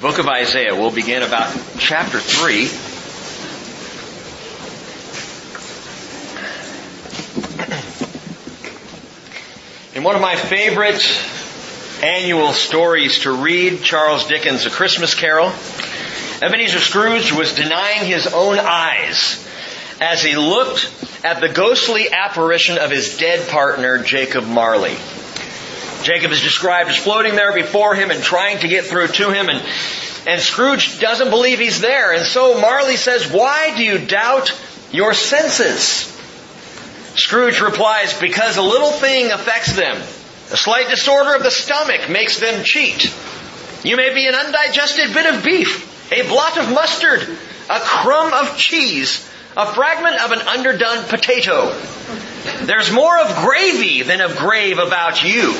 book 0.00 0.18
of 0.18 0.26
Isaiah. 0.28 0.74
We'll 0.74 0.90
begin 0.90 1.22
about 1.22 1.54
chapter 1.78 2.20
3. 2.20 2.70
In 9.94 10.02
one 10.02 10.14
of 10.14 10.22
my 10.22 10.36
favorite 10.36 11.06
annual 12.02 12.52
stories 12.52 13.20
to 13.20 13.32
read, 13.32 13.82
Charles 13.82 14.26
Dickens' 14.26 14.64
A 14.64 14.70
Christmas 14.70 15.14
Carol, 15.14 15.52
Ebenezer 16.40 16.78
Scrooge 16.78 17.32
was 17.32 17.52
denying 17.52 18.06
his 18.06 18.26
own 18.26 18.58
eyes 18.58 19.46
as 20.00 20.22
he 20.22 20.34
looked 20.34 20.90
at 21.22 21.42
the 21.42 21.50
ghostly 21.50 22.10
apparition 22.10 22.78
of 22.78 22.90
his 22.90 23.18
dead 23.18 23.46
partner, 23.50 24.02
Jacob 24.02 24.46
Marley. 24.46 24.96
Jacob 26.02 26.32
is 26.32 26.42
described 26.42 26.90
as 26.90 26.96
floating 26.96 27.34
there 27.34 27.52
before 27.52 27.94
him 27.94 28.10
and 28.10 28.22
trying 28.22 28.58
to 28.60 28.68
get 28.68 28.86
through 28.86 29.08
to 29.08 29.30
him 29.30 29.48
and, 29.48 29.62
and 30.26 30.40
Scrooge 30.40 31.00
doesn't 31.00 31.30
believe 31.30 31.58
he's 31.58 31.80
there. 31.80 32.12
And 32.12 32.24
so 32.24 32.60
Marley 32.60 32.96
says, 32.96 33.30
why 33.30 33.74
do 33.76 33.82
you 33.82 33.98
doubt 33.98 34.58
your 34.92 35.14
senses? 35.14 36.06
Scrooge 37.16 37.60
replies, 37.60 38.18
because 38.18 38.56
a 38.56 38.62
little 38.62 38.92
thing 38.92 39.30
affects 39.30 39.74
them. 39.74 39.96
A 39.96 40.56
slight 40.56 40.88
disorder 40.88 41.34
of 41.34 41.42
the 41.42 41.50
stomach 41.50 42.08
makes 42.08 42.38
them 42.38 42.64
cheat. 42.64 43.12
You 43.84 43.96
may 43.96 44.14
be 44.14 44.26
an 44.26 44.34
undigested 44.34 45.12
bit 45.12 45.34
of 45.34 45.44
beef, 45.44 46.12
a 46.12 46.26
blot 46.28 46.58
of 46.58 46.72
mustard, 46.72 47.22
a 47.68 47.80
crumb 47.80 48.32
of 48.32 48.56
cheese, 48.56 49.28
a 49.56 49.72
fragment 49.72 50.20
of 50.20 50.32
an 50.32 50.40
underdone 50.40 51.04
potato. 51.04 51.72
There's 52.62 52.92
more 52.92 53.18
of 53.18 53.36
gravy 53.44 54.02
than 54.02 54.20
of 54.20 54.36
grave 54.36 54.78
about 54.78 55.24
you. 55.24 55.54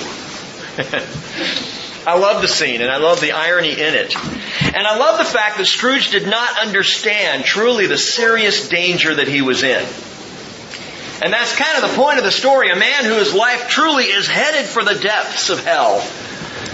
I 2.06 2.18
love 2.18 2.40
the 2.40 2.48
scene 2.48 2.80
and 2.80 2.90
I 2.90 2.96
love 2.96 3.20
the 3.20 3.32
irony 3.32 3.72
in 3.72 3.94
it. 3.94 4.16
And 4.16 4.86
I 4.86 4.96
love 4.96 5.18
the 5.18 5.24
fact 5.24 5.58
that 5.58 5.66
Scrooge 5.66 6.10
did 6.10 6.26
not 6.26 6.58
understand 6.58 7.44
truly 7.44 7.86
the 7.86 7.98
serious 7.98 8.68
danger 8.68 9.14
that 9.14 9.28
he 9.28 9.42
was 9.42 9.62
in. 9.62 9.86
And 11.22 11.32
that's 11.32 11.54
kind 11.54 11.82
of 11.82 11.90
the 11.90 11.96
point 11.96 12.18
of 12.18 12.24
the 12.24 12.32
story. 12.32 12.70
A 12.70 12.76
man 12.76 13.04
whose 13.04 13.34
life 13.34 13.68
truly 13.68 14.04
is 14.04 14.26
headed 14.26 14.64
for 14.64 14.82
the 14.82 14.94
depths 14.94 15.50
of 15.50 15.62
hell 15.62 16.02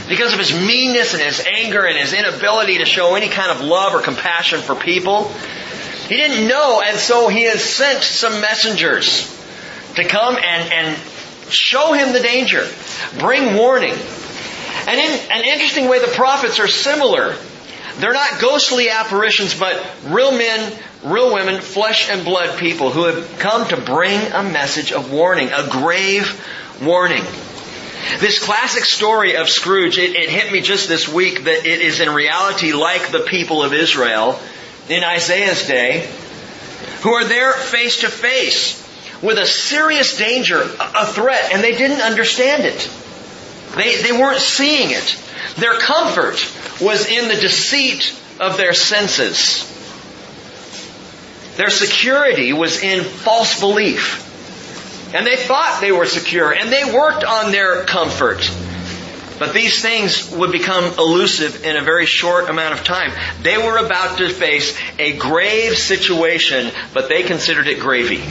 because 0.08 0.32
of 0.32 0.38
his 0.38 0.54
meanness 0.54 1.14
and 1.14 1.22
his 1.22 1.44
anger 1.44 1.84
and 1.84 1.98
his 1.98 2.12
inability 2.12 2.78
to 2.78 2.84
show 2.84 3.16
any 3.16 3.28
kind 3.28 3.50
of 3.50 3.60
love 3.60 3.94
or 3.94 4.00
compassion 4.00 4.60
for 4.60 4.76
people. 4.76 5.28
He 6.08 6.16
didn't 6.16 6.46
know, 6.46 6.80
and 6.80 6.96
so 6.96 7.26
he 7.26 7.42
has 7.44 7.64
sent 7.64 8.04
some 8.04 8.40
messengers 8.40 9.26
to 9.96 10.04
come 10.04 10.36
and, 10.36 10.72
and 10.72 11.02
show 11.50 11.92
him 11.92 12.12
the 12.12 12.20
danger, 12.20 12.66
bring 13.18 13.54
warning. 13.54 13.94
And 14.86 15.00
in 15.00 15.30
an 15.30 15.44
interesting 15.44 15.88
way, 15.88 16.00
the 16.00 16.12
prophets 16.14 16.58
are 16.60 16.68
similar. 16.68 17.34
They're 17.98 18.12
not 18.12 18.40
ghostly 18.40 18.90
apparitions, 18.90 19.58
but 19.58 19.84
real 20.04 20.32
men, 20.32 20.78
real 21.02 21.32
women, 21.32 21.60
flesh 21.60 22.10
and 22.10 22.24
blood 22.24 22.58
people 22.58 22.90
who 22.90 23.04
have 23.04 23.38
come 23.38 23.66
to 23.68 23.80
bring 23.80 24.20
a 24.32 24.42
message 24.42 24.92
of 24.92 25.10
warning, 25.10 25.50
a 25.52 25.68
grave 25.68 26.40
warning. 26.82 27.24
This 28.20 28.38
classic 28.38 28.84
story 28.84 29.36
of 29.36 29.48
Scrooge, 29.48 29.98
it, 29.98 30.14
it, 30.14 30.30
hit 30.30 30.52
me 30.52 30.60
just 30.60 30.88
this 30.88 31.08
week 31.08 31.44
that 31.44 31.66
it 31.66 31.80
is 31.80 32.00
in 32.00 32.10
reality 32.10 32.72
like 32.72 33.10
the 33.10 33.20
people 33.20 33.62
of 33.62 33.72
Israel 33.72 34.38
in 34.88 35.02
Isaiah's 35.02 35.66
day, 35.66 36.08
who 37.02 37.14
are 37.14 37.24
there 37.24 37.52
face 37.52 38.02
to 38.02 38.08
face 38.08 38.85
with 39.22 39.38
a 39.38 39.46
serious 39.46 40.16
danger, 40.16 40.60
a 40.60 41.06
threat, 41.06 41.52
and 41.52 41.62
they 41.62 41.76
didn't 41.76 42.00
understand 42.00 42.64
it. 42.64 42.90
They, 43.76 44.02
they 44.02 44.12
weren't 44.12 44.40
seeing 44.40 44.90
it. 44.90 45.22
Their 45.56 45.78
comfort 45.78 46.36
was 46.80 47.06
in 47.06 47.28
the 47.28 47.36
deceit 47.36 48.14
of 48.40 48.56
their 48.56 48.74
senses. 48.74 49.72
Their 51.56 51.70
security 51.70 52.52
was 52.52 52.82
in 52.82 53.04
false 53.04 53.58
belief. 53.60 54.22
And 55.14 55.26
they 55.26 55.36
thought 55.36 55.80
they 55.80 55.92
were 55.92 56.06
secure, 56.06 56.52
and 56.52 56.70
they 56.70 56.84
worked 56.84 57.24
on 57.24 57.52
their 57.52 57.84
comfort. 57.84 58.50
But 59.38 59.54
these 59.54 59.80
things 59.80 60.30
would 60.30 60.52
become 60.52 60.84
elusive 60.98 61.64
in 61.64 61.76
a 61.76 61.82
very 61.82 62.06
short 62.06 62.48
amount 62.48 62.74
of 62.74 62.84
time. 62.84 63.12
They 63.42 63.58
were 63.58 63.76
about 63.78 64.18
to 64.18 64.30
face 64.30 64.76
a 64.98 65.16
grave 65.16 65.76
situation, 65.76 66.70
but 66.94 67.08
they 67.08 67.22
considered 67.22 67.68
it 67.68 67.80
gravy. 67.80 68.22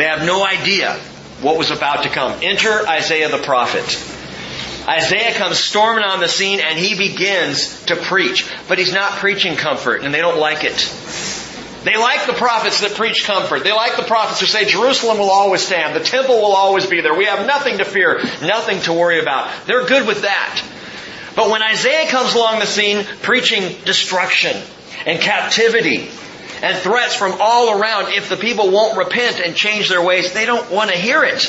They 0.00 0.06
have 0.06 0.24
no 0.24 0.42
idea 0.42 0.94
what 1.42 1.58
was 1.58 1.70
about 1.70 2.04
to 2.04 2.08
come. 2.08 2.38
Enter 2.40 2.88
Isaiah 2.88 3.28
the 3.28 3.36
prophet. 3.36 3.84
Isaiah 4.88 5.34
comes 5.34 5.58
storming 5.58 6.04
on 6.04 6.20
the 6.20 6.26
scene 6.26 6.58
and 6.60 6.78
he 6.78 6.96
begins 6.96 7.84
to 7.84 7.96
preach. 7.96 8.50
But 8.66 8.78
he's 8.78 8.94
not 8.94 9.12
preaching 9.18 9.56
comfort 9.56 10.02
and 10.02 10.14
they 10.14 10.22
don't 10.22 10.38
like 10.38 10.64
it. 10.64 10.78
They 11.84 11.98
like 11.98 12.26
the 12.26 12.32
prophets 12.32 12.80
that 12.80 12.94
preach 12.94 13.26
comfort. 13.26 13.62
They 13.62 13.72
like 13.72 13.96
the 13.96 14.04
prophets 14.04 14.40
who 14.40 14.46
say 14.46 14.64
Jerusalem 14.64 15.18
will 15.18 15.30
always 15.30 15.60
stand. 15.60 15.94
The 15.94 16.00
temple 16.00 16.36
will 16.36 16.56
always 16.56 16.86
be 16.86 17.02
there. 17.02 17.12
We 17.12 17.26
have 17.26 17.46
nothing 17.46 17.76
to 17.76 17.84
fear, 17.84 18.22
nothing 18.40 18.80
to 18.84 18.94
worry 18.94 19.20
about. 19.20 19.50
They're 19.66 19.84
good 19.84 20.06
with 20.06 20.22
that. 20.22 20.62
But 21.36 21.50
when 21.50 21.62
Isaiah 21.62 22.08
comes 22.08 22.32
along 22.32 22.60
the 22.60 22.66
scene 22.66 23.04
preaching 23.20 23.76
destruction 23.84 24.56
and 25.04 25.20
captivity 25.20 26.08
and 26.62 26.76
threats 26.78 27.14
from 27.14 27.36
all 27.40 27.80
around 27.80 28.12
if 28.12 28.28
the 28.28 28.36
people 28.36 28.70
won't 28.70 28.96
repent 28.96 29.40
and 29.40 29.54
change 29.54 29.88
their 29.88 30.02
ways. 30.02 30.32
They 30.32 30.44
don't 30.44 30.70
want 30.70 30.90
to 30.90 30.96
hear 30.96 31.24
it. 31.24 31.48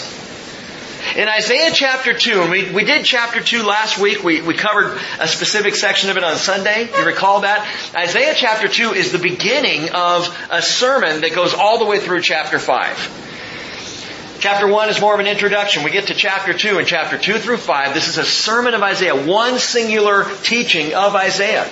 In 1.15 1.27
Isaiah 1.27 1.71
chapter 1.73 2.13
2, 2.13 2.41
and 2.41 2.51
we, 2.51 2.71
we 2.71 2.83
did 2.85 3.03
chapter 3.03 3.41
2 3.41 3.63
last 3.63 3.97
week, 3.97 4.23
we, 4.23 4.41
we 4.41 4.53
covered 4.53 4.97
a 5.19 5.27
specific 5.27 5.75
section 5.75 6.09
of 6.09 6.17
it 6.17 6.23
on 6.23 6.37
Sunday, 6.37 6.89
you 6.95 7.05
recall 7.05 7.41
that? 7.41 7.67
Isaiah 7.95 8.33
chapter 8.35 8.67
2 8.67 8.93
is 8.93 9.11
the 9.11 9.19
beginning 9.19 9.89
of 9.93 10.29
a 10.49 10.61
sermon 10.61 11.21
that 11.21 11.33
goes 11.33 11.53
all 11.53 11.79
the 11.79 11.85
way 11.85 11.99
through 11.99 12.21
chapter 12.21 12.59
5. 12.59 14.37
Chapter 14.39 14.67
1 14.67 14.89
is 14.89 15.01
more 15.01 15.13
of 15.13 15.19
an 15.19 15.27
introduction. 15.27 15.83
We 15.83 15.91
get 15.91 16.07
to 16.07 16.13
chapter 16.13 16.53
2 16.53 16.77
and 16.77 16.87
chapter 16.87 17.17
2 17.17 17.39
through 17.39 17.57
5. 17.57 17.93
This 17.93 18.07
is 18.07 18.17
a 18.17 18.25
sermon 18.25 18.73
of 18.73 18.81
Isaiah, 18.81 19.25
one 19.25 19.59
singular 19.59 20.25
teaching 20.43 20.93
of 20.93 21.15
Isaiah. 21.15 21.69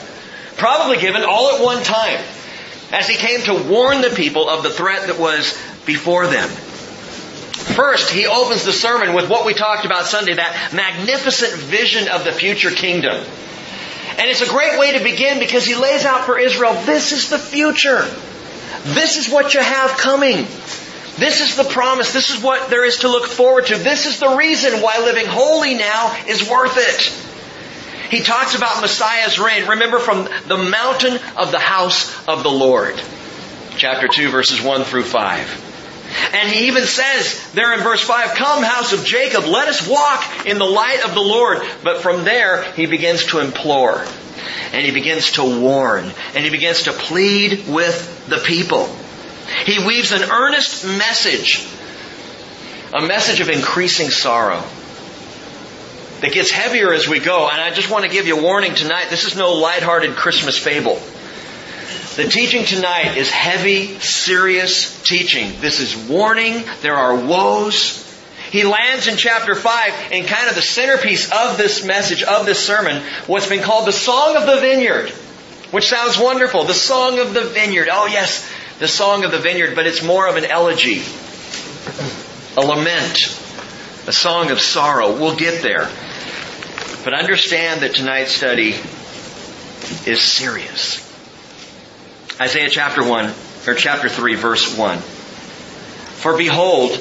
Probably 0.58 0.98
given 0.98 1.24
all 1.24 1.56
at 1.56 1.64
one 1.64 1.84
time 1.84 2.20
as 2.92 3.08
he 3.08 3.16
came 3.16 3.42
to 3.44 3.64
warn 3.70 4.02
the 4.02 4.10
people 4.10 4.50
of 4.50 4.64
the 4.64 4.70
threat 4.70 5.08
that 5.08 5.20
was 5.20 5.58
before 5.86 6.28
them. 6.28 6.50
First, 6.50 8.10
he 8.10 8.26
opens 8.26 8.64
the 8.64 8.74
sermon 8.74 9.14
with 9.14 9.30
what 9.30 9.46
we 9.46 9.54
talked 9.54 9.86
about 9.86 10.06
Sunday, 10.06 10.34
that 10.34 10.74
magnificent 10.74 11.54
vision 11.54 12.08
of 12.08 12.24
the 12.24 12.32
future 12.32 12.72
kingdom. 12.72 13.16
And 14.18 14.30
it's 14.30 14.42
a 14.42 14.50
great 14.50 14.80
way 14.80 14.98
to 14.98 15.04
begin 15.04 15.40
because 15.40 15.66
he 15.66 15.76
lays 15.76 16.04
out 16.04 16.26
for 16.26 16.38
Israel, 16.38 16.74
this 16.86 17.12
is 17.12 17.30
the 17.30 17.38
future. 17.38 18.04
This 18.84 19.18
is 19.18 19.32
what 19.32 19.54
you 19.54 19.62
have 19.62 19.92
coming. 19.98 20.48
This 21.18 21.42
is 21.42 21.58
the 21.58 21.66
promise. 21.66 22.14
This 22.14 22.30
is 22.30 22.42
what 22.42 22.70
there 22.70 22.86
is 22.86 23.00
to 23.00 23.10
look 23.10 23.28
forward 23.28 23.68
to. 23.68 23.78
This 23.78 24.06
is 24.06 24.20
the 24.20 24.36
reason 24.36 24.82
why 24.82 25.00
living 25.00 25.26
holy 25.28 25.76
now 25.76 26.16
is 26.28 26.50
worth 26.50 26.78
it. 26.78 27.29
He 28.10 28.22
talks 28.22 28.56
about 28.56 28.82
Messiah's 28.82 29.38
reign. 29.38 29.68
Remember 29.68 30.00
from 30.00 30.28
the 30.48 30.58
mountain 30.58 31.20
of 31.38 31.52
the 31.52 31.60
house 31.60 32.28
of 32.28 32.44
the 32.44 32.50
Lord. 32.50 33.00
Chapter 33.78 34.08
2 34.08 34.30
verses 34.32 34.62
1 34.62 34.84
through 34.84 35.04
5. 35.04 35.66
And 36.34 36.50
he 36.50 36.68
even 36.68 36.84
says 36.84 37.52
there 37.54 37.72
in 37.74 37.82
verse 37.82 38.02
5, 38.02 38.36
Come, 38.36 38.64
house 38.64 38.94
of 38.94 39.06
Jacob, 39.06 39.46
let 39.46 39.68
us 39.68 39.88
walk 39.88 40.48
in 40.48 40.58
the 40.58 40.66
light 40.66 41.06
of 41.06 41.14
the 41.14 41.22
Lord. 41.22 41.60
But 41.84 42.02
from 42.02 42.24
there, 42.24 42.64
he 42.74 42.88
begins 42.88 43.28
to 43.28 43.40
implore. 43.40 44.04
And 44.74 44.84
he 44.84 44.92
begins 44.92 45.34
to 45.34 45.62
warn. 45.62 46.12
And 46.34 46.44
he 46.44 46.50
begins 46.50 46.84
to 46.84 46.94
plead 46.94 47.68
with 47.68 48.28
the 48.28 48.38
people. 48.38 48.90
He 49.66 49.86
weaves 49.86 50.12
an 50.12 50.24
earnest 50.24 50.84
message. 50.84 51.68
A 52.92 53.06
message 53.06 53.40
of 53.40 53.50
increasing 53.50 54.10
sorrow 54.10 54.64
that 56.22 56.34
gets 56.34 56.52
heavier 56.52 56.94
as 56.94 57.08
we 57.08 57.20
go. 57.20 57.48
And 57.48 57.62
I 57.62 57.72
just 57.72 57.90
want 57.90 58.06
to 58.06 58.12
give 58.12 58.28
you 58.28 58.38
a 58.38 58.42
warning 58.42 58.76
tonight. 58.76 59.08
This 59.10 59.26
is 59.26 59.36
no 59.36 59.54
lighthearted 59.54 60.16
Christmas 60.16 60.58
fable. 60.58 61.00
The 62.16 62.28
teaching 62.28 62.66
tonight 62.66 63.16
is 63.16 63.30
heavy, 63.30 63.98
serious 64.00 65.02
teaching. 65.04 65.54
This 65.62 65.80
is 65.80 66.10
warning. 66.10 66.66
There 66.82 66.96
are 66.96 67.16
woes. 67.16 68.06
He 68.52 68.64
lands 68.64 69.08
in 69.08 69.16
chapter 69.16 69.56
5 69.56 70.12
in 70.12 70.26
kind 70.26 70.50
of 70.50 70.56
the 70.56 70.62
centerpiece 70.62 71.32
of 71.32 71.58
this 71.58 71.86
message, 71.86 72.24
of 72.24 72.46
this 72.46 72.66
sermon, 72.66 73.04
what's 73.28 73.48
been 73.48 73.62
called 73.62 73.88
the 73.88 73.94
Song 73.94 74.36
of 74.36 74.48
the 74.48 74.60
Vineyard, 74.60 75.10
which 75.72 75.88
sounds 75.88 76.18
wonderful. 76.18 76.64
The 76.66 76.74
Song 76.74 77.20
of 77.20 77.34
the 77.34 77.46
Vineyard. 77.46 77.90
Oh 77.92 78.08
yes, 78.08 78.50
the 78.80 78.88
Song 78.88 79.24
of 79.24 79.32
the 79.32 79.38
Vineyard, 79.38 79.76
but 79.76 79.86
it's 79.86 80.04
more 80.04 80.28
of 80.28 80.36
an 80.36 80.46
elegy, 80.46 81.04
a 82.58 82.62
lament, 82.62 83.40
a 84.08 84.12
song 84.12 84.50
of 84.50 84.60
sorrow. 84.60 85.12
We'll 85.14 85.36
get 85.36 85.62
there. 85.62 85.88
But 87.10 87.18
understand 87.18 87.82
that 87.82 87.96
tonight's 87.96 88.34
study 88.34 88.76
is 90.06 90.22
serious. 90.22 91.00
Isaiah 92.40 92.70
chapter 92.70 93.04
1, 93.04 93.34
or 93.66 93.74
chapter 93.74 94.10
3, 94.10 94.36
verse 94.36 94.78
1. 94.78 95.00
For 95.00 96.38
behold, 96.38 96.92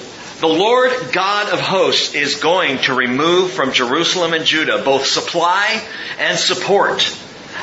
the 0.41 0.49
Lord 0.49 0.93
God 1.13 1.53
of 1.53 1.61
hosts 1.61 2.15
is 2.15 2.37
going 2.37 2.79
to 2.85 2.95
remove 2.95 3.51
from 3.51 3.75
Jerusalem 3.75 4.33
and 4.33 4.47
Judah 4.47 4.83
both 4.83 5.05
supply 5.05 5.87
and 6.19 6.39
support, 6.39 7.01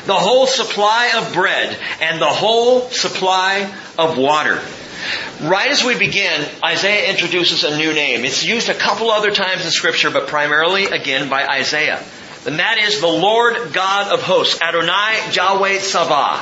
the 0.06 0.14
whole 0.14 0.46
supply 0.46 1.14
of 1.18 1.34
bread, 1.34 1.76
and 2.00 2.22
the 2.22 2.28
whole 2.28 2.82
supply 2.92 3.74
of 3.98 4.20
water. 4.20 4.62
Right 5.42 5.72
as 5.72 5.84
we 5.84 5.98
begin, 5.98 6.46
Isaiah 6.64 7.10
introduces 7.10 7.64
a 7.64 7.76
new 7.76 7.92
name. 7.92 8.24
It's 8.24 8.46
used 8.46 8.70
a 8.70 8.76
couple 8.76 9.10
other 9.10 9.32
times 9.32 9.66
in 9.66 9.72
scripture, 9.72 10.12
but 10.12 10.28
primarily 10.28 10.86
again 10.86 11.28
by 11.28 11.48
Isaiah. 11.48 12.04
And 12.46 12.60
that 12.60 12.78
is 12.78 13.02
the 13.02 13.08
Lord 13.08 13.74
God 13.74 14.14
of 14.14 14.22
hosts, 14.22 14.62
Adonai 14.62 15.32
Yahweh 15.32 15.80
Sabah. 15.80 16.40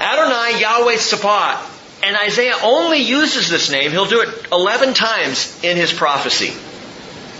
Adonai 0.00 0.60
Yahweh 0.60 0.96
Sabah. 0.96 1.72
And 2.02 2.16
Isaiah 2.16 2.54
only 2.62 2.98
uses 2.98 3.48
this 3.48 3.70
name. 3.70 3.90
He'll 3.90 4.06
do 4.06 4.20
it 4.20 4.46
11 4.52 4.94
times 4.94 5.64
in 5.64 5.76
his 5.76 5.92
prophecy, 5.92 6.54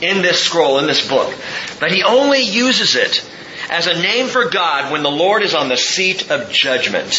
in 0.04 0.22
this 0.22 0.42
scroll, 0.42 0.78
in 0.78 0.86
this 0.86 1.06
book. 1.06 1.32
But 1.78 1.92
he 1.92 2.02
only 2.02 2.40
uses 2.40 2.96
it 2.96 3.24
as 3.70 3.86
a 3.86 4.00
name 4.00 4.26
for 4.26 4.48
God 4.48 4.90
when 4.90 5.02
the 5.02 5.10
Lord 5.10 5.42
is 5.42 5.54
on 5.54 5.68
the 5.68 5.76
seat 5.76 6.30
of 6.30 6.50
judgment. 6.50 7.12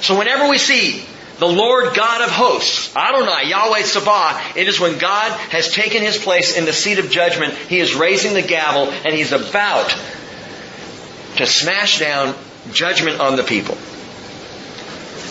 So 0.00 0.16
whenever 0.16 0.48
we 0.48 0.58
see 0.58 1.04
the 1.38 1.46
Lord 1.46 1.94
God 1.94 2.22
of 2.22 2.30
hosts, 2.30 2.94
Adonai, 2.96 3.48
Yahweh 3.50 3.82
Sabah, 3.82 4.56
it 4.56 4.68
is 4.68 4.80
when 4.80 4.98
God 4.98 5.32
has 5.50 5.72
taken 5.72 6.02
his 6.02 6.16
place 6.16 6.56
in 6.56 6.64
the 6.64 6.72
seat 6.72 6.98
of 6.98 7.10
judgment, 7.10 7.54
he 7.54 7.78
is 7.78 7.94
raising 7.94 8.34
the 8.34 8.42
gavel 8.42 8.90
and 8.90 9.14
he's 9.14 9.32
about 9.32 9.94
to 11.36 11.46
smash 11.46 11.98
down 11.98 12.34
judgment 12.72 13.20
on 13.20 13.36
the 13.36 13.42
people. 13.42 13.76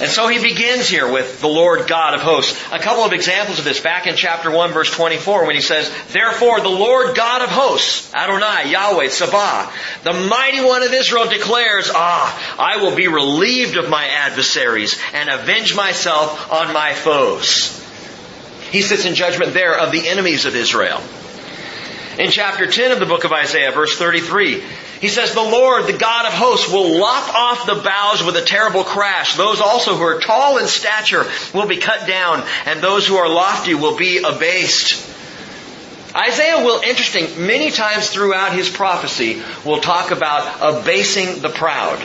And 0.01 0.11
so 0.11 0.27
he 0.27 0.41
begins 0.41 0.89
here 0.89 1.09
with 1.09 1.39
the 1.39 1.47
Lord 1.47 1.87
God 1.87 2.15
of 2.15 2.21
hosts. 2.21 2.59
A 2.73 2.79
couple 2.79 3.05
of 3.05 3.13
examples 3.13 3.59
of 3.59 3.65
this 3.65 3.79
back 3.79 4.07
in 4.07 4.17
chapter 4.17 4.51
1 4.51 4.73
verse 4.73 4.91
24 4.91 5.45
when 5.45 5.55
he 5.55 5.61
says, 5.61 5.89
Therefore 6.11 6.59
the 6.59 6.67
Lord 6.67 7.15
God 7.15 7.41
of 7.41 7.49
hosts, 7.49 8.13
Adonai, 8.13 8.71
Yahweh, 8.71 9.07
Sabah, 9.07 9.71
the 10.03 10.11
mighty 10.11 10.61
one 10.61 10.83
of 10.83 10.91
Israel 10.91 11.29
declares, 11.29 11.89
Ah, 11.93 12.57
I 12.59 12.83
will 12.83 12.93
be 12.93 13.07
relieved 13.07 13.77
of 13.77 13.89
my 13.89 14.05
adversaries 14.05 14.99
and 15.13 15.29
avenge 15.29 15.75
myself 15.75 16.51
on 16.51 16.73
my 16.73 16.93
foes. 16.93 17.81
He 18.71 18.81
sits 18.81 19.05
in 19.05 19.15
judgment 19.15 19.53
there 19.53 19.77
of 19.77 19.93
the 19.93 20.09
enemies 20.09 20.45
of 20.45 20.55
Israel. 20.55 21.01
In 22.19 22.31
chapter 22.31 22.67
10 22.67 22.91
of 22.91 22.99
the 22.99 23.05
book 23.05 23.23
of 23.23 23.31
Isaiah, 23.31 23.71
verse 23.71 23.97
33, 23.97 24.61
he 25.01 25.09
says, 25.09 25.33
The 25.33 25.41
Lord, 25.41 25.85
the 25.85 25.97
God 25.97 26.25
of 26.25 26.33
hosts, 26.33 26.71
will 26.71 26.99
lop 26.99 27.33
off 27.33 27.65
the 27.65 27.75
boughs 27.75 28.23
with 28.23 28.35
a 28.37 28.41
terrible 28.41 28.83
crash. 28.83 29.35
Those 29.35 29.59
also 29.59 29.95
who 29.95 30.03
are 30.03 30.19
tall 30.19 30.57
in 30.57 30.67
stature 30.67 31.25
will 31.53 31.67
be 31.67 31.77
cut 31.77 32.07
down, 32.07 32.43
and 32.65 32.81
those 32.81 33.07
who 33.07 33.15
are 33.15 33.29
lofty 33.29 33.73
will 33.73 33.97
be 33.97 34.19
abased. 34.19 35.11
Isaiah 36.15 36.63
will, 36.63 36.81
interesting, 36.81 37.45
many 37.45 37.71
times 37.71 38.09
throughout 38.09 38.53
his 38.53 38.69
prophecy, 38.69 39.41
will 39.65 39.81
talk 39.81 40.11
about 40.11 40.59
abasing 40.61 41.41
the 41.41 41.49
proud. 41.49 42.01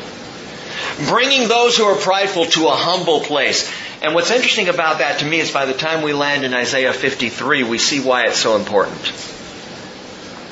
Bringing 1.09 1.47
those 1.47 1.77
who 1.77 1.85
are 1.85 1.97
prideful 1.97 2.47
to 2.47 2.67
a 2.67 2.75
humble 2.75 3.21
place. 3.21 3.73
And 4.03 4.15
what's 4.15 4.33
interesting 4.33 4.69
about 4.69 4.99
that 4.99 5.21
to 5.21 5.27
me 5.27 5.39
is 5.39 5.53
by 5.53 5.67
the 5.67 5.75
time 5.75 6.03
we 6.03 6.13
land 6.13 6.45
in 6.45 6.55
Isaiah 6.55 6.93
53, 6.93 7.63
we 7.63 7.79
see 7.79 8.01
why 8.01 8.27
it's 8.27 8.39
so 8.39 8.57
important. 8.57 9.13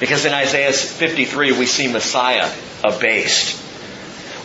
Because 0.00 0.25
in 0.25 0.33
Isaiah 0.33 0.73
53, 0.73 1.53
we 1.53 1.67
see 1.67 1.89
Messiah 1.89 2.53
abased. 2.85 3.65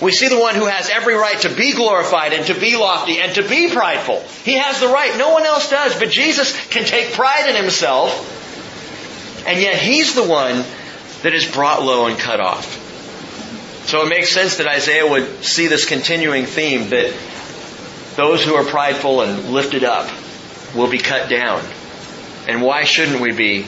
We 0.02 0.12
see 0.12 0.28
the 0.28 0.40
one 0.40 0.56
who 0.56 0.66
has 0.66 0.90
every 0.90 1.14
right 1.14 1.40
to 1.42 1.50
be 1.50 1.74
glorified 1.74 2.34
and 2.34 2.46
to 2.48 2.60
be 2.60 2.76
lofty 2.76 3.20
and 3.20 3.34
to 3.36 3.48
be 3.48 3.70
prideful. 3.72 4.20
He 4.44 4.56
has 4.56 4.80
the 4.80 4.88
right. 4.88 5.18
No 5.18 5.32
one 5.32 5.46
else 5.46 5.70
does. 5.70 5.98
But 5.98 6.10
Jesus 6.10 6.52
can 6.68 6.84
take 6.84 7.14
pride 7.14 7.50
in 7.50 7.56
himself. 7.56 8.30
And 9.48 9.62
yet 9.62 9.78
he's 9.78 10.16
the 10.16 10.24
one 10.24 10.64
that 11.22 11.34
is 11.34 11.50
brought 11.50 11.84
low 11.84 12.08
and 12.08 12.18
cut 12.18 12.42
off. 12.42 12.82
So 13.88 14.06
it 14.06 14.10
makes 14.10 14.34
sense 14.34 14.58
that 14.58 14.68
Isaiah 14.68 15.10
would 15.10 15.44
see 15.44 15.68
this 15.68 15.86
continuing 15.86 16.46
theme 16.46 16.90
that 16.90 17.14
those 18.16 18.44
who 18.44 18.56
are 18.56 18.64
prideful 18.64 19.22
and 19.22 19.50
lifted 19.54 19.84
up 19.84 20.10
will 20.76 20.90
be 20.90 20.98
cut 20.98 21.30
down. 21.30 21.64
And 22.48 22.62
why 22.62 22.84
shouldn't 22.84 23.22
we 23.22 23.32
be 23.32 23.68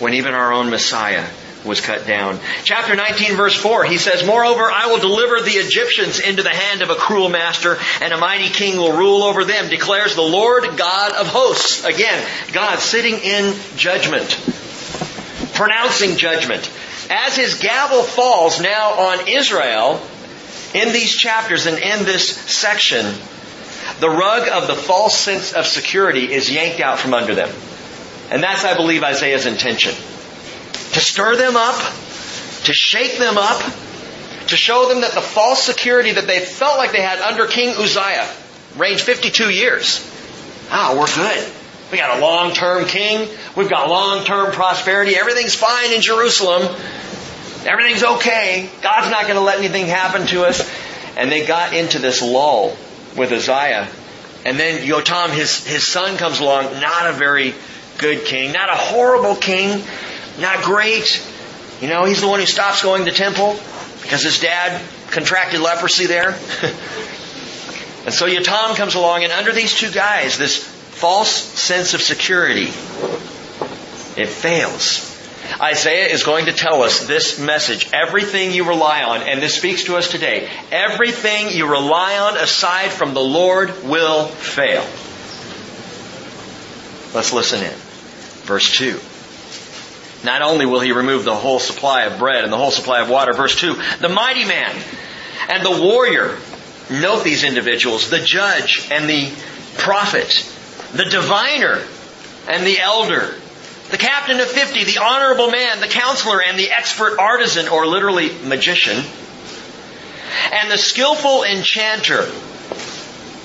when 0.00 0.14
even 0.14 0.34
our 0.34 0.52
own 0.52 0.70
Messiah 0.70 1.24
was 1.64 1.80
cut 1.80 2.06
down. 2.06 2.38
Chapter 2.64 2.94
19 2.96 3.36
verse 3.36 3.54
4, 3.54 3.84
he 3.84 3.98
says, 3.98 4.26
Moreover, 4.26 4.70
I 4.70 4.86
will 4.86 4.98
deliver 4.98 5.40
the 5.40 5.58
Egyptians 5.58 6.18
into 6.18 6.42
the 6.42 6.48
hand 6.48 6.82
of 6.82 6.90
a 6.90 6.94
cruel 6.94 7.28
master, 7.28 7.78
and 8.00 8.12
a 8.12 8.18
mighty 8.18 8.48
king 8.48 8.78
will 8.78 8.96
rule 8.96 9.22
over 9.22 9.44
them, 9.44 9.68
declares 9.68 10.14
the 10.14 10.22
Lord 10.22 10.64
God 10.76 11.12
of 11.12 11.26
hosts. 11.28 11.84
Again, 11.84 12.26
God 12.52 12.78
sitting 12.78 13.14
in 13.14 13.54
judgment, 13.76 14.28
pronouncing 15.54 16.16
judgment. 16.16 16.70
As 17.10 17.36
his 17.36 17.58
gavel 17.58 18.02
falls 18.02 18.60
now 18.60 18.92
on 18.92 19.28
Israel, 19.28 20.00
in 20.74 20.92
these 20.92 21.14
chapters 21.14 21.66
and 21.66 21.78
in 21.78 22.04
this 22.04 22.36
section, 22.36 23.04
the 23.98 24.08
rug 24.08 24.48
of 24.48 24.68
the 24.68 24.74
false 24.74 25.18
sense 25.18 25.52
of 25.52 25.66
security 25.66 26.32
is 26.32 26.50
yanked 26.50 26.80
out 26.80 26.98
from 26.98 27.12
under 27.12 27.34
them. 27.34 27.50
And 28.30 28.42
that's, 28.42 28.64
I 28.64 28.76
believe, 28.76 29.02
Isaiah's 29.02 29.46
intention. 29.46 29.92
To 29.92 31.00
stir 31.00 31.36
them 31.36 31.56
up, 31.56 31.76
to 32.64 32.72
shake 32.72 33.18
them 33.18 33.36
up, 33.36 33.60
to 34.48 34.56
show 34.56 34.88
them 34.88 35.00
that 35.02 35.12
the 35.12 35.20
false 35.20 35.62
security 35.62 36.12
that 36.12 36.26
they 36.26 36.40
felt 36.40 36.78
like 36.78 36.92
they 36.92 37.02
had 37.02 37.20
under 37.20 37.46
King 37.46 37.70
Uzziah 37.76 38.28
reigned 38.76 39.00
52 39.00 39.50
years. 39.50 40.06
Ah, 40.70 40.94
we're 40.96 41.06
good. 41.06 41.52
We 41.90 41.98
got 41.98 42.18
a 42.18 42.20
long-term 42.20 42.86
king. 42.86 43.28
We've 43.56 43.68
got 43.68 43.88
long-term 43.88 44.52
prosperity. 44.52 45.16
Everything's 45.16 45.56
fine 45.56 45.92
in 45.92 46.00
Jerusalem. 46.00 46.62
Everything's 47.64 48.04
okay. 48.04 48.70
God's 48.80 49.10
not 49.10 49.24
going 49.24 49.34
to 49.34 49.40
let 49.40 49.58
anything 49.58 49.86
happen 49.86 50.26
to 50.28 50.44
us. 50.44 50.68
And 51.16 51.30
they 51.32 51.46
got 51.46 51.74
into 51.74 51.98
this 51.98 52.22
lull 52.22 52.76
with 53.16 53.32
Uzziah. 53.32 53.88
And 54.44 54.58
then 54.58 54.86
Yotam, 54.86 55.30
his, 55.30 55.66
his 55.66 55.86
son 55.86 56.16
comes 56.16 56.38
along, 56.38 56.80
not 56.80 57.08
a 57.08 57.12
very 57.12 57.54
good 58.00 58.24
king, 58.24 58.52
not 58.52 58.68
a 58.68 58.74
horrible 58.74 59.36
king, 59.36 59.84
not 60.40 60.64
great. 60.64 61.24
You 61.80 61.88
know, 61.88 62.04
he's 62.04 62.20
the 62.20 62.28
one 62.28 62.40
who 62.40 62.46
stops 62.46 62.82
going 62.82 63.04
to 63.04 63.12
temple 63.12 63.58
because 64.02 64.22
his 64.22 64.40
dad 64.40 64.82
contracted 65.10 65.60
leprosy 65.60 66.06
there. 66.06 66.30
and 68.04 68.14
so 68.14 68.26
Yotam 68.26 68.74
comes 68.76 68.94
along, 68.94 69.24
and 69.24 69.32
under 69.32 69.52
these 69.52 69.74
two 69.74 69.90
guys, 69.90 70.38
this 70.38 70.56
false 70.56 71.30
sense 71.30 71.94
of 71.94 72.00
security, 72.00 72.68
it 74.20 74.28
fails. 74.28 75.06
Isaiah 75.60 76.06
is 76.06 76.22
going 76.22 76.46
to 76.46 76.52
tell 76.52 76.82
us 76.82 77.06
this 77.06 77.38
message. 77.38 77.90
Everything 77.92 78.52
you 78.52 78.66
rely 78.66 79.02
on, 79.02 79.22
and 79.22 79.42
this 79.42 79.56
speaks 79.56 79.84
to 79.84 79.96
us 79.96 80.10
today, 80.10 80.48
everything 80.70 81.50
you 81.50 81.66
rely 81.66 82.18
on 82.18 82.36
aside 82.36 82.90
from 82.90 83.14
the 83.14 83.20
Lord 83.20 83.84
will 83.84 84.26
fail. 84.26 84.82
Let's 87.14 87.32
listen 87.32 87.62
in. 87.62 87.89
Verse 88.42 88.76
2. 88.76 88.98
Not 90.24 90.42
only 90.42 90.66
will 90.66 90.80
he 90.80 90.92
remove 90.92 91.24
the 91.24 91.34
whole 91.34 91.58
supply 91.58 92.02
of 92.02 92.18
bread 92.18 92.44
and 92.44 92.52
the 92.52 92.56
whole 92.56 92.70
supply 92.70 93.00
of 93.00 93.08
water, 93.08 93.32
verse 93.32 93.58
2, 93.58 93.74
the 94.00 94.08
mighty 94.08 94.44
man 94.44 94.74
and 95.48 95.64
the 95.64 95.82
warrior, 95.82 96.36
note 96.90 97.24
these 97.24 97.44
individuals, 97.44 98.10
the 98.10 98.18
judge 98.18 98.86
and 98.90 99.08
the 99.08 99.32
prophet, 99.78 100.46
the 100.92 101.04
diviner 101.04 101.82
and 102.48 102.66
the 102.66 102.80
elder, 102.80 103.34
the 103.90 103.98
captain 103.98 104.40
of 104.40 104.48
50, 104.48 104.84
the 104.84 104.98
honorable 104.98 105.50
man, 105.50 105.80
the 105.80 105.86
counselor 105.86 106.42
and 106.42 106.58
the 106.58 106.70
expert 106.70 107.18
artisan, 107.18 107.68
or 107.68 107.86
literally 107.86 108.30
magician, 108.44 109.02
and 110.52 110.70
the 110.70 110.78
skillful 110.78 111.44
enchanter, 111.44 112.30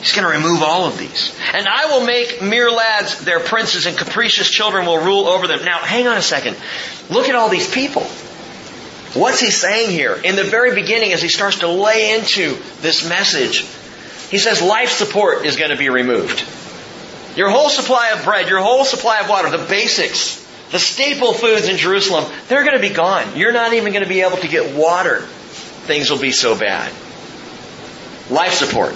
He's 0.05 0.13
going 0.13 0.31
to 0.31 0.37
remove 0.37 0.61
all 0.61 0.85
of 0.85 0.99
these. 0.99 1.35
And 1.55 1.67
I 1.67 1.87
will 1.87 2.05
make 2.05 2.39
mere 2.39 2.69
lads 2.69 3.25
their 3.25 3.39
princes 3.39 3.87
and 3.87 3.97
capricious 3.97 4.47
children 4.51 4.85
will 4.85 5.03
rule 5.03 5.25
over 5.25 5.47
them. 5.47 5.65
Now, 5.65 5.79
hang 5.79 6.05
on 6.05 6.15
a 6.15 6.21
second. 6.21 6.55
Look 7.09 7.27
at 7.27 7.33
all 7.33 7.49
these 7.49 7.67
people. 7.67 8.03
What's 9.19 9.39
he 9.39 9.49
saying 9.49 9.89
here? 9.89 10.13
In 10.13 10.35
the 10.35 10.43
very 10.43 10.75
beginning, 10.75 11.13
as 11.13 11.23
he 11.23 11.27
starts 11.27 11.61
to 11.61 11.67
lay 11.69 12.13
into 12.13 12.55
this 12.81 13.09
message, 13.09 13.61
he 14.29 14.37
says 14.37 14.61
life 14.61 14.91
support 14.91 15.43
is 15.43 15.55
going 15.55 15.71
to 15.71 15.75
be 15.75 15.89
removed. 15.89 16.45
Your 17.35 17.49
whole 17.49 17.69
supply 17.69 18.11
of 18.11 18.23
bread, 18.23 18.47
your 18.47 18.61
whole 18.61 18.85
supply 18.85 19.21
of 19.21 19.27
water, 19.27 19.49
the 19.49 19.65
basics, 19.65 20.35
the 20.69 20.77
staple 20.77 21.33
foods 21.33 21.67
in 21.67 21.77
Jerusalem, 21.77 22.31
they're 22.47 22.63
going 22.63 22.79
to 22.79 22.87
be 22.87 22.93
gone. 22.93 23.35
You're 23.35 23.53
not 23.53 23.73
even 23.73 23.91
going 23.91 24.03
to 24.03 24.09
be 24.09 24.21
able 24.21 24.37
to 24.37 24.47
get 24.47 24.75
water. 24.75 25.21
Things 25.21 26.11
will 26.11 26.21
be 26.21 26.31
so 26.31 26.55
bad. 26.55 26.93
Life 28.29 28.53
support 28.53 28.93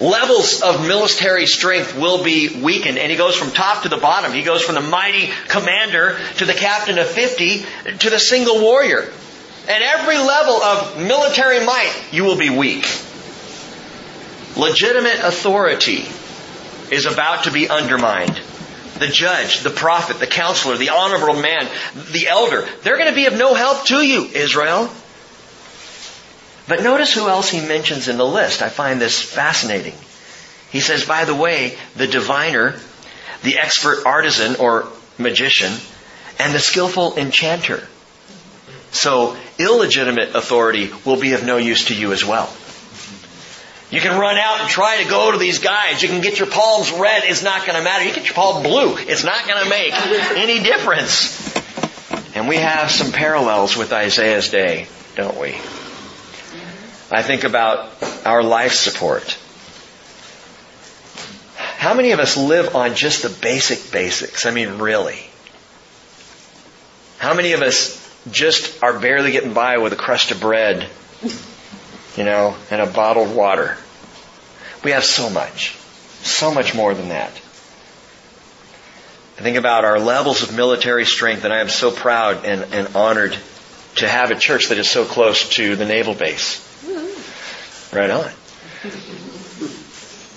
levels 0.00 0.62
of 0.62 0.86
military 0.86 1.46
strength 1.46 1.96
will 1.96 2.22
be 2.22 2.62
weakened. 2.62 2.98
And 2.98 3.10
he 3.10 3.16
goes 3.16 3.36
from 3.36 3.50
top 3.50 3.82
to 3.82 3.88
the 3.88 3.96
bottom. 3.96 4.32
He 4.32 4.42
goes 4.42 4.62
from 4.62 4.74
the 4.74 4.80
mighty 4.80 5.30
commander 5.48 6.18
to 6.38 6.44
the 6.44 6.54
captain 6.54 6.98
of 6.98 7.06
50 7.06 7.64
to 7.98 8.10
the 8.10 8.18
single 8.18 8.60
warrior. 8.60 9.10
At 9.68 9.82
every 9.82 10.18
level 10.18 10.62
of 10.62 10.98
military 10.98 11.64
might, 11.64 11.92
you 12.12 12.24
will 12.24 12.36
be 12.36 12.50
weak. 12.50 12.86
Legitimate 14.56 15.18
authority 15.22 16.06
is 16.90 17.06
about 17.06 17.44
to 17.44 17.50
be 17.50 17.68
undermined. 17.68 18.40
The 18.98 19.08
judge, 19.08 19.60
the 19.60 19.70
prophet, 19.70 20.20
the 20.20 20.26
counselor, 20.26 20.78
the 20.78 20.90
honorable 20.90 21.38
man, 21.38 21.68
the 22.12 22.28
elder, 22.28 22.66
they're 22.82 22.96
going 22.96 23.10
to 23.10 23.14
be 23.14 23.26
of 23.26 23.34
no 23.34 23.54
help 23.54 23.84
to 23.86 23.96
you, 23.96 24.24
Israel. 24.24 24.90
But 26.68 26.82
notice 26.82 27.12
who 27.12 27.28
else 27.28 27.48
he 27.48 27.60
mentions 27.60 28.08
in 28.08 28.16
the 28.16 28.26
list. 28.26 28.62
I 28.62 28.68
find 28.68 29.00
this 29.00 29.20
fascinating. 29.20 29.94
He 30.70 30.80
says, 30.80 31.04
by 31.04 31.24
the 31.24 31.34
way, 31.34 31.76
the 31.94 32.06
diviner, 32.06 32.80
the 33.42 33.58
expert 33.58 34.04
artisan 34.04 34.56
or 34.56 34.88
magician, 35.16 35.72
and 36.38 36.54
the 36.54 36.58
skillful 36.58 37.16
enchanter. 37.16 37.86
So 38.90 39.36
illegitimate 39.58 40.34
authority 40.34 40.90
will 41.04 41.20
be 41.20 41.32
of 41.32 41.44
no 41.44 41.56
use 41.56 41.86
to 41.86 41.94
you 41.94 42.12
as 42.12 42.24
well. 42.24 42.52
You 43.90 44.00
can 44.00 44.18
run 44.18 44.36
out 44.36 44.62
and 44.62 44.68
try 44.68 45.02
to 45.02 45.08
go 45.08 45.30
to 45.30 45.38
these 45.38 45.60
guys. 45.60 46.02
You 46.02 46.08
can 46.08 46.20
get 46.20 46.40
your 46.40 46.50
palms 46.50 46.90
red. 46.90 47.22
It's 47.24 47.44
not 47.44 47.64
going 47.64 47.78
to 47.78 47.84
matter. 47.84 48.04
You 48.04 48.10
can 48.10 48.22
get 48.22 48.28
your 48.28 48.34
palms 48.34 48.66
blue. 48.66 48.96
It's 48.98 49.22
not 49.22 49.46
going 49.46 49.62
to 49.62 49.70
make 49.70 49.92
any 50.36 50.60
difference. 50.60 51.54
And 52.34 52.48
we 52.48 52.56
have 52.56 52.90
some 52.90 53.12
parallels 53.12 53.76
with 53.76 53.92
Isaiah's 53.92 54.50
day, 54.50 54.88
don't 55.14 55.38
we? 55.38 55.56
I 57.10 57.22
think 57.22 57.44
about 57.44 57.90
our 58.26 58.42
life 58.42 58.72
support. 58.72 59.38
How 61.56 61.94
many 61.94 62.10
of 62.10 62.18
us 62.18 62.36
live 62.36 62.74
on 62.74 62.94
just 62.94 63.22
the 63.22 63.28
basic 63.28 63.92
basics? 63.92 64.44
I 64.44 64.50
mean, 64.50 64.78
really. 64.78 65.30
How 67.18 67.34
many 67.34 67.52
of 67.52 67.62
us 67.62 68.02
just 68.30 68.82
are 68.82 68.98
barely 68.98 69.30
getting 69.30 69.54
by 69.54 69.78
with 69.78 69.92
a 69.92 69.96
crust 69.96 70.32
of 70.32 70.40
bread, 70.40 70.88
you 72.16 72.24
know, 72.24 72.56
and 72.70 72.80
a 72.80 72.86
bottled 72.86 73.34
water? 73.34 73.76
We 74.82 74.90
have 74.90 75.04
so 75.04 75.30
much. 75.30 75.76
So 76.22 76.52
much 76.52 76.74
more 76.74 76.92
than 76.94 77.10
that. 77.10 77.30
I 79.38 79.42
think 79.42 79.56
about 79.56 79.84
our 79.84 80.00
levels 80.00 80.42
of 80.42 80.56
military 80.56 81.04
strength, 81.04 81.44
and 81.44 81.52
I 81.52 81.60
am 81.60 81.68
so 81.68 81.90
proud 81.90 82.44
and, 82.44 82.72
and 82.72 82.96
honored 82.96 83.36
to 83.96 84.08
have 84.08 84.30
a 84.30 84.34
church 84.34 84.68
that 84.68 84.78
is 84.78 84.90
so 84.90 85.04
close 85.04 85.50
to 85.50 85.76
the 85.76 85.84
naval 85.84 86.14
base. 86.14 86.62
Right 87.92 88.10
on. 88.10 88.30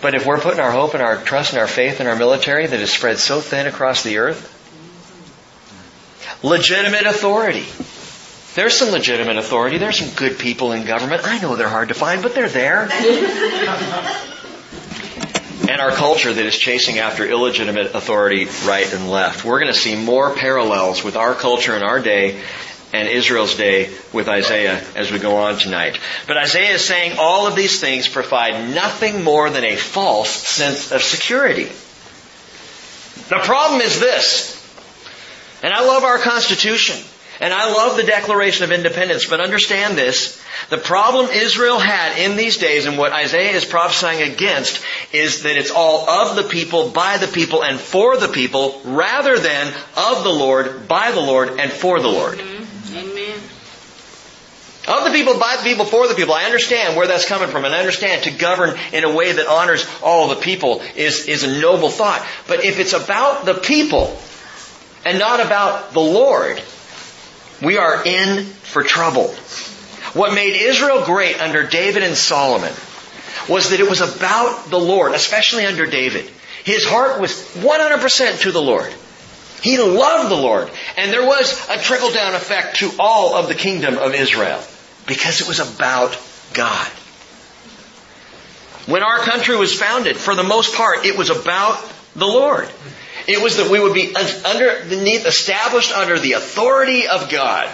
But 0.01 0.15
if 0.15 0.25
we're 0.25 0.39
putting 0.39 0.61
our 0.61 0.71
hope 0.71 0.93
and 0.93 1.03
our 1.03 1.17
trust 1.17 1.51
and 1.51 1.59
our 1.59 1.67
faith 1.67 1.99
in 1.99 2.07
our 2.07 2.15
military 2.15 2.65
that 2.65 2.79
is 2.79 2.91
spread 2.91 3.19
so 3.19 3.41
thin 3.41 3.67
across 3.67 4.03
the 4.03 4.17
earth, 4.17 4.55
legitimate 6.41 7.05
authority. 7.05 7.65
There's 8.55 8.77
some 8.77 8.89
legitimate 8.91 9.37
authority. 9.37 9.77
There's 9.77 9.99
some 9.99 10.09
good 10.15 10.39
people 10.39 10.71
in 10.71 10.85
government. 10.85 11.21
I 11.25 11.39
know 11.39 11.55
they're 11.55 11.69
hard 11.69 11.89
to 11.89 11.93
find, 11.93 12.21
but 12.21 12.33
they're 12.33 12.49
there. 12.49 12.89
and 15.69 15.81
our 15.81 15.91
culture 15.91 16.33
that 16.33 16.45
is 16.45 16.57
chasing 16.57 16.97
after 16.97 17.25
illegitimate 17.25 17.93
authority 17.93 18.47
right 18.65 18.91
and 18.91 19.09
left. 19.09 19.45
We're 19.45 19.59
going 19.59 19.71
to 19.71 19.79
see 19.79 19.95
more 19.95 20.33
parallels 20.33 21.03
with 21.03 21.15
our 21.15 21.35
culture 21.35 21.75
in 21.75 21.83
our 21.83 21.99
day 21.99 22.41
and 22.91 23.07
Israel's 23.07 23.55
day 23.55 23.89
with 24.13 24.27
Isaiah 24.27 24.81
as 24.95 25.11
we 25.11 25.19
go 25.19 25.37
on 25.37 25.57
tonight. 25.57 25.99
But 26.27 26.37
Isaiah 26.37 26.73
is 26.73 26.85
saying 26.85 27.17
all 27.19 27.47
of 27.47 27.55
these 27.55 27.79
things 27.79 28.07
provide 28.07 28.73
nothing 28.73 29.23
more 29.23 29.49
than 29.49 29.63
a 29.63 29.75
false 29.75 30.29
sense 30.29 30.91
of 30.91 31.03
security. 31.03 31.69
The 33.29 33.41
problem 33.43 33.81
is 33.81 33.99
this, 33.99 34.55
and 35.61 35.71
I 35.71 35.85
love 35.85 36.03
our 36.03 36.17
Constitution, 36.17 36.97
and 37.39 37.53
I 37.53 37.71
love 37.71 37.95
the 37.95 38.03
Declaration 38.03 38.63
of 38.63 38.71
Independence, 38.71 39.25
but 39.25 39.39
understand 39.39 39.97
this. 39.97 40.41
The 40.69 40.77
problem 40.77 41.29
Israel 41.29 41.79
had 41.79 42.17
in 42.17 42.37
these 42.37 42.57
days 42.57 42.85
and 42.85 42.97
what 42.97 43.13
Isaiah 43.13 43.51
is 43.51 43.65
prophesying 43.65 44.29
against 44.29 44.83
is 45.13 45.43
that 45.43 45.57
it's 45.57 45.71
all 45.71 46.09
of 46.09 46.35
the 46.35 46.43
people, 46.43 46.89
by 46.89 47.17
the 47.17 47.27
people, 47.27 47.63
and 47.63 47.79
for 47.79 48.17
the 48.17 48.27
people, 48.27 48.81
rather 48.83 49.37
than 49.37 49.67
of 49.95 50.23
the 50.23 50.33
Lord, 50.33 50.87
by 50.87 51.11
the 51.11 51.21
Lord, 51.21 51.59
and 51.59 51.71
for 51.71 52.01
the 52.01 52.09
Lord. 52.09 52.41
Of 54.89 55.03
the 55.03 55.11
people, 55.11 55.37
by 55.37 55.55
the 55.55 55.61
people, 55.61 55.85
for 55.85 56.07
the 56.07 56.15
people. 56.15 56.33
I 56.33 56.45
understand 56.45 56.97
where 56.97 57.05
that's 57.05 57.27
coming 57.27 57.49
from, 57.49 57.63
and 57.63 57.75
I 57.75 57.79
understand 57.79 58.23
to 58.23 58.31
govern 58.31 58.75
in 58.91 59.03
a 59.03 59.15
way 59.15 59.31
that 59.33 59.45
honors 59.45 59.85
all 60.01 60.29
the 60.29 60.35
people 60.35 60.81
is, 60.95 61.27
is 61.27 61.43
a 61.43 61.61
noble 61.61 61.89
thought. 61.89 62.25
But 62.47 62.65
if 62.65 62.79
it's 62.79 62.93
about 62.93 63.45
the 63.45 63.53
people 63.53 64.17
and 65.05 65.19
not 65.19 65.45
about 65.45 65.93
the 65.93 65.99
Lord, 65.99 66.59
we 67.61 67.77
are 67.77 68.03
in 68.03 68.45
for 68.45 68.81
trouble. 68.81 69.27
What 70.13 70.33
made 70.33 70.59
Israel 70.59 71.05
great 71.05 71.39
under 71.39 71.67
David 71.67 72.01
and 72.01 72.17
Solomon 72.17 72.73
was 73.47 73.69
that 73.69 73.79
it 73.79 73.87
was 73.87 74.01
about 74.01 74.71
the 74.71 74.79
Lord, 74.79 75.13
especially 75.13 75.67
under 75.67 75.85
David. 75.85 76.31
His 76.63 76.83
heart 76.83 77.21
was 77.21 77.31
100% 77.57 78.41
to 78.41 78.51
the 78.51 78.61
Lord. 78.61 78.91
He 79.61 79.77
loved 79.77 80.31
the 80.31 80.35
Lord. 80.35 80.71
And 80.97 81.13
there 81.13 81.27
was 81.27 81.69
a 81.69 81.77
trickle 81.77 82.11
down 82.11 82.33
effect 82.33 82.77
to 82.77 82.91
all 82.97 83.35
of 83.35 83.49
the 83.49 83.55
kingdom 83.55 83.95
of 83.99 84.15
Israel 84.15 84.59
because 85.09 85.41
it 85.41 85.47
was 85.47 85.59
about 85.59 86.17
God. 86.53 86.87
When 88.85 89.03
our 89.03 89.17
country 89.17 89.57
was 89.57 89.77
founded, 89.77 90.15
for 90.15 90.35
the 90.35 90.43
most 90.43 90.75
part, 90.75 91.05
it 91.05 91.17
was 91.17 91.31
about 91.31 91.83
the 92.15 92.27
Lord. 92.27 92.69
It 93.27 93.41
was 93.41 93.57
that 93.57 93.69
we 93.69 93.79
would 93.79 93.95
be 93.95 94.15
underneath, 94.15 95.25
established 95.25 95.91
under 95.91 96.17
the 96.19 96.33
authority 96.33 97.07
of 97.07 97.29
God. 97.29 97.69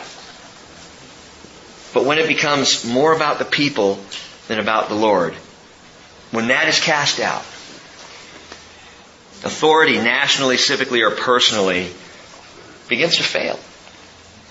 But 1.94 2.06
when 2.06 2.20
it 2.20 2.28
becomes 2.28 2.86
more 2.86 3.14
about 3.14 3.38
the 3.40 3.46
people 3.46 4.00
than 4.48 4.60
about 4.60 4.88
the 4.88 4.96
Lord, 4.96 5.34
when 6.32 6.48
that 6.48 6.70
is 6.70 6.80
cast 6.80 7.20
out, 7.20 7.42
authority, 9.44 9.98
nationally, 9.98 10.56
civically, 10.56 11.06
or 11.06 11.12
personally, 11.12 11.90
begins 12.88 13.18
to 13.18 13.24
fail. 13.24 13.60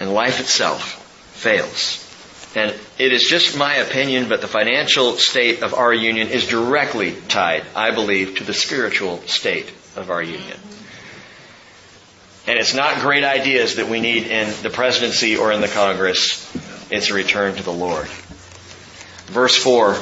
And 0.01 0.13
life 0.13 0.41
itself 0.41 1.01
fails. 1.35 2.04
And 2.55 2.75
it 2.99 3.13
is 3.13 3.25
just 3.25 3.57
my 3.59 3.75
opinion, 3.77 4.29
but 4.29 4.41
the 4.41 4.47
financial 4.47 5.15
state 5.15 5.63
of 5.63 5.75
our 5.75 5.93
union 5.93 6.29
is 6.29 6.47
directly 6.47 7.17
tied, 7.29 7.65
I 7.75 7.91
believe, 7.93 8.37
to 8.37 8.45
the 8.45 8.55
spiritual 8.55 9.19
state 9.23 9.73
of 9.97 10.11
our 10.11 10.23
union. 10.23 10.59
And 12.47 12.59
it's 12.59 12.75
not 12.75 13.01
great 13.01 13.25
ideas 13.25 13.77
that 13.77 13.89
we 13.89 14.01
need 14.01 14.27
in 14.27 14.53
the 14.63 14.71
presidency 14.71 15.37
or 15.37 15.51
in 15.51 15.61
the 15.61 15.69
Congress. 15.69 16.49
It's 16.91 17.11
a 17.11 17.15
return 17.15 17.57
to 17.57 17.63
the 17.63 17.73
Lord. 17.73 18.07
Verse 19.27 19.57
4, 19.57 19.97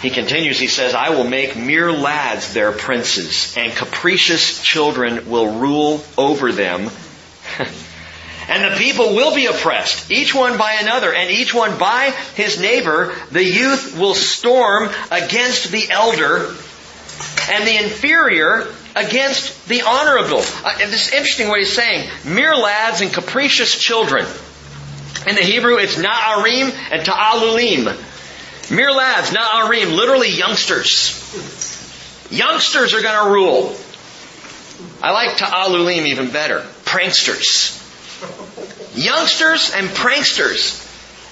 he 0.00 0.10
continues, 0.10 0.58
he 0.58 0.66
says, 0.66 0.94
I 0.94 1.10
will 1.10 1.28
make 1.28 1.54
mere 1.54 1.92
lads 1.92 2.54
their 2.54 2.72
princes, 2.72 3.54
and 3.56 3.72
capricious 3.72 4.60
children 4.60 5.30
will 5.30 5.58
rule 5.60 6.02
over 6.18 6.50
them. 6.50 6.90
And 8.52 8.70
the 8.70 8.76
people 8.76 9.14
will 9.14 9.34
be 9.34 9.46
oppressed, 9.46 10.10
each 10.10 10.34
one 10.34 10.58
by 10.58 10.74
another, 10.74 11.10
and 11.10 11.30
each 11.30 11.54
one 11.54 11.78
by 11.78 12.10
his 12.34 12.60
neighbor. 12.60 13.14
The 13.30 13.42
youth 13.42 13.98
will 13.98 14.14
storm 14.14 14.90
against 15.10 15.72
the 15.72 15.90
elder, 15.90 16.54
and 17.50 17.66
the 17.66 17.82
inferior 17.82 18.66
against 18.94 19.68
the 19.68 19.80
honorable. 19.80 20.40
Uh, 20.40 20.76
this 20.76 21.06
is 21.06 21.12
interesting 21.14 21.48
what 21.48 21.60
he's 21.60 21.72
saying. 21.72 22.06
Mere 22.26 22.54
lads 22.54 23.00
and 23.00 23.10
capricious 23.10 23.74
children. 23.78 24.26
In 25.26 25.34
the 25.34 25.40
Hebrew, 25.40 25.78
it's 25.78 25.96
na'arim 25.96 26.74
and 26.92 27.06
ta'alulim. 27.06 28.70
Mere 28.70 28.92
lads, 28.92 29.30
na'arim, 29.30 29.96
literally 29.96 30.28
youngsters. 30.28 31.18
Youngsters 32.30 32.92
are 32.92 33.00
going 33.00 33.24
to 33.24 33.30
rule. 33.32 33.74
I 35.02 35.12
like 35.12 35.38
ta'alulim 35.38 36.04
even 36.08 36.30
better. 36.30 36.60
Pranksters. 36.84 37.78
Youngsters 38.94 39.72
and 39.74 39.88
pranksters. 39.88 40.88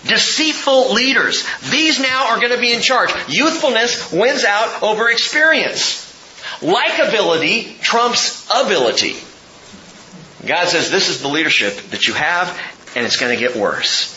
Deceitful 0.06 0.94
leaders. 0.94 1.47
These 1.70 2.00
now 2.00 2.28
are 2.30 2.37
going 2.37 2.52
to 2.52 2.61
be 2.61 2.73
in 2.73 2.80
charge. 2.80 3.11
Youthfulness 3.28 4.12
wins 4.12 4.44
out 4.44 4.82
over 4.82 5.11
experience. 5.11 6.06
Likability 6.61 7.78
trumps 7.80 8.49
ability. 8.50 9.16
God 10.47 10.68
says 10.68 10.90
this 10.90 11.09
is 11.09 11.20
the 11.20 11.28
leadership 11.28 11.76
that 11.90 12.06
you 12.06 12.14
have 12.14 12.59
and 12.97 13.04
it's 13.04 13.18
going 13.18 13.37
to 13.37 13.38
get 13.38 13.56
worse. 13.56 14.16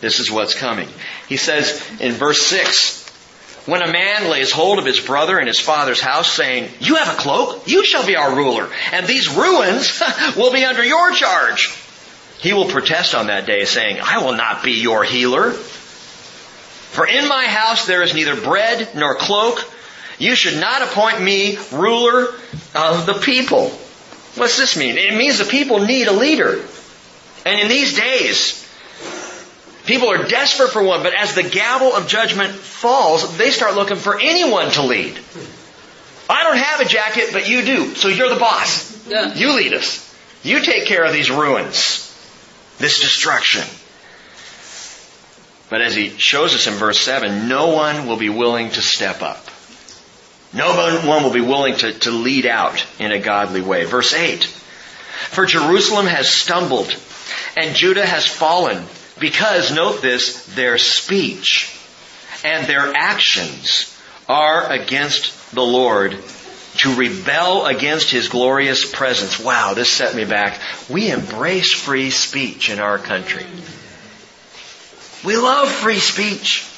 This 0.00 0.18
is 0.18 0.30
what's 0.30 0.54
coming. 0.54 0.88
He 1.28 1.36
says 1.36 1.80
in 2.00 2.12
verse 2.12 2.42
6, 2.42 3.02
when 3.66 3.82
a 3.82 3.92
man 3.92 4.28
lays 4.28 4.50
hold 4.50 4.80
of 4.80 4.84
his 4.84 4.98
brother 4.98 5.38
in 5.38 5.46
his 5.46 5.60
father's 5.60 6.00
house 6.00 6.32
saying, 6.32 6.68
you 6.80 6.96
have 6.96 7.14
a 7.14 7.20
cloak, 7.20 7.68
you 7.68 7.84
shall 7.84 8.04
be 8.04 8.16
our 8.16 8.34
ruler, 8.34 8.68
and 8.90 9.06
these 9.06 9.32
ruins 9.32 10.02
will 10.36 10.52
be 10.52 10.64
under 10.64 10.84
your 10.84 11.12
charge. 11.12 11.68
He 12.42 12.52
will 12.52 12.64
protest 12.64 13.14
on 13.14 13.28
that 13.28 13.46
day 13.46 13.64
saying, 13.64 14.00
I 14.02 14.18
will 14.18 14.34
not 14.34 14.64
be 14.64 14.72
your 14.72 15.04
healer. 15.04 15.52
For 15.52 17.06
in 17.06 17.28
my 17.28 17.46
house 17.46 17.86
there 17.86 18.02
is 18.02 18.14
neither 18.14 18.34
bread 18.34 18.96
nor 18.96 19.14
cloak. 19.14 19.64
You 20.18 20.34
should 20.34 20.58
not 20.60 20.82
appoint 20.82 21.22
me 21.22 21.56
ruler 21.70 22.34
of 22.74 23.06
the 23.06 23.20
people. 23.22 23.68
What's 24.34 24.58
this 24.58 24.76
mean? 24.76 24.98
It 24.98 25.16
means 25.16 25.38
the 25.38 25.44
people 25.44 25.86
need 25.86 26.08
a 26.08 26.12
leader. 26.12 26.64
And 27.46 27.60
in 27.60 27.68
these 27.68 27.96
days, 27.96 28.66
people 29.86 30.10
are 30.10 30.26
desperate 30.26 30.70
for 30.70 30.82
one, 30.82 31.04
but 31.04 31.14
as 31.14 31.36
the 31.36 31.44
gavel 31.44 31.94
of 31.94 32.08
judgment 32.08 32.50
falls, 32.50 33.38
they 33.38 33.50
start 33.50 33.76
looking 33.76 33.96
for 33.96 34.18
anyone 34.18 34.68
to 34.72 34.82
lead. 34.82 35.16
I 36.28 36.42
don't 36.42 36.58
have 36.58 36.80
a 36.80 36.86
jacket, 36.86 37.28
but 37.32 37.48
you 37.48 37.62
do. 37.62 37.94
So 37.94 38.08
you're 38.08 38.30
the 38.30 38.40
boss. 38.40 39.06
Yeah. 39.06 39.32
You 39.32 39.54
lead 39.54 39.74
us. 39.74 40.12
You 40.42 40.60
take 40.60 40.86
care 40.86 41.04
of 41.04 41.12
these 41.12 41.30
ruins 41.30 42.08
this 42.82 43.00
destruction. 43.00 43.62
But 45.70 45.80
as 45.80 45.94
he 45.94 46.10
shows 46.18 46.54
us 46.54 46.66
in 46.66 46.74
verse 46.74 47.00
7, 47.00 47.48
no 47.48 47.68
one 47.74 48.06
will 48.06 48.16
be 48.18 48.28
willing 48.28 48.70
to 48.70 48.82
step 48.82 49.22
up. 49.22 49.46
No 50.52 50.98
one 51.06 51.22
will 51.22 51.32
be 51.32 51.40
willing 51.40 51.76
to, 51.76 51.92
to 52.00 52.10
lead 52.10 52.44
out 52.44 52.84
in 52.98 53.12
a 53.12 53.20
godly 53.20 53.62
way. 53.62 53.84
Verse 53.84 54.12
8. 54.12 54.44
For 54.44 55.46
Jerusalem 55.46 56.06
has 56.06 56.28
stumbled 56.28 56.94
and 57.56 57.76
Judah 57.76 58.04
has 58.04 58.26
fallen 58.26 58.84
because, 59.18 59.72
note 59.72 60.02
this, 60.02 60.44
their 60.54 60.76
speech 60.76 61.78
and 62.44 62.66
their 62.66 62.92
actions 62.94 63.96
are 64.28 64.70
against 64.70 65.54
the 65.54 65.62
Lord 65.62 66.14
to 66.78 66.94
rebel 66.94 67.66
against 67.66 68.10
His 68.10 68.28
glorious 68.28 68.90
presence. 68.90 69.38
Wow, 69.38 69.74
this 69.74 69.90
set 69.90 70.14
me 70.14 70.24
back. 70.24 70.60
We 70.88 71.10
embrace 71.10 71.72
free 71.72 72.10
speech 72.10 72.70
in 72.70 72.78
our 72.78 72.98
country. 72.98 73.46
We 75.24 75.36
love 75.36 75.70
free 75.70 75.98
speech. 75.98 76.68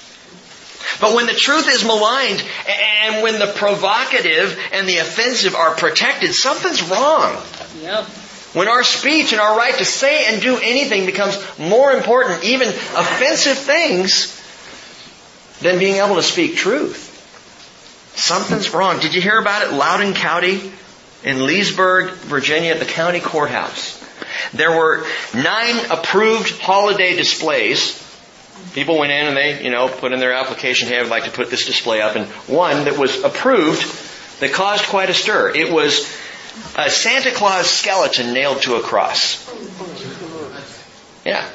But 1.00 1.14
when 1.14 1.26
the 1.26 1.34
truth 1.34 1.68
is 1.68 1.84
maligned 1.84 2.44
and 2.68 3.22
when 3.22 3.38
the 3.38 3.52
provocative 3.56 4.58
and 4.72 4.88
the 4.88 4.98
offensive 4.98 5.54
are 5.54 5.74
protected, 5.74 6.34
something's 6.34 6.82
wrong. 6.82 7.42
Yep. 7.80 8.04
When 8.54 8.68
our 8.68 8.84
speech 8.84 9.32
and 9.32 9.40
our 9.40 9.56
right 9.56 9.74
to 9.74 9.84
say 9.84 10.32
and 10.32 10.40
do 10.40 10.56
anything 10.56 11.06
becomes 11.06 11.36
more 11.58 11.92
important, 11.92 12.44
even 12.44 12.68
offensive 12.68 13.58
things, 13.58 14.40
than 15.60 15.78
being 15.78 15.96
able 15.96 16.16
to 16.16 16.22
speak 16.22 16.56
truth. 16.56 17.10
Something's 18.16 18.72
wrong. 18.72 19.00
Did 19.00 19.14
you 19.14 19.20
hear 19.20 19.38
about 19.38 19.62
it? 19.62 19.74
Loudoun 19.74 20.14
County 20.14 20.72
in 21.24 21.46
Leesburg, 21.46 22.10
Virginia 22.12 22.72
at 22.72 22.78
the 22.78 22.86
county 22.86 23.20
courthouse. 23.20 24.00
There 24.52 24.70
were 24.70 25.06
nine 25.34 25.76
approved 25.90 26.60
holiday 26.60 27.16
displays 27.16 28.00
People 28.72 28.98
went 28.98 29.12
in 29.12 29.26
and 29.26 29.36
they, 29.36 29.62
you 29.62 29.70
know, 29.70 29.88
put 29.88 30.12
in 30.12 30.18
their 30.18 30.32
application, 30.32 30.88
hey, 30.88 30.98
I 30.98 31.02
would 31.02 31.10
like 31.10 31.24
to 31.24 31.30
put 31.30 31.50
this 31.50 31.66
display 31.66 32.00
up. 32.00 32.16
And 32.16 32.26
one 32.48 32.84
that 32.84 32.98
was 32.98 33.22
approved 33.22 34.40
that 34.40 34.52
caused 34.52 34.84
quite 34.86 35.10
a 35.10 35.14
stir. 35.14 35.54
It 35.54 35.72
was 35.72 36.00
a 36.76 36.90
Santa 36.90 37.30
Claus 37.30 37.68
skeleton 37.68 38.32
nailed 38.32 38.62
to 38.62 38.74
a 38.74 38.80
cross. 38.80 39.40
Yeah. 41.24 41.48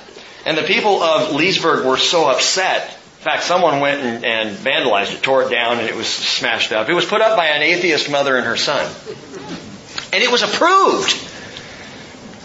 And 0.46 0.58
the 0.58 0.64
people 0.64 1.04
of 1.04 1.34
Leesburg 1.34 1.86
were 1.86 1.98
so 1.98 2.30
upset. 2.30 2.98
In 3.20 3.26
fact, 3.26 3.44
someone 3.44 3.82
went 3.82 4.00
and, 4.00 4.24
and 4.24 4.58
vandalized 4.58 5.14
it, 5.14 5.22
tore 5.22 5.44
it 5.44 5.50
down, 5.50 5.80
and 5.80 5.90
it 5.90 5.96
was 5.96 6.08
smashed 6.08 6.72
up. 6.72 6.88
It 6.88 6.94
was 6.94 7.04
put 7.06 7.20
up 7.20 7.36
by 7.36 7.48
an 7.48 7.62
atheist 7.62 8.10
mother 8.10 8.38
and 8.38 8.46
her 8.46 8.56
son. 8.56 8.90
And 10.14 10.24
it 10.24 10.32
was 10.32 10.42
approved. 10.42 11.12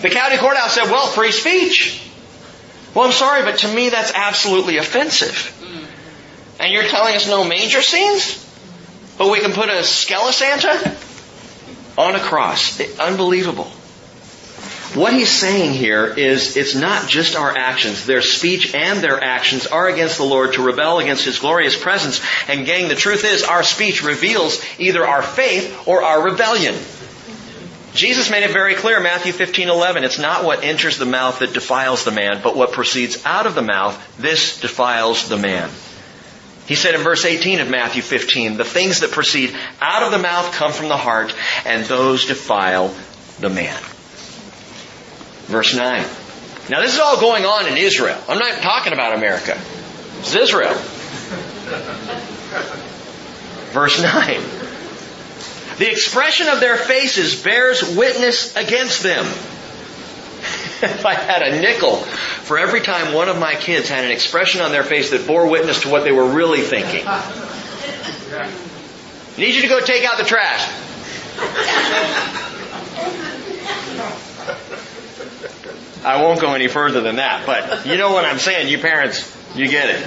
The 0.02 0.10
county 0.10 0.36
courthouse 0.36 0.74
said, 0.74 0.90
well, 0.90 1.06
free 1.06 1.30
speech. 1.30 2.02
Well, 2.92 3.06
I'm 3.06 3.12
sorry, 3.12 3.44
but 3.44 3.58
to 3.58 3.72
me 3.72 3.90
that's 3.90 4.12
absolutely 4.16 4.78
offensive. 4.78 5.52
And 6.58 6.72
you're 6.72 6.88
telling 6.88 7.14
us 7.14 7.28
no 7.28 7.44
manger 7.44 7.80
scenes? 7.80 8.40
But 9.16 9.30
we 9.30 9.38
can 9.38 9.52
put 9.52 9.68
a 9.68 9.82
skelisanta 9.82 10.90
on 11.96 12.16
a 12.16 12.20
cross. 12.20 12.80
Unbelievable. 12.98 13.70
What 14.94 15.12
he's 15.12 15.30
saying 15.30 15.72
here 15.72 16.06
is 16.06 16.56
it's 16.56 16.76
not 16.76 17.08
just 17.08 17.34
our 17.34 17.50
actions. 17.56 18.06
Their 18.06 18.22
speech 18.22 18.74
and 18.74 19.00
their 19.00 19.22
actions 19.22 19.66
are 19.66 19.88
against 19.88 20.18
the 20.18 20.24
Lord 20.24 20.52
to 20.52 20.62
rebel 20.62 21.00
against 21.00 21.24
His 21.24 21.40
glorious 21.40 21.76
presence. 21.76 22.20
And 22.48 22.64
gang, 22.64 22.86
the 22.86 22.94
truth 22.94 23.24
is 23.24 23.42
our 23.42 23.64
speech 23.64 24.04
reveals 24.04 24.64
either 24.78 25.04
our 25.04 25.22
faith 25.22 25.88
or 25.88 26.04
our 26.04 26.22
rebellion. 26.22 26.76
Jesus 27.92 28.30
made 28.30 28.44
it 28.44 28.52
very 28.52 28.74
clear, 28.74 29.00
Matthew 29.00 29.32
15, 29.32 29.68
11. 29.68 30.04
It's 30.04 30.18
not 30.18 30.44
what 30.44 30.62
enters 30.62 30.96
the 30.96 31.06
mouth 31.06 31.40
that 31.40 31.52
defiles 31.52 32.04
the 32.04 32.10
man, 32.12 32.40
but 32.42 32.56
what 32.56 32.72
proceeds 32.72 33.24
out 33.24 33.46
of 33.46 33.56
the 33.56 33.62
mouth, 33.62 34.16
this 34.16 34.60
defiles 34.60 35.28
the 35.28 35.36
man. 35.36 35.70
He 36.66 36.76
said 36.76 36.94
in 36.94 37.02
verse 37.02 37.24
18 37.24 37.60
of 37.60 37.68
Matthew 37.68 38.02
15, 38.02 38.56
the 38.56 38.64
things 38.64 39.00
that 39.00 39.11
proceed 39.11 39.57
out 39.80 40.04
of 40.04 40.12
the 40.12 40.18
mouth 40.18 40.52
come 40.54 40.72
from 40.72 40.88
the 40.88 40.96
heart, 40.96 41.35
and 41.64 41.85
those 41.85 42.26
defile 42.26 42.94
the 43.40 43.50
man. 43.50 43.80
Verse 45.46 45.74
9. 45.74 46.04
Now 46.70 46.80
this 46.80 46.94
is 46.94 47.00
all 47.00 47.20
going 47.20 47.44
on 47.44 47.68
in 47.68 47.76
Israel. 47.76 48.18
I'm 48.28 48.38
not 48.38 48.62
talking 48.62 48.92
about 48.92 49.16
America. 49.16 49.59
It's 50.20 50.35
Israel. 50.35 50.74
Verse 53.72 54.02
9. 54.02 54.40
The 55.78 55.90
expression 55.90 56.48
of 56.48 56.61
their 56.61 56.76
faces 56.76 57.42
bears 57.42 57.96
witness 57.96 58.54
against 58.57 59.02
them. 59.02 59.24
if 60.83 61.04
I 61.04 61.14
had 61.14 61.42
a 61.42 61.61
nickel 61.61 61.96
for 61.96 62.59
every 62.59 62.80
time 62.80 63.12
one 63.12 63.28
of 63.28 63.38
my 63.38 63.54
kids 63.54 63.88
had 63.88 64.04
an 64.04 64.11
expression 64.11 64.61
on 64.61 64.72
their 64.72 64.85
face 64.85 65.11
that 65.11 65.26
bore 65.26 65.48
witness 65.48 65.83
to 65.83 65.88
what 65.88 66.04
they 66.04 66.12
were 66.12 66.26
really 66.26 66.61
thinking. 66.61 67.04
Need 69.38 69.54
you 69.54 69.62
to 69.62 69.68
go 69.68 69.80
take 69.80 70.04
out 70.04 70.18
the 70.18 70.24
trash. 70.24 72.40
I 76.04 76.22
won't 76.22 76.40
go 76.40 76.54
any 76.54 76.68
further 76.68 77.00
than 77.00 77.16
that, 77.16 77.46
but 77.46 77.86
you 77.86 77.96
know 77.96 78.12
what 78.12 78.24
I'm 78.24 78.38
saying, 78.38 78.68
you 78.68 78.78
parents, 78.78 79.30
you 79.56 79.68
get 79.68 79.88
it. 79.90 80.06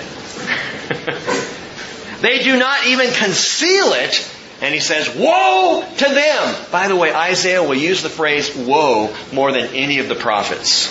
they 2.21 2.43
do 2.43 2.57
not 2.57 2.85
even 2.87 3.11
conceal 3.11 3.93
it 3.93 4.33
and 4.61 4.73
he 4.73 4.79
says, 4.79 5.15
Woe 5.15 5.85
to 5.97 6.05
them! 6.05 6.55
By 6.71 6.87
the 6.87 6.95
way, 6.95 7.13
Isaiah 7.13 7.61
will 7.61 7.75
use 7.75 8.01
the 8.01 8.09
phrase 8.09 8.55
woe 8.55 9.15
more 9.31 9.51
than 9.51 9.67
any 9.75 9.99
of 9.99 10.09
the 10.09 10.15
prophets. 10.15 10.87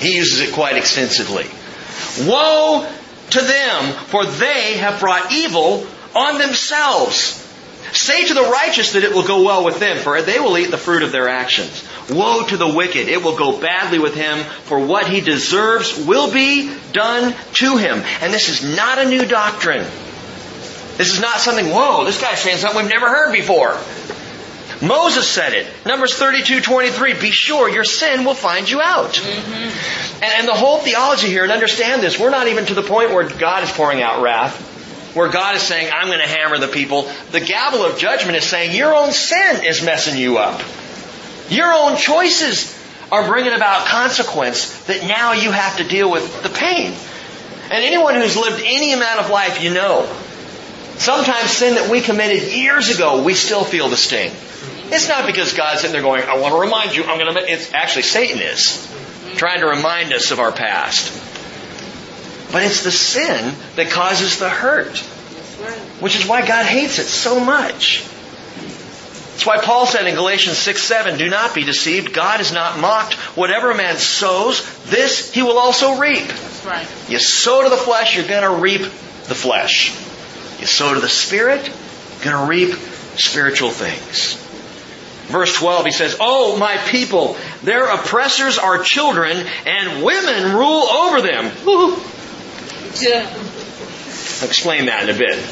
He 0.00 0.16
uses 0.16 0.40
it 0.40 0.54
quite 0.54 0.76
extensively. 0.76 1.46
Woe 2.28 2.88
to 3.30 3.40
them, 3.40 3.92
for 3.92 4.24
they 4.24 4.76
have 4.76 5.00
brought 5.00 5.32
evil 5.32 5.86
on 6.14 6.38
themselves. 6.38 7.44
Say 7.92 8.26
to 8.26 8.34
the 8.34 8.42
righteous 8.42 8.92
that 8.92 9.02
it 9.02 9.12
will 9.12 9.26
go 9.26 9.42
well 9.42 9.64
with 9.64 9.80
them, 9.80 9.96
for 9.96 10.22
they 10.22 10.38
will 10.38 10.56
eat 10.58 10.70
the 10.70 10.78
fruit 10.78 11.02
of 11.02 11.10
their 11.10 11.28
actions. 11.28 11.87
Woe 12.10 12.46
to 12.46 12.56
the 12.56 12.68
wicked, 12.68 13.08
it 13.08 13.22
will 13.22 13.36
go 13.36 13.60
badly 13.60 13.98
with 13.98 14.14
him, 14.14 14.38
for 14.38 14.78
what 14.78 15.08
he 15.08 15.20
deserves 15.20 16.06
will 16.06 16.32
be 16.32 16.74
done 16.92 17.34
to 17.54 17.76
him. 17.76 18.02
And 18.22 18.32
this 18.32 18.48
is 18.48 18.76
not 18.76 18.98
a 18.98 19.08
new 19.08 19.26
doctrine. 19.26 19.84
This 20.96 21.12
is 21.12 21.20
not 21.20 21.38
something, 21.38 21.66
whoa, 21.66 22.04
this 22.04 22.20
guy's 22.20 22.40
saying 22.40 22.58
something 22.58 22.82
we've 22.82 22.90
never 22.90 23.08
heard 23.08 23.32
before. 23.32 23.78
Moses 24.80 25.28
said 25.28 25.52
it. 25.54 25.66
Numbers 25.86 26.14
32, 26.14 26.60
23. 26.60 27.14
Be 27.14 27.30
sure 27.30 27.68
your 27.68 27.84
sin 27.84 28.24
will 28.24 28.34
find 28.34 28.70
you 28.70 28.80
out. 28.80 29.14
Mm-hmm. 29.14 30.22
And, 30.22 30.32
and 30.38 30.48
the 30.48 30.54
whole 30.54 30.78
theology 30.78 31.26
here, 31.28 31.42
and 31.42 31.52
understand 31.52 32.02
this, 32.02 32.18
we're 32.18 32.30
not 32.30 32.48
even 32.48 32.64
to 32.66 32.74
the 32.74 32.82
point 32.82 33.10
where 33.10 33.28
God 33.28 33.64
is 33.64 33.70
pouring 33.72 34.02
out 34.02 34.22
wrath, 34.22 35.14
where 35.14 35.28
God 35.28 35.56
is 35.56 35.62
saying, 35.62 35.90
I'm 35.92 36.06
going 36.06 36.20
to 36.20 36.28
hammer 36.28 36.58
the 36.58 36.68
people. 36.68 37.10
The 37.32 37.40
gavel 37.40 37.84
of 37.84 37.98
judgment 37.98 38.36
is 38.36 38.44
saying, 38.44 38.74
your 38.74 38.94
own 38.94 39.12
sin 39.12 39.64
is 39.64 39.84
messing 39.84 40.16
you 40.16 40.38
up. 40.38 40.60
Your 41.50 41.72
own 41.72 41.96
choices 41.96 42.76
are 43.10 43.26
bringing 43.26 43.52
about 43.52 43.86
consequence 43.86 44.84
that 44.84 45.06
now 45.06 45.32
you 45.32 45.50
have 45.50 45.78
to 45.78 45.84
deal 45.84 46.10
with 46.10 46.42
the 46.42 46.50
pain. 46.50 46.92
And 47.70 47.84
anyone 47.84 48.14
who's 48.14 48.36
lived 48.36 48.62
any 48.64 48.92
amount 48.92 49.20
of 49.20 49.30
life, 49.30 49.62
you 49.62 49.72
know 49.72 50.06
Sometimes 50.98 51.50
sin 51.50 51.76
that 51.76 51.88
we 51.90 52.00
committed 52.00 52.52
years 52.52 52.90
ago, 52.90 53.22
we 53.22 53.34
still 53.34 53.62
feel 53.62 53.88
the 53.88 53.96
sting. 53.96 54.32
It's 54.90 55.08
not 55.08 55.26
because 55.26 55.52
God's 55.52 55.80
sitting 55.80 55.92
there 55.92 56.02
going, 56.02 56.24
I 56.24 56.38
want 56.38 56.54
to 56.54 56.60
remind 56.60 56.96
you, 56.96 57.04
I'm 57.04 57.18
going 57.18 57.34
to, 57.34 57.52
it's 57.52 57.72
actually 57.72 58.02
Satan 58.02 58.40
is 58.40 58.84
trying 59.36 59.60
to 59.60 59.68
remind 59.68 60.12
us 60.12 60.32
of 60.32 60.40
our 60.40 60.50
past. 60.50 61.12
But 62.50 62.64
it's 62.64 62.82
the 62.82 62.90
sin 62.90 63.54
that 63.76 63.90
causes 63.90 64.40
the 64.40 64.48
hurt. 64.48 64.98
Which 66.00 66.16
is 66.16 66.26
why 66.26 66.46
God 66.46 66.66
hates 66.66 66.98
it 66.98 67.06
so 67.06 67.38
much. 67.38 68.04
Why 69.48 69.56
Paul 69.56 69.86
said 69.86 70.06
in 70.06 70.14
Galatians 70.14 70.58
6 70.58 70.82
7, 70.82 71.16
Do 71.16 71.30
not 71.30 71.54
be 71.54 71.64
deceived. 71.64 72.12
God 72.12 72.42
is 72.42 72.52
not 72.52 72.78
mocked. 72.78 73.14
Whatever 73.34 73.70
a 73.70 73.74
man 73.74 73.96
sows, 73.96 74.60
this 74.84 75.32
he 75.32 75.42
will 75.42 75.56
also 75.56 75.98
reap. 75.98 76.26
That's 76.26 76.66
right. 76.66 76.86
You 77.08 77.18
sow 77.18 77.62
to 77.62 77.70
the 77.70 77.78
flesh, 77.78 78.14
you're 78.14 78.28
going 78.28 78.42
to 78.42 78.60
reap 78.60 78.82
the 78.82 79.34
flesh. 79.34 79.88
You 80.60 80.66
sow 80.66 80.92
to 80.92 81.00
the 81.00 81.08
Spirit, 81.08 81.66
you're 81.66 82.30
going 82.30 82.44
to 82.44 82.46
reap 82.46 82.74
spiritual 83.16 83.70
things. 83.70 84.34
Verse 85.32 85.54
12, 85.56 85.86
he 85.86 85.92
says, 85.92 86.18
Oh, 86.20 86.58
my 86.58 86.76
people, 86.76 87.38
their 87.62 87.86
oppressors 87.86 88.58
are 88.58 88.82
children, 88.82 89.46
and 89.64 90.04
women 90.04 90.56
rule 90.56 90.82
over 90.82 91.22
them. 91.22 91.50
Yeah. 93.00 93.26
I'll 93.26 94.48
explain 94.48 94.84
that 94.86 95.08
in 95.08 95.16
a 95.16 95.18
bit. 95.18 95.42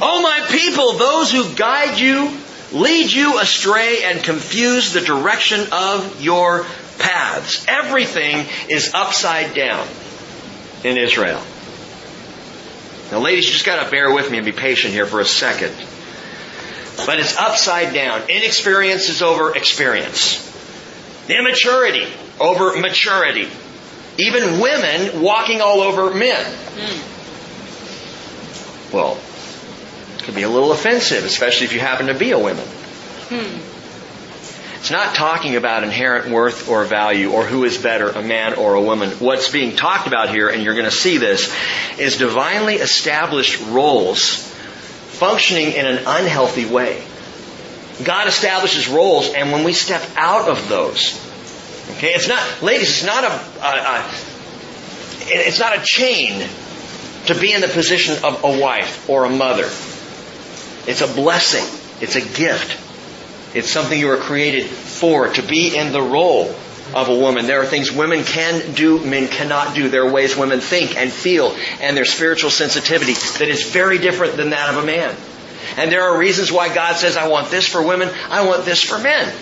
Oh, 0.00 0.22
my 0.22 0.46
people, 0.48 0.92
those 0.92 1.32
who 1.32 1.52
guide 1.56 1.98
you, 1.98 2.38
lead 2.74 3.10
you 3.10 3.38
astray, 3.40 4.04
and 4.04 4.22
confuse 4.22 4.92
the 4.92 5.00
direction 5.00 5.68
of 5.72 6.22
your 6.22 6.66
paths. 6.98 7.64
Everything 7.68 8.46
is 8.68 8.92
upside 8.94 9.54
down 9.54 9.86
in 10.82 10.98
Israel. 10.98 11.40
Now, 13.10 13.20
ladies, 13.20 13.46
you 13.46 13.52
just 13.52 13.64
got 13.64 13.84
to 13.84 13.90
bear 13.90 14.12
with 14.12 14.30
me 14.30 14.38
and 14.38 14.44
be 14.44 14.52
patient 14.52 14.92
here 14.92 15.06
for 15.06 15.20
a 15.20 15.24
second. 15.24 15.72
But 17.06 17.18
it's 17.20 17.36
upside 17.36 17.94
down. 17.94 18.28
Inexperience 18.28 19.08
is 19.08 19.22
over 19.22 19.56
experience. 19.56 20.40
Immaturity 21.28 22.06
over 22.40 22.78
maturity. 22.78 23.48
Even 24.18 24.60
women 24.60 25.22
walking 25.22 25.60
all 25.60 25.80
over 25.80 26.14
men. 26.14 26.44
Hmm. 26.76 27.14
Well, 28.94 29.18
could 30.24 30.34
be 30.34 30.42
a 30.42 30.48
little 30.48 30.72
offensive, 30.72 31.24
especially 31.24 31.66
if 31.66 31.72
you 31.72 31.80
happen 31.80 32.06
to 32.06 32.14
be 32.14 32.32
a 32.32 32.38
woman. 32.38 32.66
Hmm. 33.28 33.74
It's 34.84 34.90
not 34.90 35.14
talking 35.14 35.56
about 35.56 35.82
inherent 35.82 36.30
worth 36.30 36.68
or 36.68 36.84
value 36.84 37.30
or 37.30 37.44
who 37.44 37.64
is 37.64 37.78
better, 37.78 38.10
a 38.10 38.20
man 38.20 38.54
or 38.54 38.74
a 38.74 38.82
woman. 38.82 39.10
What's 39.12 39.50
being 39.50 39.76
talked 39.76 40.06
about 40.06 40.28
here, 40.28 40.50
and 40.50 40.62
you're 40.62 40.74
going 40.74 40.84
to 40.84 40.90
see 40.90 41.16
this, 41.16 41.50
is 41.98 42.18
divinely 42.18 42.74
established 42.74 43.60
roles 43.68 44.36
functioning 45.14 45.72
in 45.72 45.86
an 45.86 46.04
unhealthy 46.06 46.66
way. 46.66 47.02
God 48.02 48.28
establishes 48.28 48.88
roles, 48.88 49.32
and 49.32 49.52
when 49.52 49.64
we 49.64 49.72
step 49.72 50.02
out 50.16 50.50
of 50.50 50.68
those, 50.68 51.18
okay, 51.92 52.12
it's 52.12 52.28
not, 52.28 52.62
ladies, 52.62 52.90
it's 52.90 53.04
not 53.04 53.24
a, 53.24 53.64
a, 53.64 53.70
a 53.70 54.24
it's 55.26 55.60
not 55.60 55.78
a 55.78 55.82
chain 55.82 56.46
to 57.26 57.34
be 57.34 57.52
in 57.52 57.62
the 57.62 57.68
position 57.68 58.22
of 58.22 58.44
a 58.44 58.60
wife 58.60 59.08
or 59.08 59.24
a 59.24 59.30
mother. 59.30 59.70
It's 60.86 61.00
a 61.00 61.06
blessing. 61.06 61.64
It's 62.00 62.16
a 62.16 62.20
gift. 62.20 62.80
It's 63.54 63.70
something 63.70 63.98
you 63.98 64.08
were 64.08 64.16
created 64.16 64.66
for, 64.66 65.28
to 65.28 65.42
be 65.42 65.76
in 65.76 65.92
the 65.92 66.02
role 66.02 66.54
of 66.94 67.08
a 67.08 67.14
woman. 67.14 67.46
There 67.46 67.62
are 67.62 67.66
things 67.66 67.90
women 67.90 68.24
can 68.24 68.74
do, 68.74 68.98
men 69.04 69.28
cannot 69.28 69.74
do. 69.74 69.88
There 69.88 70.06
are 70.06 70.10
ways 70.10 70.36
women 70.36 70.60
think 70.60 70.96
and 70.96 71.10
feel 71.12 71.56
and 71.80 71.96
their 71.96 72.04
spiritual 72.04 72.50
sensitivity 72.50 73.14
that 73.38 73.48
is 73.48 73.70
very 73.70 73.98
different 73.98 74.36
than 74.36 74.50
that 74.50 74.70
of 74.70 74.82
a 74.82 74.86
man. 74.86 75.14
And 75.76 75.90
there 75.90 76.02
are 76.02 76.18
reasons 76.18 76.52
why 76.52 76.72
God 76.74 76.96
says, 76.96 77.16
I 77.16 77.28
want 77.28 77.50
this 77.50 77.66
for 77.66 77.84
women, 77.84 78.10
I 78.28 78.46
want 78.46 78.64
this 78.64 78.82
for 78.82 78.98
men. 78.98 79.32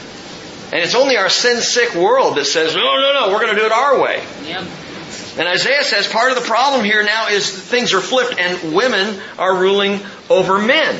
And 0.66 0.80
it's 0.80 0.94
only 0.94 1.16
our 1.16 1.28
sin 1.28 1.60
sick 1.60 1.94
world 1.94 2.36
that 2.36 2.46
says, 2.46 2.74
no, 2.74 2.82
no, 2.82 3.12
no, 3.12 3.32
we're 3.32 3.40
going 3.40 3.54
to 3.54 3.60
do 3.60 3.66
it 3.66 3.72
our 3.72 4.00
way. 4.00 4.24
Yep. 4.44 4.68
And 5.38 5.48
Isaiah 5.48 5.84
says 5.84 6.06
part 6.08 6.30
of 6.30 6.38
the 6.38 6.44
problem 6.44 6.84
here 6.84 7.02
now 7.02 7.28
is 7.28 7.50
things 7.50 7.92
are 7.92 8.00
flipped 8.00 8.38
and 8.38 8.74
women 8.74 9.20
are 9.38 9.56
ruling 9.56 10.00
over 10.30 10.58
men. 10.58 10.98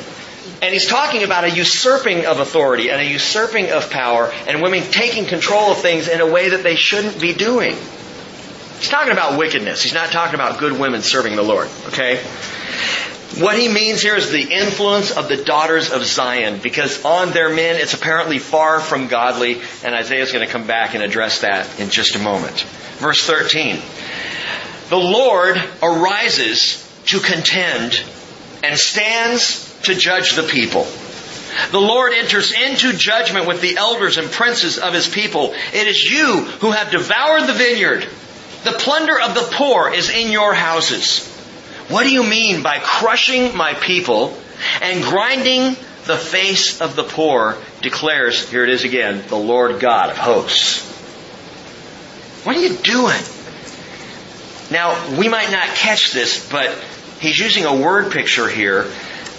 And 0.61 0.73
he's 0.73 0.87
talking 0.87 1.23
about 1.25 1.45
a 1.45 1.51
usurping 1.51 2.27
of 2.27 2.39
authority 2.39 2.91
and 2.91 3.01
a 3.01 3.05
usurping 3.05 3.71
of 3.71 3.91
power 3.91 4.33
and 4.47 4.63
women 4.63 4.83
taking 4.83 5.27
control 5.27 5.73
of 5.73 5.79
things 5.79 6.09
in 6.09 6.21
a 6.21 6.27
way 6.27 6.51
that 6.51 6.63
they 6.63 6.77
shouldn't 6.77 7.21
be 7.21 7.35
doing. 7.35 7.77
He's 8.79 8.89
talking 8.89 9.13
about 9.13 9.39
wickedness. 9.39 9.83
He's 9.83 9.95
not 9.95 10.11
talking 10.11 10.35
about 10.35 10.59
good 10.59 10.79
women 10.79 11.03
serving 11.03 11.37
the 11.37 11.43
Lord. 11.43 11.69
Okay? 11.89 12.17
What 13.39 13.59
he 13.59 13.69
means 13.69 14.03
here 14.03 14.15
is 14.15 14.31
the 14.31 14.53
influence 14.53 15.11
of 15.11 15.29
the 15.29 15.43
daughters 15.43 15.91
of 15.91 16.05
Zion, 16.05 16.61
because 16.63 17.03
on 17.05 17.31
their 17.31 17.49
men 17.49 17.77
it's 17.77 17.95
apparently 17.95 18.39
far 18.39 18.79
from 18.79 19.09
godly, 19.09 19.61
and 19.83 19.95
Isaiah 19.95 20.23
is 20.23 20.33
going 20.33 20.47
to 20.47 20.53
come 20.53 20.67
back 20.67 20.95
and 20.95 21.03
address 21.03 21.41
that 21.41 21.81
in 21.81 21.89
just 21.89 22.15
a 22.15 22.19
moment. 22.19 22.61
Verse 22.99 23.27
13. 23.27 23.81
The 24.91 24.99
Lord 24.99 25.63
arises 25.83 26.87
to 27.07 27.21
contend 27.21 28.05
and 28.63 28.79
stands 28.79 29.72
to 29.85 29.95
judge 29.95 30.35
the 30.35 30.43
people. 30.43 30.87
The 31.71 31.81
Lord 31.81 32.13
enters 32.15 32.53
into 32.53 32.93
judgment 32.93 33.47
with 33.47 33.61
the 33.61 33.77
elders 33.77 34.17
and 34.17 34.31
princes 34.31 34.79
of 34.79 34.95
his 34.95 35.09
people. 35.09 35.53
It 35.73 35.87
is 35.87 36.11
you 36.11 36.41
who 36.61 36.71
have 36.71 36.91
devoured 36.91 37.47
the 37.47 37.53
vineyard. 37.53 38.07
The 38.65 38.73
plunder 38.73 39.21
of 39.21 39.35
the 39.35 39.49
poor 39.53 39.93
is 39.93 40.09
in 40.09 40.33
your 40.33 40.55
houses. 40.55 41.29
What 41.89 42.05
do 42.05 42.11
you 42.11 42.23
mean 42.23 42.63
by 42.63 42.79
crushing 42.79 43.57
my 43.57 43.75
people 43.75 44.37
and 44.81 45.03
grinding 45.03 45.77
the 46.07 46.17
face 46.17 46.81
of 46.81 46.97
the 46.97 47.05
poor 47.05 47.57
declares, 47.81 48.49
here 48.49 48.65
it 48.65 48.71
is 48.71 48.85
again, 48.85 49.23
the 49.29 49.37
Lord 49.37 49.79
God 49.81 50.11
of 50.11 50.17
hosts. 50.17 50.89
What 52.45 52.57
are 52.57 52.61
you 52.61 52.77
doing? 52.77 53.21
Now, 54.71 55.17
we 55.19 55.29
might 55.29 55.51
not 55.51 55.67
catch 55.69 56.13
this, 56.13 56.51
but 56.51 56.77
he's 57.21 57.39
using 57.39 57.67
a 57.67 57.77
word 57.77 58.11
picture 58.11 58.49
here 58.49 58.87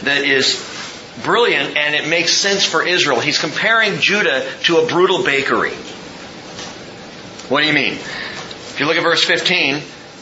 that 0.04 0.24
is 0.24 0.56
brilliant 1.24 1.78
and 1.78 1.96
it 1.96 2.08
makes 2.08 2.34
sense 2.34 2.66
for 2.66 2.86
Israel. 2.86 3.20
He's 3.20 3.39
comparing 3.39 4.00
Judah 4.00 4.50
to 4.63 4.78
a 4.78 4.88
brutal 4.88 5.24
bakery. 5.24 5.74
What 7.50 7.62
do 7.62 7.68
you 7.68 7.74
mean? 7.74 7.94
If 7.94 8.80
you 8.80 8.86
look 8.86 8.98
at 8.98 9.04
verse 9.04 9.24
15, 9.24 9.82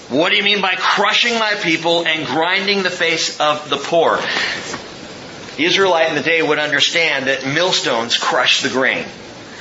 what 0.10 0.30
do 0.30 0.38
you 0.38 0.44
mean 0.44 0.62
by 0.62 0.76
crushing 0.76 1.39
my 1.39 1.54
people 1.56 2.06
and 2.06 2.26
grinding 2.26 2.84
the 2.84 2.89
face 2.89 3.39
of 3.39 3.70
the 3.70 3.78
poor? 3.78 4.20
The 5.58 5.65
Israelite 5.65 6.10
in 6.10 6.15
the 6.15 6.22
day 6.22 6.41
would 6.41 6.60
understand 6.60 7.28
that 7.28 7.46
millstones 7.46 8.17
crush 8.17 8.62
the 8.62 8.70
grain. 8.70 9.06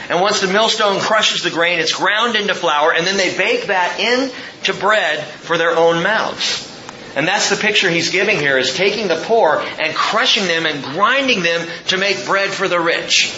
And 0.08 0.20
once 0.20 0.40
the 0.40 0.48
millstone 0.48 0.98
crushes 0.98 1.44
the 1.44 1.50
grain, 1.50 1.78
it's 1.78 1.92
ground 1.92 2.34
into 2.34 2.54
flour, 2.54 2.92
and 2.92 3.06
then 3.06 3.16
they 3.16 3.36
bake 3.36 3.66
that 3.66 4.00
into 4.00 4.74
bread 4.80 5.22
for 5.22 5.56
their 5.56 5.76
own 5.76 6.02
mouths. 6.02 6.69
And 7.16 7.26
that's 7.26 7.50
the 7.50 7.56
picture 7.56 7.90
he's 7.90 8.10
giving 8.10 8.38
here, 8.38 8.56
is 8.56 8.74
taking 8.74 9.08
the 9.08 9.22
poor 9.24 9.58
and 9.58 9.94
crushing 9.94 10.46
them 10.46 10.66
and 10.66 10.82
grinding 10.82 11.42
them 11.42 11.66
to 11.88 11.96
make 11.96 12.24
bread 12.24 12.50
for 12.50 12.68
the 12.68 12.78
rich. 12.78 13.36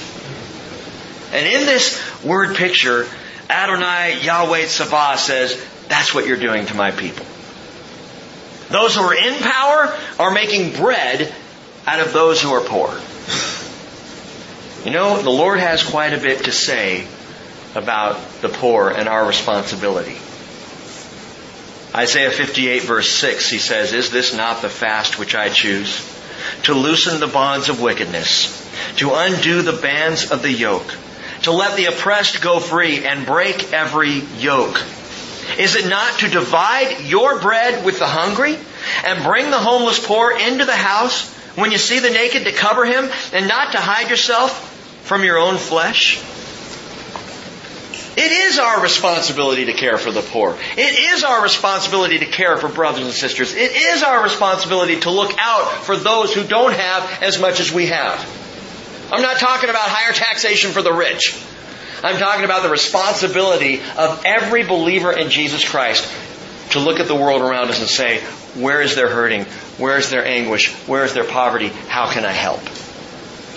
And 1.32 1.46
in 1.46 1.64
this 1.64 1.98
word 2.22 2.56
picture, 2.56 3.06
Adonai 3.48 4.20
Yahweh 4.22 4.64
Tzavah 4.64 5.16
says, 5.16 5.58
that's 5.88 6.14
what 6.14 6.26
you're 6.26 6.36
doing 6.36 6.66
to 6.66 6.74
my 6.74 6.90
people. 6.90 7.24
Those 8.68 8.94
who 8.94 9.02
are 9.02 9.14
in 9.14 9.38
power 9.40 9.98
are 10.18 10.30
making 10.30 10.74
bread 10.74 11.32
out 11.86 12.00
of 12.00 12.12
those 12.12 12.40
who 12.40 12.50
are 12.52 12.62
poor. 12.62 12.88
You 14.84 14.90
know, 14.90 15.20
the 15.22 15.30
Lord 15.30 15.60
has 15.60 15.82
quite 15.82 16.12
a 16.12 16.18
bit 16.18 16.44
to 16.44 16.52
say 16.52 17.06
about 17.74 18.40
the 18.40 18.48
poor 18.48 18.90
and 18.90 19.08
our 19.08 19.26
responsibility. 19.26 20.18
Isaiah 21.94 22.30
58 22.30 22.82
verse 22.82 23.10
6, 23.10 23.50
he 23.50 23.58
says, 23.58 23.92
Is 23.92 24.10
this 24.10 24.34
not 24.34 24.62
the 24.62 24.68
fast 24.68 25.18
which 25.18 25.34
I 25.34 25.48
choose? 25.48 26.08
To 26.64 26.74
loosen 26.74 27.20
the 27.20 27.26
bonds 27.26 27.68
of 27.68 27.80
wickedness, 27.80 28.58
to 28.96 29.14
undo 29.14 29.62
the 29.62 29.72
bands 29.72 30.30
of 30.30 30.42
the 30.42 30.52
yoke, 30.52 30.96
to 31.42 31.52
let 31.52 31.76
the 31.76 31.86
oppressed 31.86 32.42
go 32.42 32.60
free 32.60 33.04
and 33.04 33.26
break 33.26 33.72
every 33.72 34.20
yoke 34.38 34.80
is 35.58 35.76
it 35.76 35.88
not 35.88 36.20
to 36.20 36.28
divide 36.28 37.00
your 37.02 37.38
bread 37.40 37.84
with 37.84 37.98
the 37.98 38.06
hungry 38.06 38.56
and 39.04 39.24
bring 39.24 39.50
the 39.50 39.58
homeless 39.58 40.04
poor 40.04 40.36
into 40.36 40.64
the 40.64 40.76
house 40.76 41.30
when 41.56 41.72
you 41.72 41.78
see 41.78 41.98
the 41.98 42.10
naked 42.10 42.44
to 42.44 42.52
cover 42.52 42.84
him 42.84 43.10
and 43.32 43.48
not 43.48 43.72
to 43.72 43.78
hide 43.78 44.08
yourself 44.08 44.70
from 45.04 45.24
your 45.24 45.38
own 45.38 45.56
flesh? 45.56 46.22
It 48.16 48.30
is 48.30 48.58
our 48.58 48.82
responsibility 48.82 49.66
to 49.66 49.72
care 49.72 49.96
for 49.96 50.10
the 50.10 50.20
poor. 50.20 50.58
It 50.76 51.14
is 51.14 51.24
our 51.24 51.42
responsibility 51.42 52.18
to 52.18 52.26
care 52.26 52.58
for 52.58 52.68
brothers 52.68 53.04
and 53.04 53.12
sisters. 53.12 53.54
It 53.54 53.72
is 53.72 54.02
our 54.02 54.22
responsibility 54.22 55.00
to 55.00 55.10
look 55.10 55.32
out 55.38 55.84
for 55.84 55.96
those 55.96 56.34
who 56.34 56.44
don't 56.44 56.74
have 56.74 57.22
as 57.22 57.40
much 57.40 57.60
as 57.60 57.72
we 57.72 57.86
have. 57.86 58.20
I'm 59.10 59.22
not 59.22 59.38
talking 59.38 59.70
about 59.70 59.88
higher 59.88 60.12
taxation 60.12 60.72
for 60.72 60.82
the 60.82 60.92
rich. 60.92 61.38
I'm 62.02 62.18
talking 62.18 62.44
about 62.44 62.62
the 62.62 62.70
responsibility 62.70 63.80
of 63.96 64.22
every 64.24 64.64
believer 64.64 65.12
in 65.12 65.30
Jesus 65.30 65.66
Christ 65.66 66.10
to 66.70 66.80
look 66.80 67.00
at 67.00 67.06
the 67.06 67.14
world 67.14 67.42
around 67.42 67.70
us 67.70 67.80
and 67.80 67.88
say, 67.88 68.20
where 68.54 68.82
is 68.82 68.94
their 68.94 69.08
hurting? 69.08 69.44
Where 69.78 69.96
is 69.96 70.10
their 70.10 70.24
anguish? 70.24 70.72
Where 70.86 71.04
is 71.04 71.14
their 71.14 71.24
poverty? 71.24 71.68
How 71.68 72.10
can 72.10 72.24
I 72.24 72.32
help? 72.32 72.60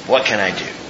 What 0.07 0.25
can 0.25 0.39
I 0.39 0.57
do? 0.57 0.84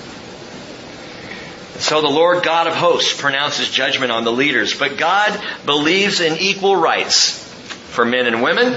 So 1.80 2.02
the 2.02 2.10
Lord 2.10 2.44
God 2.44 2.68
of 2.68 2.76
hosts 2.76 3.20
pronounces 3.20 3.70
judgment 3.70 4.12
on 4.12 4.24
the 4.24 4.32
leaders, 4.32 4.78
but 4.78 4.98
God 4.98 5.40
believes 5.66 6.22
in 6.22 6.38
equal 6.38 6.76
rights 6.76 7.44
for 7.92 8.06
men 8.06 8.28
and 8.28 8.42
women 8.42 8.74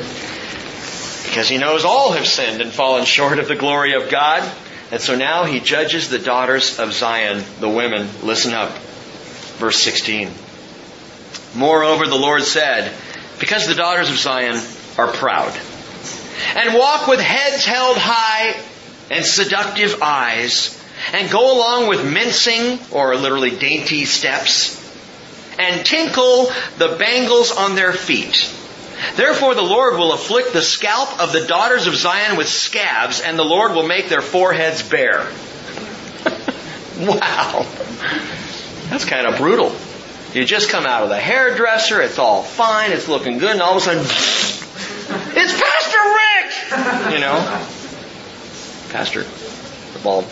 because 1.24 1.48
he 1.48 1.58
knows 1.58 1.84
all 1.84 2.12
have 2.12 2.26
sinned 2.26 2.60
and 2.60 2.72
fallen 2.72 3.04
short 3.04 3.38
of 3.38 3.48
the 3.48 3.54
glory 3.54 3.94
of 3.94 4.10
God. 4.10 4.50
And 4.90 5.00
so 5.00 5.14
now 5.14 5.44
he 5.44 5.60
judges 5.60 6.08
the 6.08 6.18
daughters 6.18 6.78
of 6.78 6.92
Zion, 6.92 7.44
the 7.60 7.68
women. 7.68 8.08
Listen 8.22 8.54
up. 8.54 8.76
Verse 9.58 9.78
16. 9.78 10.30
Moreover, 11.54 12.06
the 12.06 12.16
Lord 12.16 12.42
said, 12.42 12.92
because 13.38 13.66
the 13.66 13.74
daughters 13.74 14.08
of 14.10 14.16
Zion 14.16 14.60
are 14.96 15.12
proud 15.12 15.54
and 16.54 16.74
walk 16.74 17.06
with 17.06 17.20
heads 17.20 17.64
held 17.64 17.96
high 17.98 18.60
and 19.10 19.24
seductive 19.24 20.02
eyes 20.02 20.77
and 21.12 21.30
go 21.30 21.56
along 21.56 21.88
with 21.88 22.10
mincing 22.10 22.78
or 22.92 23.16
literally 23.16 23.56
dainty 23.56 24.04
steps 24.04 24.76
and 25.58 25.84
tinkle 25.84 26.46
the 26.76 26.96
bangles 26.98 27.50
on 27.50 27.74
their 27.74 27.92
feet 27.92 28.54
Therefore 29.14 29.54
the 29.54 29.62
Lord 29.62 29.94
will 29.94 30.12
afflict 30.12 30.52
the 30.52 30.62
scalp 30.62 31.20
of 31.20 31.32
the 31.32 31.46
daughters 31.46 31.86
of 31.86 31.94
Zion 31.94 32.36
with 32.36 32.48
scabs, 32.48 33.20
and 33.20 33.38
the 33.38 33.44
Lord 33.44 33.74
will 33.74 33.86
make 33.86 34.08
their 34.08 34.20
foreheads 34.20 34.82
bare. 34.82 35.20
wow. 36.98 37.66
That's 38.90 39.04
kind 39.04 39.26
of 39.26 39.36
brutal. 39.36 39.74
You 40.34 40.44
just 40.44 40.68
come 40.68 40.84
out 40.84 41.04
of 41.04 41.08
the 41.08 41.18
hairdresser, 41.18 42.02
it's 42.02 42.18
all 42.18 42.42
fine, 42.42 42.92
it's 42.92 43.08
looking 43.08 43.38
good, 43.38 43.52
and 43.52 43.62
all 43.62 43.76
of 43.76 43.78
a 43.78 43.80
sudden, 43.80 44.02
it's 45.36 45.52
Pastor 45.60 45.98
Rick! 46.18 47.14
You 47.14 47.20
know? 47.20 47.38
Pastor, 48.90 49.22
the 49.92 49.98
bulb. 50.02 50.26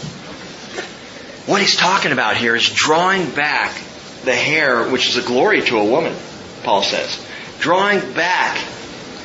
What 1.46 1.60
he's 1.60 1.76
talking 1.76 2.12
about 2.12 2.36
here 2.36 2.56
is 2.56 2.68
drawing 2.68 3.30
back 3.30 3.80
the 4.24 4.34
hair, 4.34 4.88
which 4.88 5.08
is 5.08 5.16
a 5.16 5.22
glory 5.22 5.62
to 5.62 5.78
a 5.78 5.84
woman, 5.84 6.14
Paul 6.62 6.82
says 6.82 7.24
drawing 7.60 8.00
back 8.12 8.58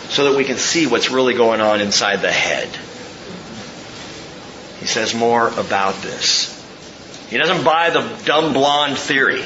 so 0.10 0.26
that 0.30 0.38
we 0.38 0.44
can 0.44 0.58
see 0.58 0.88
what's 0.88 1.10
really 1.10 1.34
going 1.34 1.62
on 1.62 1.82
inside 1.82 2.18
the 2.18 2.32
head. 2.32 2.68
He 4.80 4.88
says 4.88 5.14
more 5.14 5.48
about 5.48 5.96
this. 6.02 6.58
He 7.30 7.38
doesn't 7.38 7.64
buy 7.64 7.92
the 7.92 8.02
dumb 8.26 8.54
blonde 8.54 8.98
theory. 8.98 9.44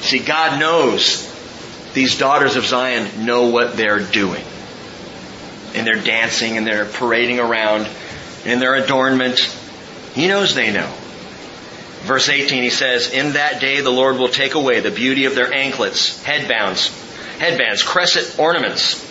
See, 0.00 0.20
God 0.20 0.60
knows 0.60 1.30
these 1.94 2.18
daughters 2.18 2.56
of 2.56 2.64
Zion 2.64 3.26
know 3.26 3.48
what 3.48 3.76
they're 3.76 4.00
doing. 4.00 4.44
And 5.74 5.86
they're 5.86 6.02
dancing 6.02 6.56
and 6.56 6.66
they're 6.66 6.86
parading 6.86 7.40
around 7.40 7.88
in 8.44 8.60
their 8.60 8.74
adornment. 8.76 9.38
He 10.14 10.28
knows 10.28 10.54
they 10.54 10.72
know. 10.72 10.92
Verse 12.04 12.28
18, 12.28 12.62
he 12.62 12.70
says, 12.70 13.10
In 13.10 13.32
that 13.32 13.62
day 13.62 13.80
the 13.80 13.90
Lord 13.90 14.18
will 14.18 14.28
take 14.28 14.54
away 14.54 14.80
the 14.80 14.90
beauty 14.90 15.24
of 15.24 15.34
their 15.34 15.52
anklets, 15.52 16.22
headbands, 16.22 16.88
headbands, 17.38 17.82
crescent 17.82 18.38
ornaments, 18.38 19.02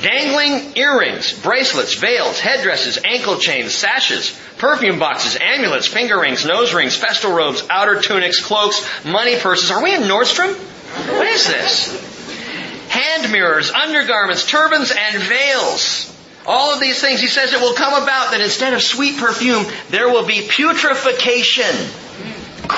dangling 0.00 0.74
earrings, 0.76 1.38
bracelets, 1.38 1.94
veils, 1.96 2.40
headdresses, 2.40 2.98
ankle 3.04 3.36
chains, 3.36 3.74
sashes, 3.74 4.34
perfume 4.56 4.98
boxes, 4.98 5.36
amulets, 5.38 5.86
finger 5.86 6.18
rings, 6.18 6.46
nose 6.46 6.72
rings, 6.72 6.96
festal 6.96 7.32
robes, 7.32 7.62
outer 7.68 8.00
tunics, 8.00 8.42
cloaks, 8.42 8.88
money 9.04 9.38
purses. 9.38 9.70
Are 9.70 9.82
we 9.82 9.94
in 9.94 10.02
Nordstrom? 10.02 10.54
What 10.54 11.26
is 11.26 11.46
this? 11.46 12.88
Hand 12.88 13.30
mirrors, 13.30 13.70
undergarments, 13.70 14.46
turbans, 14.46 14.92
and 14.96 15.22
veils. 15.22 16.06
All 16.46 16.72
of 16.72 16.80
these 16.80 17.00
things, 17.02 17.20
he 17.20 17.26
says 17.26 17.52
it 17.52 17.60
will 17.60 17.74
come 17.74 18.02
about 18.02 18.30
that 18.30 18.40
instead 18.40 18.72
of 18.72 18.82
sweet 18.82 19.18
perfume, 19.18 19.66
there 19.90 20.08
will 20.08 20.26
be 20.26 20.48
putrefaction. 20.48 22.09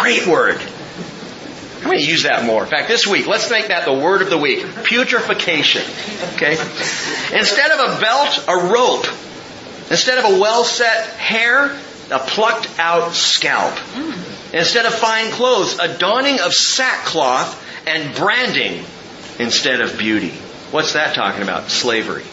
Great 0.01 0.27
word. 0.27 0.61
I'm 1.79 1.85
going 1.85 1.99
to 1.99 2.05
use 2.05 2.23
that 2.23 2.45
more. 2.45 2.63
In 2.63 2.71
fact, 2.71 2.89
this 2.89 3.07
week, 3.07 3.27
let's 3.27 3.51
make 3.51 3.69
that 3.69 3.85
the 3.85 3.93
word 3.93 4.23
of 4.23 4.31
the 4.31 4.39
week. 4.39 4.65
Putrefaction. 4.85 5.83
Okay? 6.35 6.53
Instead 7.37 7.71
of 7.73 7.97
a 7.97 8.01
belt, 8.01 8.45
a 8.49 8.57
rope. 8.73 9.07
Instead 9.91 10.19
of 10.19 10.33
a 10.33 10.41
well 10.41 10.65
set 10.65 11.09
hair, 11.17 11.79
a 12.11 12.19
plucked 12.19 12.79
out 12.79 13.13
scalp. 13.13 13.77
Instead 14.55 14.87
of 14.87 14.95
fine 14.95 15.31
clothes, 15.33 15.79
a 15.79 15.99
donning 15.99 16.41
of 16.41 16.55
sackcloth 16.55 17.63
and 17.87 18.15
branding 18.15 18.85
instead 19.39 19.81
of 19.81 19.99
beauty. 19.99 20.31
What's 20.71 20.95
that 20.95 21.15
talking 21.15 21.43
about? 21.43 21.69
Slavery. 21.69 22.25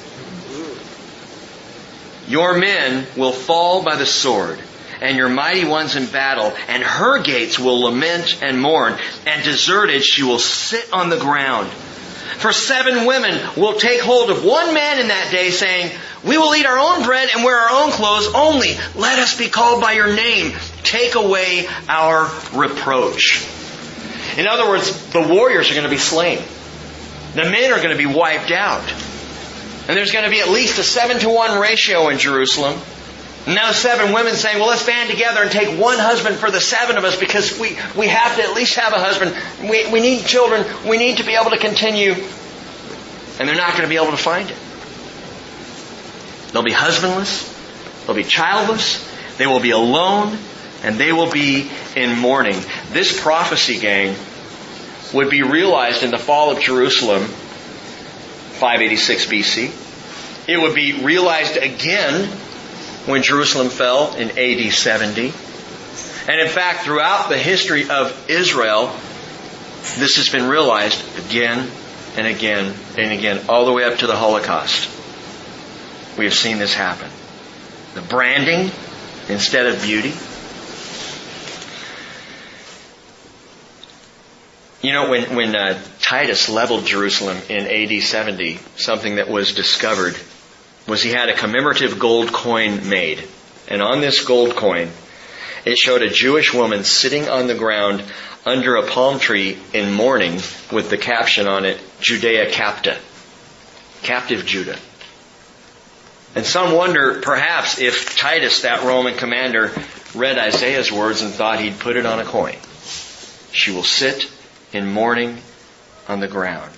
Your 2.27 2.57
men 2.57 3.07
will 3.17 3.31
fall 3.31 3.83
by 3.83 3.95
the 3.95 4.05
sword, 4.05 4.59
and 5.01 5.17
your 5.17 5.29
mighty 5.29 5.65
ones 5.65 5.95
in 5.95 6.05
battle, 6.05 6.53
and 6.67 6.83
her 6.83 7.21
gates 7.21 7.57
will 7.57 7.81
lament 7.81 8.41
and 8.41 8.61
mourn, 8.61 8.97
and 9.25 9.43
deserted 9.43 10.03
she 10.03 10.23
will 10.23 10.39
sit 10.39 10.91
on 10.93 11.09
the 11.09 11.17
ground. 11.17 11.69
For 12.39 12.53
seven 12.53 13.05
women 13.05 13.37
will 13.57 13.79
take 13.79 14.01
hold 14.01 14.29
of 14.29 14.45
one 14.45 14.73
man 14.73 14.99
in 14.99 15.09
that 15.09 15.29
day, 15.31 15.49
saying, 15.49 15.91
We 16.23 16.37
will 16.37 16.55
eat 16.55 16.65
our 16.65 16.77
own 16.77 17.03
bread 17.03 17.29
and 17.35 17.43
wear 17.43 17.57
our 17.57 17.83
own 17.83 17.91
clothes, 17.91 18.33
only 18.33 18.75
let 18.95 19.19
us 19.19 19.37
be 19.37 19.49
called 19.49 19.81
by 19.81 19.93
your 19.93 20.15
name. 20.15 20.53
Take 20.83 21.15
away 21.15 21.67
our 21.89 22.31
reproach. 22.53 23.45
In 24.37 24.47
other 24.47 24.69
words, 24.69 25.11
the 25.11 25.21
warriors 25.21 25.69
are 25.69 25.73
going 25.73 25.83
to 25.83 25.89
be 25.89 25.97
slain. 25.97 26.39
The 27.33 27.43
men 27.43 27.73
are 27.73 27.77
going 27.77 27.91
to 27.91 27.97
be 27.97 28.05
wiped 28.05 28.51
out. 28.51 28.89
And 29.89 29.97
there's 29.97 30.11
going 30.11 30.23
to 30.23 30.31
be 30.31 30.39
at 30.39 30.49
least 30.49 30.79
a 30.79 30.83
seven 30.83 31.19
to 31.19 31.29
one 31.29 31.59
ratio 31.59 32.09
in 32.09 32.19
Jerusalem. 32.19 32.79
Now 33.47 33.71
seven 33.71 34.13
women 34.13 34.35
saying, 34.35 34.59
well, 34.59 34.67
let's 34.67 34.85
band 34.85 35.09
together 35.09 35.41
and 35.41 35.51
take 35.51 35.79
one 35.79 35.97
husband 35.97 36.35
for 36.35 36.51
the 36.51 36.59
seven 36.59 36.97
of 36.97 37.03
us 37.03 37.17
because 37.17 37.57
we, 37.57 37.69
we 37.97 38.07
have 38.07 38.35
to 38.35 38.43
at 38.43 38.53
least 38.53 38.75
have 38.75 38.93
a 38.93 38.99
husband. 38.99 39.35
We, 39.61 39.91
we 39.91 40.01
need 40.01 40.25
children. 40.25 40.65
We 40.87 40.97
need 40.97 41.17
to 41.17 41.23
be 41.23 41.35
able 41.35 41.51
to 41.51 41.57
continue. 41.57 42.13
And 43.39 43.47
they're 43.47 43.55
not 43.55 43.71
going 43.71 43.83
to 43.83 43.87
be 43.87 43.95
able 43.95 44.11
to 44.11 44.17
find 44.17 44.49
it. 44.49 44.57
They'll 46.51 46.63
be 46.63 46.73
husbandless. 46.73 47.47
They'll 48.05 48.15
be 48.15 48.23
childless. 48.23 49.07
They 49.37 49.47
will 49.47 49.61
be 49.61 49.71
alone. 49.71 50.37
And 50.83 50.97
they 50.97 51.11
will 51.11 51.31
be 51.31 51.69
in 51.95 52.17
mourning. 52.17 52.55
This 52.91 53.19
prophecy, 53.19 53.79
gang, 53.79 54.15
would 55.13 55.29
be 55.29 55.43
realized 55.43 56.03
in 56.03 56.11
the 56.11 56.17
fall 56.17 56.51
of 56.51 56.59
Jerusalem 56.59 57.23
586 57.23 59.25
BC. 59.25 60.47
It 60.47 60.57
would 60.57 60.75
be 60.75 61.03
realized 61.03 61.57
again 61.57 62.29
when 63.05 63.23
Jerusalem 63.23 63.69
fell 63.69 64.15
in 64.15 64.31
AD 64.37 64.71
70. 64.73 65.33
And 66.27 66.41
in 66.41 66.47
fact, 66.47 66.83
throughout 66.83 67.29
the 67.29 67.37
history 67.37 67.89
of 67.89 68.29
Israel, 68.29 68.87
this 69.97 70.17
has 70.17 70.29
been 70.29 70.47
realized 70.47 71.01
again 71.25 71.69
and 72.15 72.27
again 72.27 72.73
and 72.97 73.11
again, 73.11 73.45
all 73.49 73.65
the 73.65 73.71
way 73.71 73.83
up 73.83 73.99
to 73.99 74.07
the 74.07 74.15
Holocaust. 74.15 74.89
We 76.17 76.25
have 76.25 76.33
seen 76.33 76.59
this 76.59 76.73
happen. 76.73 77.09
The 77.95 78.01
branding 78.01 78.71
instead 79.29 79.67
of 79.67 79.81
beauty. 79.81 80.13
You 84.81 84.93
know, 84.93 85.09
when, 85.09 85.35
when 85.35 85.55
uh, 85.55 85.81
Titus 85.99 86.47
leveled 86.47 86.85
Jerusalem 86.85 87.37
in 87.49 87.67
AD 87.67 88.01
70, 88.01 88.59
something 88.77 89.15
that 89.15 89.27
was 89.27 89.53
discovered 89.53 90.15
was 90.89 91.03
he 91.03 91.11
had 91.11 91.29
a 91.29 91.35
commemorative 91.35 91.99
gold 91.99 92.33
coin 92.33 92.89
made. 92.89 93.23
And 93.67 93.81
on 93.81 94.01
this 94.01 94.25
gold 94.25 94.55
coin, 94.55 94.89
it 95.65 95.77
showed 95.77 96.01
a 96.01 96.09
Jewish 96.09 96.53
woman 96.53 96.83
sitting 96.83 97.29
on 97.29 97.47
the 97.47 97.55
ground 97.55 98.03
under 98.45 98.75
a 98.75 98.87
palm 98.87 99.19
tree 99.19 99.57
in 99.73 99.93
mourning 99.93 100.35
with 100.71 100.89
the 100.89 100.97
caption 100.97 101.47
on 101.47 101.65
it, 101.65 101.79
Judea 101.99 102.49
capta. 102.49 102.97
Captive 104.01 104.45
Judah. 104.45 104.79
And 106.35 106.45
some 106.45 106.73
wonder 106.73 107.21
perhaps 107.21 107.79
if 107.79 108.17
Titus, 108.17 108.61
that 108.61 108.83
Roman 108.83 109.15
commander, 109.15 109.71
read 110.15 110.37
Isaiah's 110.37 110.91
words 110.91 111.21
and 111.21 111.33
thought 111.33 111.59
he'd 111.59 111.79
put 111.79 111.97
it 111.97 112.05
on 112.05 112.19
a 112.19 112.25
coin. 112.25 112.55
She 113.51 113.71
will 113.71 113.83
sit 113.83 114.31
in 114.73 114.91
mourning 114.91 115.37
on 116.07 116.19
the 116.19 116.27
ground. 116.27 116.71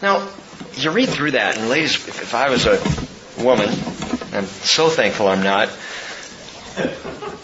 Now, 0.00 0.28
you 0.74 0.90
read 0.90 1.08
through 1.08 1.32
that, 1.32 1.58
and 1.58 1.68
ladies, 1.68 1.94
if 2.08 2.34
I 2.34 2.50
was 2.50 2.66
a 2.66 2.80
woman, 3.42 3.68
I'm 4.32 4.46
so 4.46 4.88
thankful 4.88 5.28
I'm 5.28 5.42
not, 5.42 5.68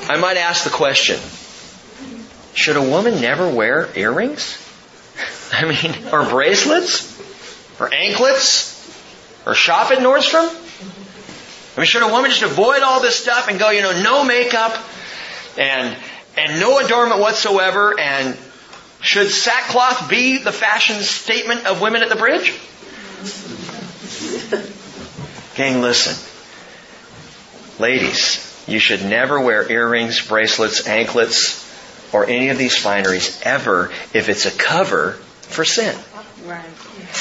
I 0.09 0.17
might 0.19 0.37
ask 0.37 0.65
the 0.65 0.71
question, 0.71 1.19
should 2.55 2.77
a 2.77 2.83
woman 2.83 3.21
never 3.21 3.49
wear 3.49 3.89
earrings? 3.97 4.59
I 5.53 5.65
mean, 5.65 6.09
or 6.13 6.25
bracelets? 6.25 7.15
Or 7.79 7.93
anklets? 7.93 8.73
Or 9.47 9.55
shop 9.55 9.91
at 9.91 9.99
Nordstrom? 9.99 10.49
I 11.77 11.81
mean, 11.81 11.87
should 11.87 12.03
a 12.03 12.09
woman 12.09 12.31
just 12.31 12.43
avoid 12.43 12.83
all 12.83 13.01
this 13.01 13.17
stuff 13.17 13.49
and 13.49 13.59
go, 13.59 13.71
you 13.71 13.83
know, 13.83 14.03
no 14.03 14.25
makeup 14.25 14.77
and, 15.59 15.97
and 16.37 16.59
no 16.59 16.79
adornment 16.79 17.21
whatsoever 17.21 17.99
and 17.99 18.37
should 19.01 19.29
sackcloth 19.29 20.09
be 20.09 20.39
the 20.39 20.53
fashion 20.53 21.03
statement 21.03 21.67
of 21.67 21.81
women 21.83 22.03
at 22.03 22.09
the 22.09 22.17
bridge? 22.17 22.59
Gang, 25.55 25.81
listen. 25.81 26.15
Ladies, 27.79 28.65
you 28.67 28.79
should 28.79 29.05
never 29.05 29.41
wear 29.41 29.71
earrings, 29.71 30.27
bracelets, 30.27 30.87
anklets, 30.87 31.65
or 32.13 32.27
any 32.27 32.49
of 32.51 32.59
these 32.59 32.77
fineries 32.77 33.41
ever 33.43 33.91
if 34.13 34.29
it's 34.29 34.47
a 34.47 34.51
cover 34.51 35.13
for 35.43 35.65
sin. 35.65 35.95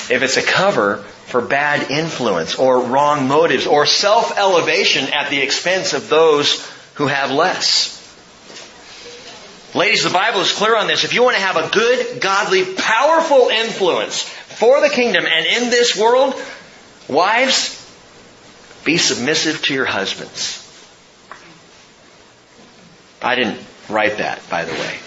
If 0.09 0.21
it's 0.21 0.37
a 0.37 0.43
cover 0.43 0.97
for 1.27 1.41
bad 1.41 1.89
influence 1.89 2.55
or 2.55 2.81
wrong 2.81 3.27
motives 3.27 3.65
or 3.67 3.85
self-elevation 3.85 5.13
at 5.13 5.29
the 5.29 5.41
expense 5.41 5.93
of 5.93 6.09
those 6.09 6.65
who 6.95 7.07
have 7.07 7.31
less. 7.31 7.93
Ladies, 9.73 10.03
the 10.03 10.09
Bible 10.09 10.39
is 10.39 10.53
clear 10.53 10.77
on 10.77 10.87
this. 10.87 11.03
If 11.03 11.13
you 11.13 11.23
want 11.23 11.35
to 11.35 11.41
have 11.41 11.57
a 11.57 11.69
good, 11.69 12.21
godly, 12.21 12.75
powerful 12.75 13.49
influence 13.49 14.33
for 14.55 14.81
the 14.81 14.89
kingdom 14.89 15.25
and 15.25 15.45
in 15.45 15.69
this 15.69 15.97
world, 15.97 16.33
wives, 17.07 17.81
be 18.83 18.97
submissive 18.97 19.61
to 19.63 19.73
your 19.73 19.85
husbands. 19.85 20.61
I 23.21 23.35
didn't 23.35 23.59
write 23.89 24.17
that, 24.17 24.47
by 24.49 24.65
the 24.65 24.73
way. 24.73 24.99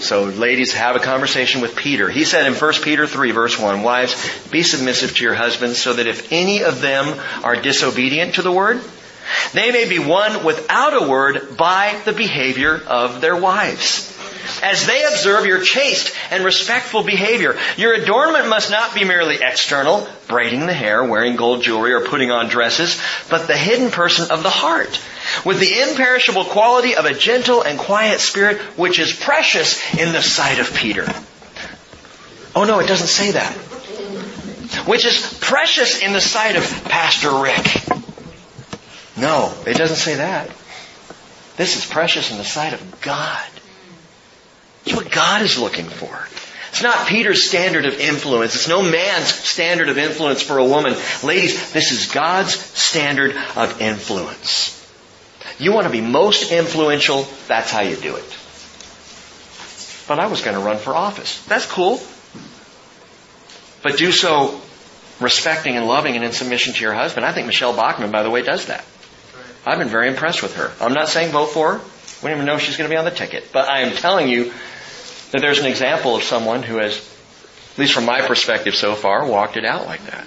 So 0.00 0.24
ladies, 0.24 0.74
have 0.74 0.96
a 0.96 1.00
conversation 1.00 1.60
with 1.60 1.76
Peter. 1.76 2.08
He 2.08 2.24
said 2.24 2.46
in 2.46 2.54
1 2.54 2.72
Peter 2.82 3.06
3 3.06 3.30
verse 3.30 3.58
1, 3.58 3.82
Wives, 3.82 4.48
be 4.50 4.62
submissive 4.62 5.16
to 5.16 5.24
your 5.24 5.34
husbands 5.34 5.80
so 5.80 5.94
that 5.94 6.06
if 6.06 6.32
any 6.32 6.62
of 6.62 6.80
them 6.80 7.18
are 7.42 7.56
disobedient 7.56 8.34
to 8.34 8.42
the 8.42 8.52
word, 8.52 8.82
they 9.52 9.72
may 9.72 9.88
be 9.88 9.98
won 9.98 10.44
without 10.44 11.02
a 11.02 11.08
word 11.08 11.56
by 11.56 12.00
the 12.04 12.12
behavior 12.12 12.80
of 12.86 13.20
their 13.20 13.36
wives. 13.36 14.15
As 14.62 14.86
they 14.86 15.04
observe 15.04 15.46
your 15.46 15.60
chaste 15.60 16.14
and 16.30 16.44
respectful 16.44 17.02
behavior, 17.02 17.58
your 17.76 17.94
adornment 17.94 18.48
must 18.48 18.70
not 18.70 18.94
be 18.94 19.04
merely 19.04 19.36
external, 19.40 20.08
braiding 20.28 20.66
the 20.66 20.72
hair, 20.72 21.04
wearing 21.04 21.36
gold 21.36 21.62
jewelry, 21.62 21.92
or 21.92 22.06
putting 22.06 22.30
on 22.30 22.48
dresses, 22.48 23.00
but 23.30 23.46
the 23.46 23.56
hidden 23.56 23.90
person 23.90 24.30
of 24.30 24.42
the 24.42 24.50
heart, 24.50 25.00
with 25.44 25.60
the 25.60 25.80
imperishable 25.80 26.44
quality 26.44 26.96
of 26.96 27.04
a 27.04 27.14
gentle 27.14 27.62
and 27.62 27.78
quiet 27.78 28.20
spirit, 28.20 28.60
which 28.78 28.98
is 28.98 29.12
precious 29.12 29.94
in 29.94 30.12
the 30.12 30.22
sight 30.22 30.58
of 30.58 30.74
Peter. 30.74 31.06
Oh 32.54 32.64
no, 32.64 32.80
it 32.80 32.86
doesn't 32.86 33.08
say 33.08 33.32
that. 33.32 33.52
Which 34.86 35.04
is 35.04 35.38
precious 35.40 36.00
in 36.00 36.12
the 36.12 36.20
sight 36.20 36.56
of 36.56 36.84
Pastor 36.84 37.30
Rick. 37.42 37.86
No, 39.16 39.52
it 39.66 39.76
doesn't 39.76 39.96
say 39.96 40.16
that. 40.16 40.50
This 41.56 41.76
is 41.76 41.86
precious 41.86 42.30
in 42.30 42.38
the 42.38 42.44
sight 42.44 42.74
of 42.74 43.00
God. 43.00 43.46
It's 44.86 44.94
what 44.94 45.10
God 45.10 45.42
is 45.42 45.58
looking 45.58 45.86
for. 45.86 46.28
It's 46.70 46.82
not 46.82 47.08
Peter's 47.08 47.48
standard 47.48 47.86
of 47.86 47.98
influence. 47.98 48.54
It's 48.54 48.68
no 48.68 48.82
man's 48.82 49.26
standard 49.26 49.88
of 49.88 49.98
influence 49.98 50.42
for 50.42 50.58
a 50.58 50.64
woman. 50.64 50.94
Ladies, 51.24 51.72
this 51.72 51.90
is 51.90 52.06
God's 52.06 52.54
standard 52.54 53.34
of 53.56 53.80
influence. 53.80 54.72
You 55.58 55.72
want 55.72 55.86
to 55.86 55.92
be 55.92 56.00
most 56.00 56.52
influential, 56.52 57.26
that's 57.48 57.70
how 57.70 57.80
you 57.80 57.96
do 57.96 58.16
it. 58.16 58.38
But 60.06 60.20
I 60.20 60.26
was 60.26 60.42
going 60.42 60.56
to 60.56 60.62
run 60.62 60.76
for 60.76 60.94
office. 60.94 61.44
That's 61.46 61.66
cool. 61.66 62.00
But 63.82 63.96
do 63.96 64.12
so 64.12 64.60
respecting 65.18 65.76
and 65.76 65.86
loving 65.86 66.14
and 66.14 66.24
in 66.24 66.32
submission 66.32 66.74
to 66.74 66.80
your 66.80 66.92
husband. 66.94 67.24
I 67.24 67.32
think 67.32 67.46
Michele 67.46 67.74
Bachmann, 67.74 68.10
by 68.10 68.22
the 68.22 68.30
way, 68.30 68.42
does 68.42 68.66
that. 68.66 68.84
I've 69.64 69.78
been 69.78 69.88
very 69.88 70.08
impressed 70.08 70.42
with 70.42 70.56
her. 70.56 70.72
I'm 70.80 70.92
not 70.92 71.08
saying 71.08 71.32
vote 71.32 71.46
for 71.46 71.78
her. 71.78 71.84
We 72.22 72.28
don't 72.28 72.38
even 72.38 72.46
know 72.46 72.54
if 72.54 72.60
she's 72.60 72.76
going 72.76 72.88
to 72.88 72.94
be 72.94 72.98
on 72.98 73.04
the 73.04 73.10
ticket. 73.10 73.50
But 73.52 73.68
I 73.68 73.80
am 73.80 73.96
telling 73.96 74.28
you 74.28 74.52
that 75.32 75.40
there's 75.40 75.58
an 75.58 75.66
example 75.66 76.16
of 76.16 76.22
someone 76.22 76.62
who 76.62 76.76
has, 76.76 76.96
at 77.72 77.78
least 77.78 77.92
from 77.92 78.04
my 78.04 78.22
perspective 78.22 78.74
so 78.74 78.94
far, 78.94 79.26
walked 79.26 79.56
it 79.56 79.64
out 79.64 79.86
like 79.86 80.04
that. 80.06 80.26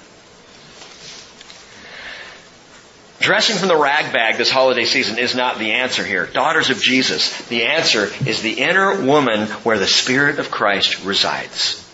Dressing 3.19 3.57
from 3.57 3.67
the 3.67 3.75
rag 3.75 4.13
bag 4.13 4.37
this 4.37 4.49
holiday 4.49 4.85
season 4.85 5.19
is 5.19 5.35
not 5.35 5.59
the 5.59 5.71
answer 5.71 6.05
here. 6.05 6.25
Daughters 6.25 6.69
of 6.69 6.81
Jesus, 6.81 7.37
the 7.47 7.65
answer 7.65 8.09
is 8.25 8.41
the 8.41 8.53
inner 8.53 9.03
woman 9.03 9.47
where 9.63 9.77
the 9.77 9.87
Spirit 9.87 10.39
of 10.39 10.49
Christ 10.49 11.03
resides. 11.03 11.85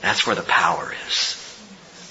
That's 0.00 0.26
where 0.26 0.36
the 0.36 0.42
power 0.42 0.94
is. 1.08 1.36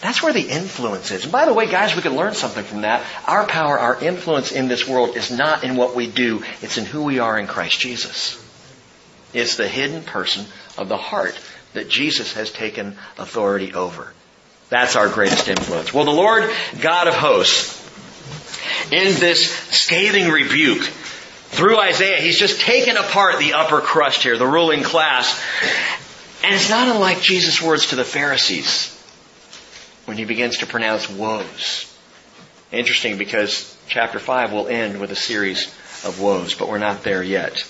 That's 0.02 0.22
where 0.22 0.34
the 0.34 0.50
influence 0.50 1.12
is. 1.12 1.24
And 1.24 1.32
by 1.32 1.46
the 1.46 1.54
way, 1.54 1.68
guys, 1.68 1.96
we 1.96 2.02
can 2.02 2.16
learn 2.16 2.34
something 2.34 2.64
from 2.64 2.82
that. 2.82 3.06
Our 3.28 3.46
power, 3.46 3.80
our 3.80 4.02
influence 4.02 4.52
in 4.52 4.68
this 4.68 4.88
world 4.88 5.16
is 5.16 5.32
not 5.32 5.64
in 5.64 5.76
what 5.76 5.96
we 5.96 6.08
do, 6.08 6.44
it's 6.62 6.78
in 6.78 6.86
who 6.86 7.04
we 7.04 7.20
are 7.20 7.40
in 7.40 7.48
Christ 7.48 7.80
Jesus. 7.80 8.44
It's 9.34 9.58
the 9.58 9.68
hidden 9.68 10.04
person 10.04 10.46
of 10.78 10.90
the 10.90 10.98
heart 10.98 11.40
that 11.74 11.90
Jesus 11.90 12.34
has 12.34 12.52
taken 12.52 12.98
authority 13.18 13.74
over. 13.74 14.14
That's 14.70 14.96
our 14.96 15.10
greatest 15.10 15.48
influence. 15.48 15.94
Well, 15.94 16.06
the 16.06 16.12
Lord 16.12 16.50
God 16.82 17.08
of 17.08 17.16
hosts, 17.16 17.78
in 18.92 19.20
this 19.20 19.52
scathing 19.52 20.30
rebuke, 20.30 20.82
through 20.82 21.80
Isaiah, 21.80 22.22
he's 22.22 22.38
just 22.38 22.62
taken 22.62 22.96
apart 22.96 23.40
the 23.40 23.54
upper 23.54 23.82
crust 23.82 24.24
here, 24.24 24.38
the 24.38 24.46
ruling 24.46 24.84
class. 24.84 25.44
And 26.44 26.54
it's 26.54 26.70
not 26.70 26.88
unlike 26.88 27.22
Jesus' 27.22 27.62
words 27.62 27.88
to 27.88 27.96
the 27.96 28.06
Pharisees 28.06 28.96
when 30.06 30.18
he 30.18 30.26
begins 30.26 30.60
to 30.60 30.68
pronounce 30.68 31.10
woes. 31.10 31.86
Interesting 32.72 33.18
because 33.18 33.76
chapter 33.88 34.20
5 34.20 34.54
will 34.54 34.68
end 34.68 35.00
with 35.00 35.12
a 35.12 35.16
series 35.16 35.66
of 36.06 36.20
woes, 36.22 36.54
but 36.54 36.70
we're 36.70 36.78
not 36.78 37.04
there 37.04 37.24
yet. 37.24 37.64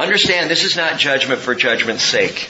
Understand 0.00 0.50
this 0.50 0.64
is 0.64 0.76
not 0.76 0.98
judgment 0.98 1.42
for 1.42 1.54
judgment's 1.54 2.04
sake. 2.04 2.48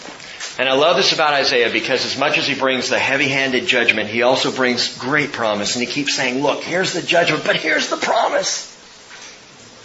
And 0.57 0.69
I 0.69 0.75
love 0.75 0.97
this 0.97 1.13
about 1.13 1.35
Isaiah 1.35 1.73
because 1.73 2.05
as 2.05 2.17
much 2.17 2.39
as 2.39 2.47
he 2.47 2.55
brings 2.55 2.89
the 2.89 2.99
heavy-handed 2.99 3.67
judgment, 3.67 4.09
he 4.09 4.23
also 4.23 4.53
brings 4.53 4.97
great 4.99 5.33
promise. 5.33 5.75
And 5.75 5.85
he 5.85 5.93
keeps 5.93 6.15
saying, 6.15 6.43
look, 6.43 6.63
here's 6.63 6.93
the 6.93 7.03
judgment, 7.03 7.43
but 7.45 7.57
here's 7.57 7.91
the 7.91 7.97
promise. 7.97 8.69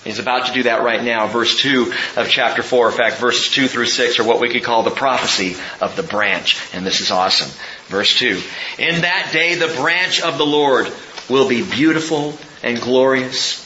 He's 0.03 0.19
about 0.19 0.45
to 0.45 0.53
do 0.53 0.63
that 0.63 0.83
right 0.83 1.03
now. 1.03 1.25
Verse 1.25 1.59
2 1.59 1.91
of 2.17 2.29
chapter 2.29 2.61
4, 2.61 2.91
in 2.91 2.93
fact, 2.95 3.17
verses 3.17 3.51
2 3.51 3.67
through 3.67 3.87
6 3.87 4.19
are 4.19 4.23
what 4.23 4.39
we 4.39 4.49
could 4.49 4.63
call 4.63 4.83
the 4.83 4.91
prophecy 4.91 5.55
of 5.81 5.95
the 5.95 6.03
branch. 6.03 6.61
And 6.71 6.85
this 6.85 7.01
is 7.01 7.09
awesome. 7.09 7.49
Verse 7.87 8.13
2. 8.19 8.39
In 8.77 9.01
that 9.01 9.31
day 9.33 9.55
the 9.55 9.73
branch 9.73 10.21
of 10.21 10.37
the 10.37 10.45
Lord 10.45 10.93
will 11.27 11.49
be 11.49 11.63
beautiful 11.63 12.37
and 12.61 12.79
glorious, 12.79 13.59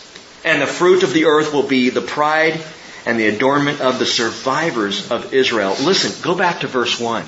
and 0.46 0.62
the 0.62 0.68
fruit 0.68 1.04
of 1.04 1.12
the 1.12 1.26
earth 1.26 1.54
will 1.54 1.68
be 1.68 1.90
the 1.90 2.02
pride 2.02 2.64
and 3.10 3.20
the 3.20 3.28
adornment 3.28 3.82
of 3.82 3.98
the 3.98 4.06
survivors 4.06 5.10
of 5.10 5.34
Israel. 5.34 5.76
Listen, 5.82 6.22
go 6.22 6.36
back 6.36 6.60
to 6.60 6.68
verse 6.68 7.00
1. 7.00 7.26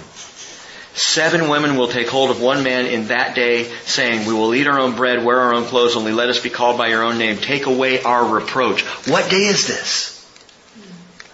Seven 0.94 1.50
women 1.50 1.76
will 1.76 1.88
take 1.88 2.08
hold 2.08 2.30
of 2.30 2.40
one 2.40 2.64
man 2.64 2.86
in 2.86 3.08
that 3.08 3.34
day, 3.34 3.64
saying, 3.86 4.28
We 4.28 4.34
will 4.34 4.54
eat 4.54 4.68
our 4.68 4.80
own 4.80 4.96
bread, 4.96 5.26
wear 5.26 5.40
our 5.40 5.56
own 5.56 5.66
clothes, 5.66 5.96
only 5.96 6.12
let 6.12 6.30
us 6.30 6.40
be 6.40 6.52
called 6.52 6.78
by 6.78 6.90
your 6.90 7.02
own 7.02 7.18
name. 7.18 7.38
Take 7.38 7.66
away 7.66 8.04
our 8.04 8.26
reproach. 8.26 8.84
What 9.08 9.32
day 9.32 9.46
is 9.46 9.68
this? 9.68 10.12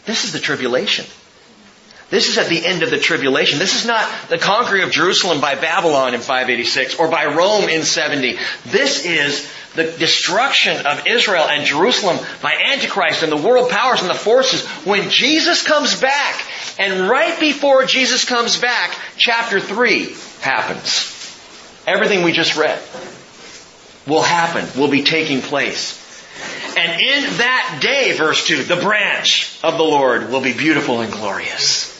This 0.05 0.23
is 0.23 0.31
the 0.31 0.39
tribulation. 0.39 1.05
This 2.09 2.29
is 2.29 2.37
at 2.37 2.47
the 2.47 2.65
end 2.65 2.83
of 2.83 2.89
the 2.89 2.99
tribulation. 2.99 3.59
This 3.59 3.75
is 3.75 3.85
not 3.85 4.09
the 4.29 4.37
conquering 4.37 4.83
of 4.83 4.91
Jerusalem 4.91 5.41
by 5.41 5.55
Babylon 5.55 6.13
in 6.13 6.21
586 6.21 6.99
or 6.99 7.09
by 7.09 7.25
Rome 7.25 7.67
in 7.67 7.83
70. 7.83 8.37
This 8.65 9.05
is 9.05 9.51
the 9.77 9.83
destruction 9.83 10.87
of 10.87 11.05
Israel 11.05 11.43
and 11.47 11.63
Jerusalem 11.63 12.17
by 12.41 12.51
Antichrist 12.73 13.21
and 13.21 13.31
the 13.31 13.37
world 13.37 13.69
powers 13.69 14.01
and 14.01 14.09
the 14.09 14.15
forces 14.15 14.65
when 14.85 15.11
Jesus 15.11 15.61
comes 15.61 16.01
back. 16.01 16.43
And 16.79 17.07
right 17.07 17.39
before 17.39 17.85
Jesus 17.85 18.25
comes 18.25 18.57
back, 18.57 18.97
chapter 19.17 19.59
3 19.59 20.15
happens. 20.41 21.13
Everything 21.85 22.23
we 22.23 22.31
just 22.31 22.57
read 22.57 22.81
will 24.07 24.23
happen, 24.23 24.67
will 24.81 24.89
be 24.89 25.03
taking 25.03 25.41
place. 25.41 26.03
And 26.75 26.99
in 26.99 27.37
that 27.37 27.79
day, 27.79 28.17
verse 28.17 28.47
2, 28.47 28.63
the 28.63 28.77
branch 28.77 29.59
of 29.63 29.77
the 29.77 29.83
Lord 29.83 30.31
will 30.31 30.41
be 30.41 30.53
beautiful 30.53 31.01
and 31.01 31.13
glorious. 31.13 31.93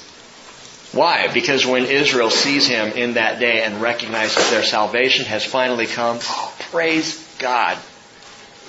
Why? 0.93 1.27
Because 1.31 1.63
when 1.63 1.85
Israel 1.85 2.31
sees 2.31 2.65
him 2.65 2.93
in 2.93 3.13
that 3.15 3.39
day 3.39 3.61
and 3.61 3.83
recognizes 3.83 4.49
their 4.49 4.63
salvation 4.63 5.25
has 5.25 5.45
finally 5.45 5.85
come, 5.85 6.17
oh, 6.23 6.55
praise 6.71 7.26
God. 7.39 7.77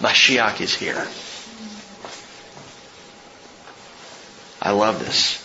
Mashiach 0.01 0.61
is 0.61 0.75
here. 0.75 1.07
I 4.61 4.73
love 4.73 4.99
this. 5.01 5.45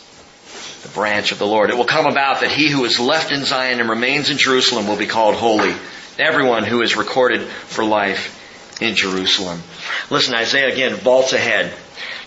The 0.84 0.90
branch 0.90 1.32
of 1.32 1.40
the 1.40 1.48
Lord. 1.48 1.70
It 1.70 1.78
will 1.78 1.86
come 1.86 2.06
about 2.06 2.42
that 2.42 2.52
he 2.52 2.70
who 2.70 2.86
is 2.86 3.00
left 3.00 3.32
in 3.32 3.46
Zion 3.46 3.80
and 3.80 3.90
remains 3.90 4.30
in 4.30 4.38
Jerusalem 4.38 4.88
will 4.88 4.98
be 4.98 5.08
called 5.08 5.36
holy. 5.36 5.74
Everyone 6.20 6.64
who 6.64 6.82
is 6.82 6.96
recorded 6.96 7.42
for 7.42 7.84
life 7.84 8.40
in 8.82 8.96
Jerusalem. 8.96 9.62
Listen, 10.10 10.36
Isaiah 10.36 10.72
again 10.72 10.96
vaults 10.96 11.34
ahead 11.34 11.74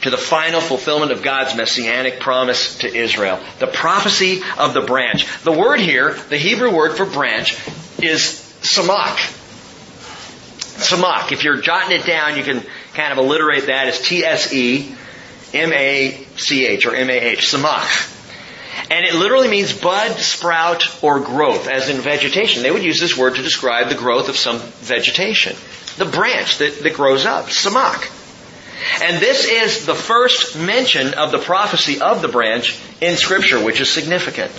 to 0.03 0.11
the 0.11 0.17
final 0.17 0.61
fulfillment 0.61 1.13
of 1.13 1.23
God's 1.23 1.57
messianic 1.57 2.21
promise 2.21 2.79
to 2.79 2.95
Israel. 2.95 3.41
The 3.59 3.67
prophecy 3.67 4.43
of 4.59 4.75
the 4.75 4.83
branch. 4.83 5.27
The 5.43 5.53
word 5.53 5.81
here, 5.81 6.15
the 6.29 6.39
Hebrew 6.39 6.75
word 6.75 6.97
for 6.97 7.05
branch, 7.05 7.59
is 7.99 8.23
samak. 8.63 9.36
Samak. 10.77 11.33
If 11.33 11.45
you're 11.45 11.61
jotting 11.61 11.99
it 11.99 12.07
down, 12.07 12.37
you 12.37 12.43
can 12.43 12.63
kind 12.95 13.13
of 13.13 13.19
alliterate 13.19 13.67
that 13.67 13.89
as 13.89 14.01
T-S-E-M-A-C-H 14.01 14.97
or 16.87 16.95
M-A-H. 16.95 17.41
Samak. 17.41 18.13
And 18.91 19.05
it 19.05 19.15
literally 19.15 19.49
means 19.49 19.73
bud, 19.73 20.17
sprout, 20.19 21.03
or 21.03 21.21
growth, 21.21 21.67
as 21.67 21.89
in 21.89 21.97
vegetation. 21.97 22.63
They 22.63 22.71
would 22.71 22.85
use 22.85 23.01
this 23.01 23.17
word 23.17 23.37
to 23.37 23.43
describe 23.43 23.89
the 23.89 23.95
growth 23.95 24.29
of 24.29 24.37
some 24.37 24.59
vegetation. 24.59 25.57
The 25.97 26.05
branch 26.05 26.59
that, 26.59 26.83
that 26.83 26.95
grows 26.95 27.27
up. 27.27 27.47
Samak. 27.47 28.13
And 29.03 29.21
this 29.21 29.47
is 29.47 29.87
the 29.87 29.95
first 29.95 30.59
mention 30.59 31.15
of 31.15 31.33
the 31.33 31.39
prophecy 31.39 32.01
of 32.01 32.23
the 32.23 32.29
branch 32.29 32.79
in 33.01 33.17
scripture, 33.17 33.63
which 33.63 33.81
is 33.81 33.91
significant. 33.91 34.53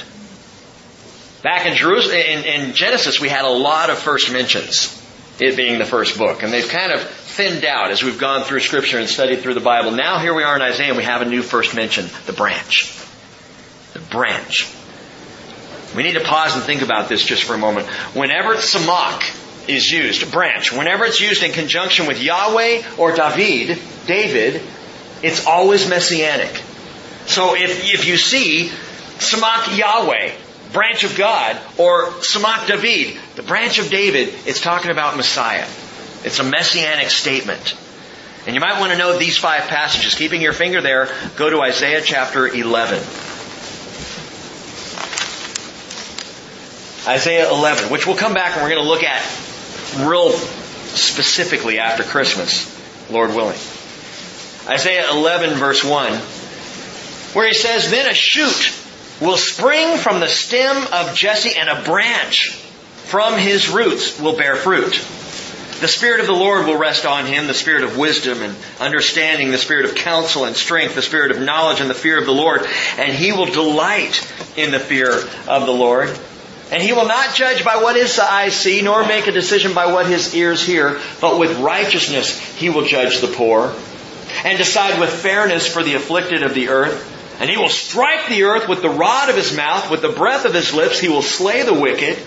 Back 1.44 1.66
in 1.66 1.76
Jerusalem, 1.76 2.18
in, 2.18 2.44
in 2.44 2.74
Genesis, 2.74 3.22
we 3.22 3.30
had 3.30 3.46
a 3.46 3.50
lot 3.50 3.90
of 3.90 4.00
first 4.00 4.32
mentions, 4.32 4.88
it 5.40 5.56
being 5.56 5.80
the 5.80 5.86
first 5.86 6.18
book. 6.18 6.44
And 6.44 6.52
they've 6.52 6.68
kind 6.68 6.92
of 6.92 7.02
thinned 7.02 7.66
out 7.66 7.92
as 7.92 8.04
we've 8.04 8.18
gone 8.18 8.44
through 8.44 8.62
scripture 8.62 8.98
and 8.98 9.08
studied 9.08 9.42
through 9.42 9.54
the 9.54 9.60
Bible. 9.60 9.92
Now 9.92 10.20
here 10.20 10.34
we 10.34 10.44
are 10.44 10.56
in 10.56 10.62
Isaiah 10.62 10.90
and 10.90 10.98
we 10.98 11.04
have 11.04 11.22
a 11.22 11.26
new 11.26 11.42
first 11.42 11.76
mention, 11.76 12.08
the 12.26 12.34
branch. 12.34 12.94
The 13.94 14.00
branch. 14.00 14.72
We 15.96 16.04
need 16.04 16.14
to 16.14 16.24
pause 16.24 16.56
and 16.56 16.64
think 16.64 16.82
about 16.82 17.10
this 17.10 17.26
just 17.26 17.44
for 17.44 17.54
a 17.54 17.58
moment. 17.58 17.88
Whenever 18.16 18.56
samak 18.56 19.68
is 19.68 19.90
used, 19.90 20.32
branch, 20.32 20.72
whenever 20.72 21.06
it's 21.06 21.20
used 21.20 21.44
in 21.44 21.52
conjunction 21.52 22.08
with 22.08 22.22
Yahweh 22.22 22.84
or 22.98 23.16
David, 23.16 23.80
David, 24.06 24.62
it's 25.24 25.46
always 25.46 25.88
messianic. 25.90 26.62
So 27.26 27.56
if, 27.56 27.84
if 27.94 28.06
you 28.08 28.18
see 28.18 28.72
Samak 29.18 29.78
Yahweh, 29.78 30.32
branch 30.72 31.04
of 31.04 31.18
God, 31.18 31.60
or 31.78 32.08
Samak 32.22 32.68
David, 32.68 33.20
the 33.36 33.44
branch 33.44 33.80
of 33.80 33.90
David, 33.90 34.34
it's 34.46 34.62
talking 34.62 34.92
about 34.92 35.18
Messiah. 35.18 35.68
It's 36.24 36.40
a 36.40 36.44
messianic 36.44 37.10
statement. 37.10 37.76
And 38.46 38.54
you 38.54 38.62
might 38.62 38.80
want 38.80 38.92
to 38.92 38.98
know 38.98 39.18
these 39.18 39.38
five 39.38 39.64
passages. 39.64 40.16
Keeping 40.16 40.42
your 40.42 40.54
finger 40.54 40.82
there, 40.82 41.10
go 41.36 41.50
to 41.50 41.62
Isaiah 41.62 42.02
chapter 42.02 42.48
11. 42.48 42.98
Isaiah 47.08 47.50
11, 47.50 47.92
which 47.92 48.06
we'll 48.06 48.18
come 48.18 48.34
back 48.34 48.54
and 48.54 48.64
we're 48.64 48.70
going 48.70 48.84
to 48.84 48.90
look 48.90 49.04
at 49.04 49.22
real 50.00 50.32
specifically 50.32 51.80
after 51.80 52.04
Christmas, 52.04 52.74
Lord 53.10 53.30
willing. 53.30 53.58
Isaiah 54.68 55.10
11 55.12 55.58
verse 55.58 55.84
1, 55.84 56.14
where 57.34 57.48
he 57.48 57.54
says, 57.54 57.90
Then 57.90 58.10
a 58.10 58.14
shoot 58.14 58.77
will 59.22 59.38
spring 59.38 59.98
from 59.98 60.20
the 60.20 60.28
stem 60.28 60.76
of 60.94 61.16
Jesse 61.16 61.56
and 61.58 61.70
a 61.70 61.84
branch 61.84 62.52
from 63.06 63.38
his 63.38 63.70
roots 63.70 64.20
will 64.20 64.36
bear 64.36 64.56
fruit. 64.56 64.94
The 65.80 65.88
Spirit 65.88 66.20
of 66.20 66.26
the 66.26 66.34
Lord 66.34 66.66
will 66.66 66.78
rest 66.78 67.06
on 67.06 67.26
him, 67.26 67.46
the 67.46 67.54
Spirit 67.54 67.84
of 67.84 67.98
wisdom 67.98 68.42
and 68.42 68.56
understanding, 68.80 69.52
the 69.52 69.60
Spirit 69.60 69.86
of 69.86 69.94
counsel 69.94 70.46
and 70.46 70.56
strength, 70.56 70.96
the 70.96 71.04
Spirit 71.04 71.30
of 71.30 71.40
knowledge 71.40 71.82
and 71.82 71.90
the 71.90 71.94
fear 71.94 72.18
of 72.18 72.26
the 72.26 72.34
Lord, 72.34 72.66
and 72.98 73.14
he 73.14 73.32
will 73.32 73.46
delight 73.46 74.28
in 74.58 74.72
the 74.72 74.80
fear 74.80 75.12
of 75.48 75.66
the 75.68 75.72
Lord. 75.72 76.10
And 76.72 76.82
he 76.82 76.94
will 76.94 77.08
not 77.08 77.36
judge 77.36 77.64
by 77.64 77.78
what 77.78 77.96
his 77.96 78.18
eyes 78.20 78.56
see, 78.56 78.82
nor 78.82 79.06
make 79.06 79.28
a 79.28 79.32
decision 79.32 79.74
by 79.74 79.94
what 79.94 80.08
his 80.08 80.36
ears 80.36 80.66
hear, 80.66 81.00
but 81.22 81.40
with 81.40 81.60
righteousness 81.60 82.38
he 82.56 82.70
will 82.70 82.84
judge 82.84 83.22
the 83.22 83.28
poor, 83.28 83.74
and 84.44 84.58
decide 84.58 85.00
with 85.00 85.12
fairness 85.12 85.72
for 85.72 85.84
the 85.84 85.94
afflicted 85.94 86.42
of 86.42 86.56
the 86.56 86.70
earth. 86.70 87.14
And 87.40 87.50
he 87.50 87.58
will 87.58 87.70
strike 87.70 88.30
the 88.30 88.44
earth 88.44 88.68
with 88.68 88.82
the 88.82 88.90
rod 88.90 89.30
of 89.30 89.36
his 89.36 89.56
mouth, 89.56 89.92
with 89.92 90.02
the 90.02 90.10
breath 90.10 90.46
of 90.46 90.54
his 90.54 90.74
lips, 90.74 91.00
he 91.00 91.10
will 91.10 91.22
slay 91.22 91.64
the 91.64 91.74
wicked. 91.74 92.18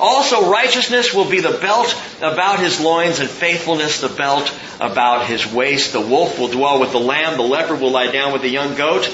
Also 0.00 0.50
righteousness 0.50 1.14
will 1.14 1.28
be 1.28 1.40
the 1.40 1.58
belt 1.58 1.94
about 2.20 2.60
his 2.60 2.80
loins 2.80 3.18
and 3.20 3.28
faithfulness 3.28 4.00
the 4.00 4.08
belt 4.08 4.52
about 4.78 5.26
his 5.26 5.50
waist. 5.50 5.92
The 5.92 6.00
wolf 6.00 6.38
will 6.38 6.48
dwell 6.48 6.78
with 6.80 6.92
the 6.92 7.00
lamb, 7.00 7.36
the 7.36 7.42
leopard 7.42 7.80
will 7.80 7.90
lie 7.90 8.10
down 8.10 8.32
with 8.32 8.42
the 8.42 8.48
young 8.48 8.74
goat, 8.74 9.08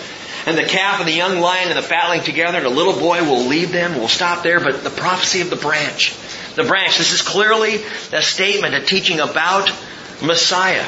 and 0.46 0.58
the 0.58 0.64
calf 0.64 1.00
and 1.00 1.08
the 1.08 1.14
young 1.14 1.38
lion 1.38 1.68
and 1.68 1.78
the 1.78 1.82
fatling 1.82 2.22
together, 2.22 2.58
and 2.58 2.66
a 2.66 2.70
little 2.70 2.98
boy 2.98 3.22
will 3.22 3.46
lead 3.46 3.68
them. 3.68 3.96
We'll 3.96 4.08
stop 4.08 4.42
there, 4.42 4.60
but 4.60 4.82
the 4.82 4.90
prophecy 4.90 5.40
of 5.40 5.50
the 5.50 5.56
branch. 5.56 6.14
The 6.56 6.64
branch, 6.64 6.98
this 6.98 7.12
is 7.12 7.22
clearly 7.22 7.84
a 8.12 8.22
statement, 8.22 8.74
a 8.74 8.80
teaching 8.80 9.20
about 9.20 9.72
Messiah. 10.22 10.86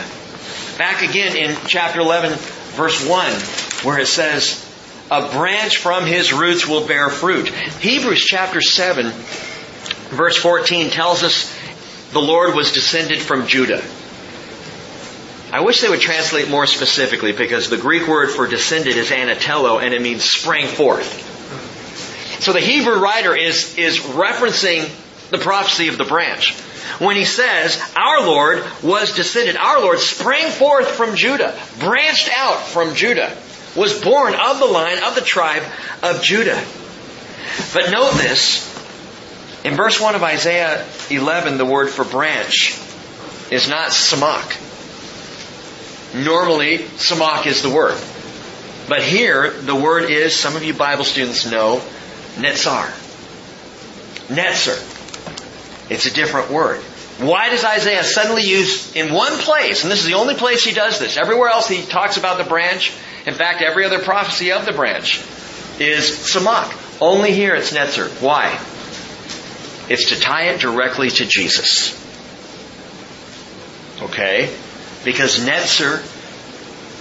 Back 0.78 1.02
again 1.02 1.36
in 1.36 1.56
chapter 1.66 2.00
11, 2.00 2.38
verse 2.74 3.06
1, 3.06 3.67
where 3.84 3.98
it 3.98 4.08
says, 4.08 4.64
a 5.10 5.28
branch 5.30 5.78
from 5.78 6.04
his 6.04 6.32
roots 6.32 6.66
will 6.66 6.86
bear 6.86 7.08
fruit. 7.08 7.48
Hebrews 7.48 8.24
chapter 8.24 8.60
7 8.60 9.12
Verse 10.08 10.38
14 10.38 10.90
tells 10.90 11.22
us 11.22 11.54
the 12.12 12.20
Lord 12.20 12.54
was 12.54 12.72
descended 12.72 13.20
from 13.20 13.46
Judah. 13.46 13.82
I 15.52 15.60
wish 15.60 15.82
they 15.82 15.88
would 15.88 16.00
translate 16.00 16.48
more 16.48 16.66
specifically 16.66 17.32
because 17.32 17.68
the 17.68 17.76
Greek 17.76 18.08
word 18.08 18.30
for 18.30 18.46
descended 18.46 18.96
is 18.96 19.10
anatello 19.10 19.82
and 19.82 19.92
it 19.92 20.00
means 20.00 20.24
sprang 20.24 20.66
forth. 20.66 21.26
So 22.40 22.54
the 22.54 22.60
Hebrew 22.60 22.98
writer 22.98 23.36
is, 23.36 23.76
is 23.76 23.98
referencing 23.98 24.88
the 25.30 25.38
prophecy 25.38 25.88
of 25.88 25.98
the 25.98 26.04
branch. 26.04 26.58
When 27.00 27.16
he 27.16 27.26
says, 27.26 27.78
our 27.94 28.26
Lord 28.26 28.64
was 28.82 29.14
descended, 29.14 29.56
our 29.56 29.80
Lord 29.82 29.98
sprang 29.98 30.50
forth 30.50 30.88
from 30.88 31.16
Judah, 31.16 31.58
branched 31.78 32.30
out 32.34 32.60
from 32.60 32.94
Judah, 32.94 33.36
was 33.78 34.00
born 34.00 34.34
of 34.34 34.58
the 34.58 34.66
line 34.66 35.02
of 35.02 35.14
the 35.14 35.20
tribe 35.20 35.62
of 36.02 36.22
Judah. 36.22 36.62
But 37.72 37.90
note 37.90 38.12
this, 38.14 38.66
in 39.64 39.74
verse 39.74 40.00
1 40.00 40.14
of 40.14 40.22
Isaiah 40.22 40.86
11, 41.10 41.58
the 41.58 41.64
word 41.64 41.88
for 41.88 42.04
branch 42.04 42.78
is 43.50 43.68
not 43.68 43.90
samak. 43.90 44.64
Normally, 46.14 46.78
samak 46.78 47.46
is 47.46 47.62
the 47.62 47.70
word. 47.70 47.98
But 48.88 49.02
here, 49.02 49.50
the 49.50 49.74
word 49.74 50.10
is, 50.10 50.34
some 50.34 50.56
of 50.56 50.64
you 50.64 50.74
Bible 50.74 51.04
students 51.04 51.50
know, 51.50 51.82
netzar. 52.36 52.90
Netzer. 54.28 54.78
It's 55.90 56.06
a 56.06 56.12
different 56.12 56.50
word. 56.50 56.80
Why 57.18 57.50
does 57.50 57.64
Isaiah 57.64 58.04
suddenly 58.04 58.44
use 58.44 58.94
in 58.94 59.12
one 59.12 59.32
place, 59.38 59.82
and 59.82 59.90
this 59.90 60.00
is 60.00 60.06
the 60.06 60.14
only 60.14 60.34
place 60.34 60.64
he 60.64 60.72
does 60.72 60.98
this, 60.98 61.16
everywhere 61.16 61.48
else 61.48 61.68
he 61.68 61.82
talks 61.82 62.16
about 62.16 62.38
the 62.38 62.44
branch, 62.44 62.92
in 63.28 63.34
fact, 63.34 63.62
every 63.62 63.84
other 63.84 63.98
prophecy 63.98 64.52
of 64.52 64.64
the 64.64 64.72
branch 64.72 65.18
is 65.78 66.10
samak. 66.10 66.74
Only 67.00 67.32
here 67.32 67.54
it's 67.54 67.72
netzer. 67.72 68.08
Why? 68.20 68.58
It's 69.88 70.10
to 70.10 70.20
tie 70.20 70.48
it 70.48 70.60
directly 70.60 71.10
to 71.10 71.24
Jesus. 71.24 71.94
Okay? 74.02 74.54
Because 75.04 75.38
Netzer, 75.38 76.02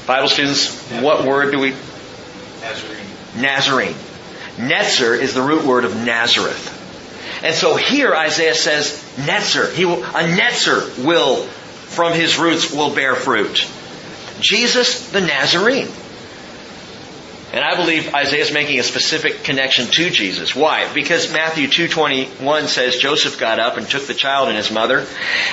Bible 0.07 0.29
students, 0.29 0.69
what 1.01 1.25
word 1.25 1.51
do 1.51 1.59
we? 1.59 1.75
Nazarene. 2.61 3.05
Nazarene. 3.37 3.95
Netzer 4.55 5.19
is 5.19 5.33
the 5.33 5.41
root 5.41 5.65
word 5.65 5.83
of 5.83 5.95
Nazareth. 5.95 6.73
And 7.43 7.53
so 7.53 7.75
here 7.75 8.15
Isaiah 8.15 8.55
says, 8.55 9.03
Netzer, 9.15 9.71
he 9.73 9.85
will, 9.85 10.03
a 10.03 10.23
Netzer 10.23 11.03
will, 11.03 11.43
from 11.43 12.13
his 12.13 12.37
roots, 12.37 12.73
will 12.73 12.95
bear 12.95 13.15
fruit. 13.15 13.69
Jesus 14.39 15.11
the 15.11 15.21
Nazarene. 15.21 15.89
And 17.57 17.65
I 17.65 17.75
believe 17.75 18.13
Isaiah 18.13 18.43
is 18.43 18.51
making 18.51 18.79
a 18.79 18.83
specific 18.83 19.43
connection 19.43 19.87
to 19.87 20.11
Jesus. 20.11 20.55
Why? 20.55 20.93
Because 20.93 21.33
Matthew 21.33 21.67
2.21 21.67 22.67
says 22.67 22.97
Joseph 22.97 23.39
got 23.39 23.59
up 23.59 23.77
and 23.77 23.89
took 23.89 24.05
the 24.05 24.13
child 24.13 24.49
and 24.49 24.55
his 24.55 24.69
mother 24.69 25.07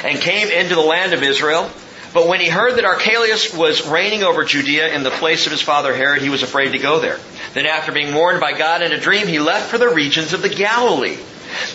and 0.04 0.20
came 0.20 0.48
into 0.48 0.74
the 0.74 0.82
land 0.82 1.14
of 1.14 1.22
Israel. 1.22 1.70
But 2.12 2.28
when 2.28 2.40
he 2.40 2.48
heard 2.50 2.74
that 2.76 2.84
Archelaus 2.84 3.54
was 3.54 3.88
reigning 3.88 4.22
over 4.22 4.44
Judea 4.44 4.94
in 4.94 5.02
the 5.02 5.12
place 5.12 5.46
of 5.46 5.52
his 5.52 5.62
father 5.62 5.94
Herod, 5.94 6.20
he 6.20 6.28
was 6.28 6.42
afraid 6.42 6.72
to 6.72 6.78
go 6.78 7.00
there. 7.00 7.18
Then 7.54 7.64
after 7.64 7.90
being 7.90 8.14
warned 8.14 8.38
by 8.38 8.52
God 8.52 8.82
in 8.82 8.92
a 8.92 9.00
dream, 9.00 9.26
he 9.26 9.38
left 9.38 9.70
for 9.70 9.78
the 9.78 9.88
regions 9.88 10.34
of 10.34 10.42
the 10.42 10.50
Galilee. 10.50 11.16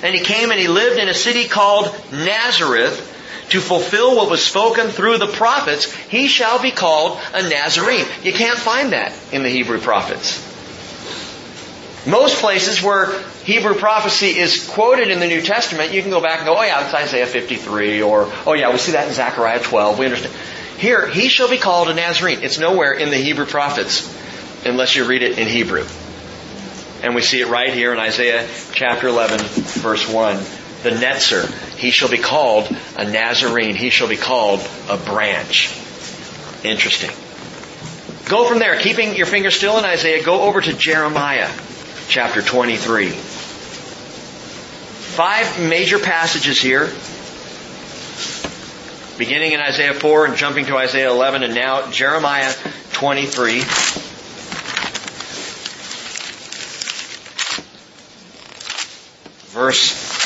And 0.03 0.13
he 0.13 0.23
came 0.23 0.51
and 0.51 0.59
he 0.59 0.67
lived 0.67 0.99
in 0.99 1.09
a 1.09 1.13
city 1.15 1.47
called 1.47 1.87
Nazareth 2.11 3.18
to 3.49 3.59
fulfill 3.59 4.15
what 4.15 4.29
was 4.29 4.43
spoken 4.43 4.89
through 4.89 5.17
the 5.17 5.27
prophets, 5.27 5.93
he 5.93 6.27
shall 6.27 6.61
be 6.61 6.71
called 6.71 7.19
a 7.33 7.47
Nazarene. 7.47 8.05
You 8.23 8.33
can't 8.33 8.57
find 8.57 8.93
that 8.93 9.13
in 9.31 9.43
the 9.43 9.49
Hebrew 9.49 9.79
prophets. 9.79 10.45
Most 12.07 12.39
places 12.39 12.81
where 12.81 13.19
Hebrew 13.43 13.75
prophecy 13.75 14.27
is 14.27 14.67
quoted 14.69 15.09
in 15.09 15.19
the 15.19 15.27
New 15.27 15.41
Testament, 15.41 15.91
you 15.91 16.01
can 16.01 16.11
go 16.11 16.21
back 16.21 16.39
and 16.39 16.47
go, 16.47 16.55
oh 16.57 16.61
yeah, 16.61 16.85
it's 16.85 16.93
Isaiah 16.93 17.25
53, 17.25 18.01
or, 18.01 18.31
oh 18.45 18.53
yeah, 18.53 18.71
we 18.71 18.77
see 18.77 18.93
that 18.93 19.07
in 19.07 19.13
Zechariah 19.13 19.61
12, 19.61 19.99
we 19.99 20.05
understand. 20.05 20.33
Here, 20.77 21.07
he 21.07 21.27
shall 21.27 21.49
be 21.49 21.57
called 21.57 21.89
a 21.89 21.93
Nazarene. 21.93 22.39
It's 22.41 22.57
nowhere 22.57 22.93
in 22.93 23.09
the 23.09 23.17
Hebrew 23.17 23.45
prophets, 23.45 24.07
unless 24.65 24.95
you 24.95 25.05
read 25.05 25.23
it 25.23 25.37
in 25.37 25.47
Hebrew. 25.47 25.85
And 27.03 27.15
we 27.15 27.21
see 27.21 27.41
it 27.41 27.47
right 27.47 27.73
here 27.73 27.91
in 27.93 27.99
Isaiah 27.99 28.47
chapter 28.71 29.07
11, 29.07 29.39
verse 29.81 30.07
1 30.07 30.37
the 30.83 30.91
netzer. 30.91 31.49
He 31.77 31.91
shall 31.91 32.09
be 32.09 32.17
called 32.17 32.75
a 32.97 33.09
Nazarene. 33.09 33.75
He 33.75 33.89
shall 33.89 34.07
be 34.07 34.17
called 34.17 34.67
a 34.89 34.97
branch. 34.97 35.75
Interesting. 36.63 37.11
Go 38.29 38.47
from 38.47 38.59
there, 38.59 38.77
keeping 38.79 39.15
your 39.15 39.25
finger 39.25 39.49
still 39.49 39.77
in 39.79 39.85
Isaiah, 39.85 40.23
go 40.23 40.41
over 40.43 40.61
to 40.61 40.73
Jeremiah 40.73 41.49
chapter 42.07 42.41
23. 42.41 43.09
Five 45.09 45.67
major 45.67 45.99
passages 45.99 46.61
here. 46.61 46.91
Beginning 49.17 49.53
in 49.53 49.59
Isaiah 49.59 49.93
4 49.93 50.25
and 50.27 50.37
jumping 50.37 50.65
to 50.67 50.77
Isaiah 50.77 51.09
11 51.09 51.43
and 51.43 51.55
now 51.55 51.89
Jeremiah 51.91 52.53
23. 52.93 53.61
Verse 59.49 60.18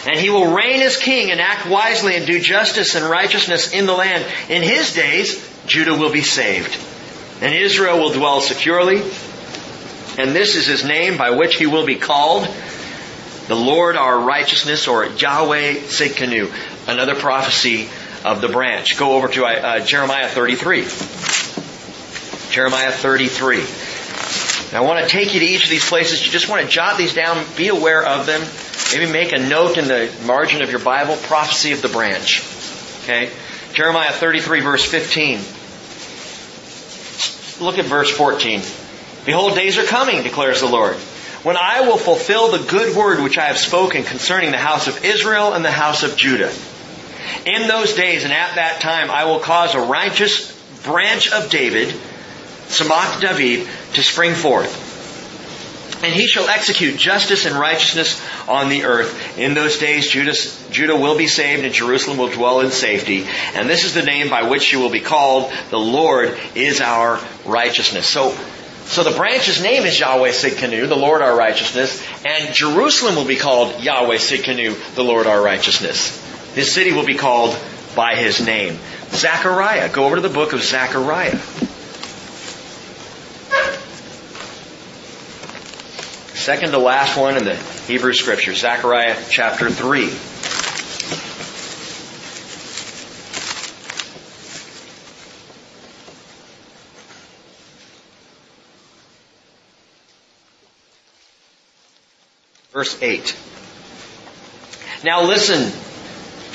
And 0.06 0.20
he 0.20 0.30
will 0.30 0.54
reign 0.54 0.80
as 0.82 0.96
king 0.96 1.32
and 1.32 1.40
act 1.40 1.66
wisely 1.66 2.14
and 2.14 2.24
do 2.24 2.38
justice 2.38 2.94
and 2.94 3.04
righteousness 3.04 3.72
in 3.72 3.86
the 3.86 3.94
land. 3.94 4.24
In 4.48 4.62
his 4.62 4.94
days, 4.94 5.44
Judah 5.66 5.96
will 5.96 6.12
be 6.12 6.22
saved. 6.22 6.78
And 7.42 7.52
Israel 7.52 7.98
will 7.98 8.12
dwell 8.12 8.40
securely. 8.40 9.02
And 10.18 10.36
this 10.36 10.54
is 10.54 10.66
his 10.66 10.84
name 10.84 11.16
by 11.16 11.30
which 11.30 11.56
he 11.56 11.66
will 11.66 11.84
be 11.84 11.96
called. 11.96 12.46
The 13.48 13.56
Lord 13.56 13.96
our 13.96 14.20
righteousness 14.20 14.86
or 14.86 15.06
Yahweh 15.06 15.74
Tsidkenu. 15.74 16.48
Another 16.86 17.16
prophecy 17.16 17.88
of 18.24 18.40
the 18.40 18.48
branch. 18.48 18.98
Go 18.98 19.12
over 19.12 19.28
to 19.28 19.44
uh, 19.44 19.48
uh 19.48 19.80
Jeremiah 19.80 20.28
33. 20.28 20.82
Jeremiah 22.50 22.90
33. 22.90 23.58
Now, 24.72 24.82
I 24.82 24.86
want 24.86 25.04
to 25.04 25.08
take 25.08 25.34
you 25.34 25.40
to 25.40 25.46
each 25.46 25.64
of 25.64 25.70
these 25.70 25.88
places. 25.88 26.24
You 26.24 26.32
just 26.32 26.48
want 26.48 26.62
to 26.64 26.68
jot 26.68 26.98
these 26.98 27.14
down, 27.14 27.44
be 27.56 27.68
aware 27.68 28.04
of 28.04 28.26
them. 28.26 28.42
Maybe 28.92 29.12
make 29.12 29.32
a 29.32 29.38
note 29.38 29.78
in 29.78 29.88
the 29.88 30.12
margin 30.24 30.62
of 30.62 30.70
your 30.70 30.80
Bible, 30.80 31.16
prophecy 31.16 31.72
of 31.72 31.82
the 31.82 31.88
branch. 31.88 32.42
Okay? 33.02 33.30
Jeremiah 33.72 34.12
33 34.12 34.60
verse 34.60 34.84
15. 34.84 35.38
Look 37.64 37.78
at 37.78 37.84
verse 37.84 38.10
14. 38.10 38.62
Behold, 39.24 39.54
days 39.54 39.76
are 39.78 39.84
coming, 39.84 40.22
declares 40.22 40.60
the 40.60 40.66
Lord, 40.66 40.94
when 41.42 41.56
I 41.56 41.82
will 41.82 41.98
fulfill 41.98 42.50
the 42.52 42.64
good 42.64 42.96
word 42.96 43.22
which 43.22 43.38
I 43.38 43.46
have 43.46 43.58
spoken 43.58 44.04
concerning 44.04 44.50
the 44.50 44.58
house 44.58 44.88
of 44.88 45.04
Israel 45.04 45.52
and 45.52 45.64
the 45.64 45.70
house 45.70 46.02
of 46.02 46.16
Judah. 46.16 46.52
In 47.46 47.68
those 47.68 47.94
days 47.94 48.24
and 48.24 48.32
at 48.32 48.56
that 48.56 48.80
time, 48.80 49.08
I 49.08 49.24
will 49.24 49.38
cause 49.38 49.76
a 49.76 49.80
righteous 49.80 50.52
branch 50.82 51.30
of 51.32 51.48
David, 51.48 51.94
Samak 52.66 53.20
David, 53.20 53.68
to 53.94 54.02
spring 54.02 54.34
forth. 54.34 54.84
And 56.02 56.12
he 56.12 56.26
shall 56.26 56.48
execute 56.48 56.98
justice 56.98 57.46
and 57.46 57.54
righteousness 57.54 58.20
on 58.48 58.68
the 58.68 58.84
earth. 58.84 59.38
In 59.38 59.54
those 59.54 59.78
days, 59.78 60.08
Judas, 60.08 60.68
Judah 60.70 60.96
will 60.96 61.16
be 61.16 61.28
saved 61.28 61.64
and 61.64 61.72
Jerusalem 61.72 62.18
will 62.18 62.30
dwell 62.30 62.60
in 62.60 62.72
safety. 62.72 63.24
And 63.54 63.70
this 63.70 63.84
is 63.84 63.94
the 63.94 64.02
name 64.02 64.28
by 64.28 64.42
which 64.48 64.64
she 64.64 64.76
will 64.76 64.90
be 64.90 65.00
called. 65.00 65.52
The 65.70 65.78
Lord 65.78 66.36
is 66.56 66.80
our 66.80 67.20
righteousness. 67.44 68.08
So, 68.08 68.36
so 68.86 69.04
the 69.04 69.16
branch's 69.16 69.62
name 69.62 69.84
is 69.84 69.98
Yahweh 69.98 70.30
Tsidkenu, 70.30 70.88
the 70.88 70.96
Lord 70.96 71.22
our 71.22 71.36
righteousness. 71.36 72.04
And 72.26 72.52
Jerusalem 72.52 73.14
will 73.14 73.24
be 73.24 73.36
called 73.36 73.80
Yahweh 73.80 74.16
Tsidkenu, 74.16 74.96
the 74.96 75.04
Lord 75.04 75.28
our 75.28 75.40
righteousness. 75.40 76.25
His 76.56 76.72
city 76.72 76.92
will 76.92 77.04
be 77.04 77.16
called 77.16 77.54
by 77.94 78.16
his 78.16 78.40
name. 78.40 78.78
Zechariah. 79.10 79.90
Go 79.90 80.06
over 80.06 80.16
to 80.16 80.22
the 80.22 80.30
book 80.30 80.54
of 80.54 80.62
Zechariah. 80.62 81.36
Second 86.34 86.70
to 86.70 86.78
last 86.78 87.18
one 87.18 87.36
in 87.36 87.44
the 87.44 87.56
Hebrew 87.86 88.14
Scripture, 88.14 88.54
Zechariah 88.54 89.22
chapter 89.28 89.68
3. 89.68 90.06
Verse 102.72 103.02
8. 103.02 103.36
Now 105.04 105.22
listen, 105.24 105.70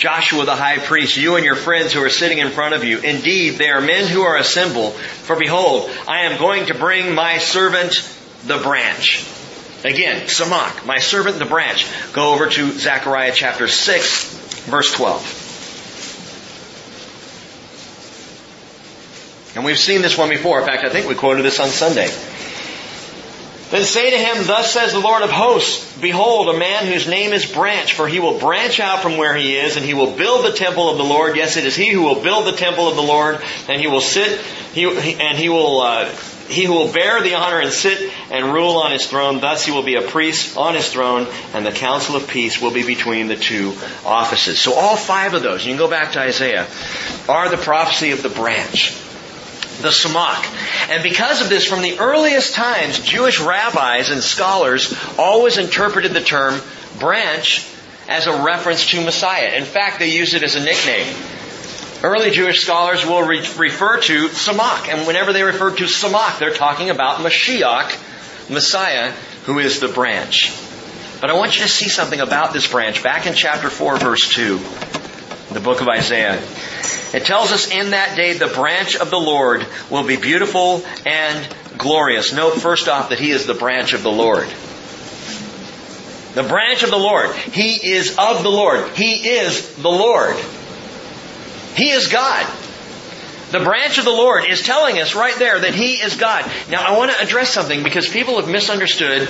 Joshua 0.02 0.46
the 0.46 0.56
high 0.56 0.80
priest, 0.80 1.16
you 1.16 1.36
and 1.36 1.46
your 1.46 1.56
friends 1.56 1.94
who 1.94 2.04
are 2.04 2.10
sitting 2.10 2.40
in 2.40 2.50
front 2.50 2.74
of 2.74 2.84
you. 2.84 2.98
Indeed, 2.98 3.60
they 3.60 3.70
are 3.70 3.82
men 3.82 4.08
who 4.08 4.24
are 4.24 4.36
assembled. 4.36 4.96
For 4.96 5.36
behold, 5.36 5.92
I 6.08 6.22
am 6.22 6.40
going 6.40 6.66
to 6.66 6.74
bring 6.74 7.14
my 7.14 7.38
servant 7.38 8.02
the 8.48 8.58
branch. 8.58 9.24
Again, 9.84 10.26
Samach, 10.26 10.88
my 10.88 10.98
servant 10.98 11.38
the 11.38 11.46
branch. 11.46 11.86
Go 12.14 12.34
over 12.34 12.50
to 12.50 12.72
Zechariah 12.72 13.34
chapter 13.36 13.68
6, 13.68 14.66
verse 14.66 14.92
12. 14.92 15.22
And 19.56 19.64
we've 19.64 19.78
seen 19.78 20.02
this 20.02 20.18
one 20.18 20.30
before. 20.30 20.62
In 20.62 20.66
fact, 20.66 20.84
I 20.84 20.90
think 20.90 21.08
we 21.08 21.14
quoted 21.14 21.44
this 21.44 21.60
on 21.60 21.70
Sunday. 21.70 22.10
Then 23.72 23.86
say 23.86 24.12
to 24.12 24.18
him, 24.18 24.46
Thus 24.48 24.74
says 24.74 24.92
the 24.92 25.00
Lord 25.00 25.24
of 25.24 25.30
hosts, 25.30 25.98
Behold, 26.02 26.54
a 26.54 26.60
man 26.60 26.86
whose 26.86 27.08
name 27.08 27.32
is 27.32 27.46
Branch, 27.46 27.94
for 27.94 28.06
he 28.06 28.20
will 28.20 28.38
branch 28.38 28.82
out 28.82 29.02
from 29.02 29.16
where 29.16 29.34
he 29.34 29.56
is, 29.56 29.78
and 29.78 29.86
he 29.86 29.94
will 29.94 30.14
build 30.14 30.46
the 30.46 30.52
temple 30.52 30.90
of 30.90 30.98
the 30.98 31.06
Lord. 31.06 31.38
Yes, 31.38 31.56
it 31.56 31.66
is 31.66 31.74
he 31.74 31.90
who 31.90 32.02
will 32.02 32.22
build 32.22 32.46
the 32.46 32.58
temple 32.58 32.90
of 32.90 32.98
the 32.98 33.02
Lord, 33.02 33.42
and 33.70 33.80
he 33.80 33.88
will 33.88 34.02
sit, 34.02 34.42
he, 34.74 34.84
and 35.22 35.38
he 35.38 35.48
will, 35.48 35.80
uh, 35.80 36.14
he 36.50 36.66
who 36.66 36.74
will 36.74 36.92
bear 36.92 37.24
the 37.24 37.36
honor 37.36 37.62
and 37.62 37.72
sit 37.72 38.12
and 38.30 38.54
rule 38.54 38.76
on 38.76 38.92
his 38.92 39.08
throne. 39.08 39.40
Thus 39.40 39.66
he 39.66 39.72
will 39.72 39.84
be 39.84 39.96
a 39.96 40.02
priest 40.02 40.58
on 40.58 40.76
his 40.76 40.92
throne, 40.92 41.28
and 41.54 41.66
the 41.66 41.72
council 41.72 42.18
of 42.18 42.28
peace 42.28 42.62
will 42.62 42.72
be 42.72 42.86
between 42.86 43.30
the 43.30 43.38
two 43.38 43.74
offices. 44.06 44.60
So 44.60 44.74
all 44.74 44.98
five 44.98 45.34
of 45.34 45.44
those, 45.44 45.66
you 45.66 45.72
can 45.72 45.80
go 45.80 45.90
back 45.90 46.12
to 46.14 46.20
Isaiah, 46.20 46.68
are 47.30 47.48
the 47.48 47.56
prophecy 47.56 48.12
of 48.12 48.22
the 48.22 48.30
branch 48.30 49.01
the 49.82 49.90
Samach. 49.90 50.46
And 50.90 51.04
because 51.04 51.42
of 51.42 51.50
this, 51.50 51.66
from 51.66 51.82
the 51.82 52.00
earliest 52.00 52.54
times, 52.54 53.00
Jewish 53.00 53.40
rabbis 53.40 54.10
and 54.10 54.22
scholars 54.22 54.94
always 55.18 55.58
interpreted 55.58 56.14
the 56.14 56.22
term 56.22 56.62
branch 57.00 57.68
as 58.08 58.28
a 58.28 58.44
reference 58.44 58.90
to 58.92 59.04
Messiah. 59.04 59.56
In 59.56 59.66
fact, 59.66 60.00
they 60.00 60.12
use 60.12 60.34
it 60.34 60.44
as 60.44 60.56
a 60.56 60.64
nickname. 60.64 61.16
Early 62.04 62.32
Jewish 62.32 62.62
scholars 62.62 63.06
will 63.06 63.22
re- 63.22 63.48
refer 63.58 64.00
to 64.02 64.28
Samach, 64.30 64.92
and 64.92 65.06
whenever 65.06 65.34
they 65.34 65.44
refer 65.44 65.70
to 65.76 65.84
Samach, 65.84 66.40
they're 66.40 66.54
talking 66.54 66.90
about 66.90 67.18
Mashiach, 67.18 68.50
Messiah, 68.50 69.12
who 69.46 69.60
is 69.60 69.80
the 69.80 69.88
branch. 69.88 70.52
But 71.22 71.30
I 71.30 71.34
want 71.34 71.56
you 71.56 71.62
to 71.62 71.70
see 71.70 71.90
something 71.90 72.20
about 72.20 72.54
this 72.54 72.68
branch. 72.68 73.04
Back 73.04 73.28
in 73.28 73.36
chapter 73.36 73.70
4, 73.70 73.98
verse 73.98 74.28
2, 74.30 74.58
the 75.54 75.60
book 75.60 75.82
of 75.82 75.88
Isaiah. 75.88 76.42
It 77.14 77.26
tells 77.26 77.52
us 77.52 77.70
in 77.70 77.92
that 77.92 78.16
day 78.16 78.34
the 78.34 78.48
branch 78.48 78.96
of 78.96 79.10
the 79.10 79.20
Lord 79.20 79.66
will 79.90 80.06
be 80.06 80.16
beautiful 80.16 80.84
and 81.06 81.56
glorious. 81.78 82.34
Note 82.34 82.56
first 82.56 82.88
off 82.88 83.10
that 83.10 83.20
He 83.20 83.32
is 83.32 83.46
the 83.46 83.54
branch 83.54 83.94
of 83.94 84.04
the 84.04 84.12
Lord. 84.12 84.48
The 86.34 86.44
branch 86.44 86.84
of 86.84 86.90
the 86.90 86.98
Lord. 86.98 87.36
He 87.36 87.92
is 87.92 88.18
of 88.18 88.44
the 88.44 88.50
Lord. 88.50 88.90
He 88.96 89.30
is 89.30 89.76
the 89.76 89.90
Lord. 89.90 90.36
He 91.76 91.90
is 91.90 92.08
God. 92.08 92.46
The 93.52 93.60
branch 93.60 93.98
of 93.98 94.06
the 94.06 94.12
Lord 94.12 94.46
is 94.46 94.62
telling 94.62 95.00
us 95.00 95.14
right 95.14 95.36
there 95.38 95.60
that 95.60 95.76
He 95.76 95.96
is 95.96 96.16
God. 96.16 96.50
Now 96.70 96.84
I 96.84 96.98
want 96.98 97.12
to 97.12 97.22
address 97.22 97.50
something 97.50 97.84
because 97.84 98.08
people 98.08 98.38
have 98.40 98.50
misunderstood 98.50 99.28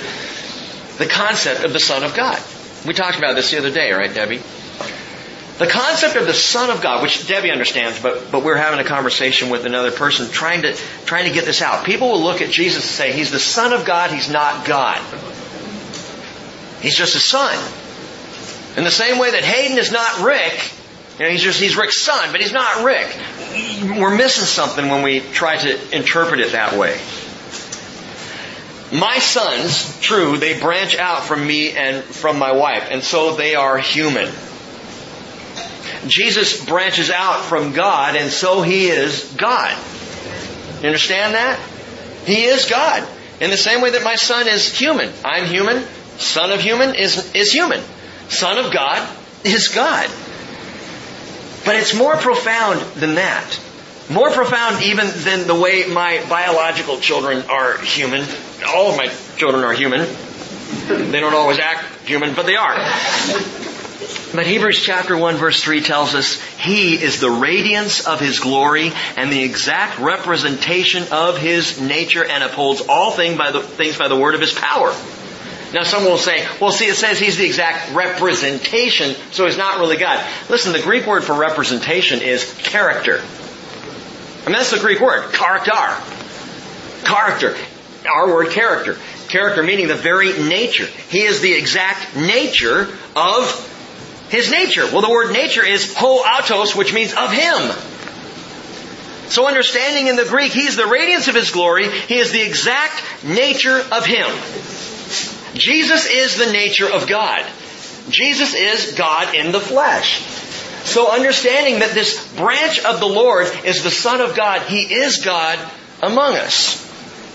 the 0.98 1.06
concept 1.06 1.64
of 1.64 1.72
the 1.72 1.80
Son 1.80 2.04
of 2.04 2.14
God. 2.14 2.40
We 2.86 2.94
talked 2.94 3.18
about 3.18 3.34
this 3.34 3.50
the 3.50 3.58
other 3.58 3.72
day, 3.72 3.90
right, 3.92 4.12
Debbie? 4.12 4.40
The 5.62 5.68
concept 5.68 6.16
of 6.16 6.26
the 6.26 6.34
Son 6.34 6.70
of 6.70 6.82
God, 6.82 7.04
which 7.04 7.28
Debbie 7.28 7.52
understands, 7.52 8.02
but, 8.02 8.32
but 8.32 8.42
we're 8.42 8.56
having 8.56 8.80
a 8.80 8.84
conversation 8.84 9.48
with 9.48 9.64
another 9.64 9.92
person 9.92 10.28
trying 10.28 10.62
to, 10.62 10.74
trying 11.04 11.26
to 11.26 11.32
get 11.32 11.44
this 11.44 11.62
out. 11.62 11.84
People 11.84 12.10
will 12.10 12.20
look 12.20 12.42
at 12.42 12.50
Jesus 12.50 12.82
and 12.82 12.90
say, 12.90 13.12
He's 13.12 13.30
the 13.30 13.38
Son 13.38 13.72
of 13.72 13.84
God, 13.84 14.10
He's 14.10 14.28
not 14.28 14.66
God. 14.66 15.00
He's 16.80 16.96
just 16.96 17.14
a 17.14 17.20
son. 17.20 17.56
In 18.76 18.82
the 18.82 18.90
same 18.90 19.20
way 19.20 19.30
that 19.30 19.44
Hayden 19.44 19.78
is 19.78 19.92
not 19.92 20.22
Rick, 20.22 20.72
you 21.20 21.26
know, 21.26 21.30
he's 21.30 21.42
just, 21.42 21.60
he's 21.60 21.76
Rick's 21.76 22.00
son, 22.00 22.32
but 22.32 22.40
he's 22.40 22.52
not 22.52 22.84
Rick. 22.84 23.16
We're 24.00 24.16
missing 24.16 24.46
something 24.46 24.88
when 24.88 25.04
we 25.04 25.20
try 25.20 25.58
to 25.58 25.96
interpret 25.96 26.40
it 26.40 26.52
that 26.52 26.76
way. 26.76 26.98
My 28.98 29.20
sons, 29.20 30.00
true, 30.00 30.38
they 30.38 30.58
branch 30.58 30.96
out 30.96 31.22
from 31.22 31.46
me 31.46 31.70
and 31.70 32.02
from 32.02 32.40
my 32.40 32.50
wife, 32.50 32.88
and 32.90 33.00
so 33.04 33.36
they 33.36 33.54
are 33.54 33.78
human. 33.78 34.28
Jesus 36.06 36.64
branches 36.64 37.10
out 37.10 37.44
from 37.44 37.72
God, 37.72 38.16
and 38.16 38.30
so 38.30 38.62
he 38.62 38.86
is 38.86 39.34
God. 39.36 39.76
You 40.80 40.88
understand 40.88 41.34
that? 41.34 41.60
He 42.24 42.44
is 42.44 42.66
God. 42.66 43.06
In 43.40 43.50
the 43.50 43.56
same 43.56 43.80
way 43.80 43.90
that 43.90 44.04
my 44.04 44.16
son 44.16 44.48
is 44.48 44.76
human. 44.76 45.12
I'm 45.24 45.46
human. 45.46 45.84
Son 46.18 46.52
of 46.52 46.60
human 46.60 46.94
is, 46.94 47.34
is 47.34 47.52
human. 47.52 47.80
Son 48.28 48.64
of 48.64 48.72
God 48.72 49.08
is 49.44 49.68
God. 49.68 50.08
But 51.64 51.76
it's 51.76 51.94
more 51.94 52.16
profound 52.16 52.80
than 52.94 53.16
that. 53.16 53.60
More 54.10 54.30
profound 54.30 54.82
even 54.82 55.06
than 55.08 55.46
the 55.46 55.54
way 55.54 55.86
my 55.86 56.24
biological 56.28 56.98
children 56.98 57.42
are 57.48 57.78
human. 57.78 58.24
All 58.66 58.90
of 58.90 58.96
my 58.96 59.08
children 59.36 59.64
are 59.64 59.72
human. 59.72 60.06
They 60.88 61.20
don't 61.20 61.34
always 61.34 61.58
act 61.58 61.84
human, 62.06 62.34
but 62.34 62.46
they 62.46 62.56
are. 62.56 62.74
But 64.34 64.46
Hebrews 64.46 64.80
chapter 64.80 65.16
1 65.16 65.36
verse 65.36 65.62
3 65.62 65.82
tells 65.82 66.14
us 66.14 66.40
He 66.58 66.94
is 66.94 67.20
the 67.20 67.30
radiance 67.30 68.06
of 68.06 68.20
His 68.20 68.40
glory 68.40 68.92
and 69.16 69.30
the 69.30 69.42
exact 69.42 69.98
representation 69.98 71.04
of 71.12 71.38
His 71.38 71.80
nature 71.80 72.24
and 72.24 72.42
upholds 72.42 72.80
all 72.80 73.10
things 73.12 73.36
by 73.36 73.50
the, 73.50 73.60
things 73.60 73.98
by 73.98 74.08
the 74.08 74.16
word 74.16 74.34
of 74.34 74.40
His 74.40 74.52
power. 74.52 74.94
Now 75.74 75.84
someone 75.84 76.12
will 76.12 76.18
say, 76.18 76.46
well 76.60 76.70
see 76.70 76.86
it 76.86 76.96
says 76.96 77.18
He's 77.18 77.36
the 77.36 77.44
exact 77.44 77.92
representation, 77.92 79.14
so 79.32 79.46
He's 79.46 79.58
not 79.58 79.78
really 79.78 79.96
God. 79.96 80.24
Listen, 80.48 80.72
the 80.72 80.82
Greek 80.82 81.06
word 81.06 81.24
for 81.24 81.34
representation 81.34 82.22
is 82.22 82.52
character. 82.58 83.20
Mean 84.46 84.54
that's 84.54 84.70
the 84.70 84.80
Greek 84.80 85.00
word, 85.00 85.32
character. 85.32 85.72
Character. 87.04 87.56
Our 88.08 88.28
word 88.28 88.50
character. 88.50 88.96
Character 89.28 89.62
meaning 89.62 89.88
the 89.88 89.94
very 89.94 90.32
nature. 90.32 90.86
He 90.86 91.22
is 91.22 91.40
the 91.40 91.52
exact 91.52 92.16
nature 92.16 92.88
of 93.14 93.68
his 94.32 94.50
nature. 94.50 94.86
Well, 94.90 95.02
the 95.02 95.10
word 95.10 95.32
nature 95.32 95.64
is 95.64 95.94
ho 95.94 96.16
autos, 96.16 96.74
which 96.74 96.94
means 96.94 97.12
of 97.12 97.30
him. 97.30 97.70
So 99.28 99.46
understanding 99.46 100.08
in 100.08 100.16
the 100.16 100.24
Greek, 100.24 100.52
he's 100.52 100.74
the 100.74 100.86
radiance 100.86 101.28
of 101.28 101.34
his 101.34 101.50
glory. 101.50 101.88
He 101.90 102.16
is 102.16 102.32
the 102.32 102.40
exact 102.40 103.02
nature 103.24 103.78
of 103.78 104.06
him. 104.06 104.28
Jesus 105.54 106.06
is 106.06 106.38
the 106.38 106.50
nature 106.50 106.90
of 106.90 107.06
God. 107.06 107.44
Jesus 108.08 108.54
is 108.54 108.94
God 108.94 109.34
in 109.34 109.52
the 109.52 109.60
flesh. 109.60 110.22
So 110.84 111.12
understanding 111.12 111.80
that 111.80 111.92
this 111.92 112.34
branch 112.34 112.82
of 112.84 113.00
the 113.00 113.06
Lord 113.06 113.46
is 113.64 113.82
the 113.82 113.90
Son 113.90 114.22
of 114.22 114.34
God, 114.34 114.62
He 114.62 114.82
is 114.82 115.24
God 115.24 115.58
among 116.02 116.36
us. 116.36 116.80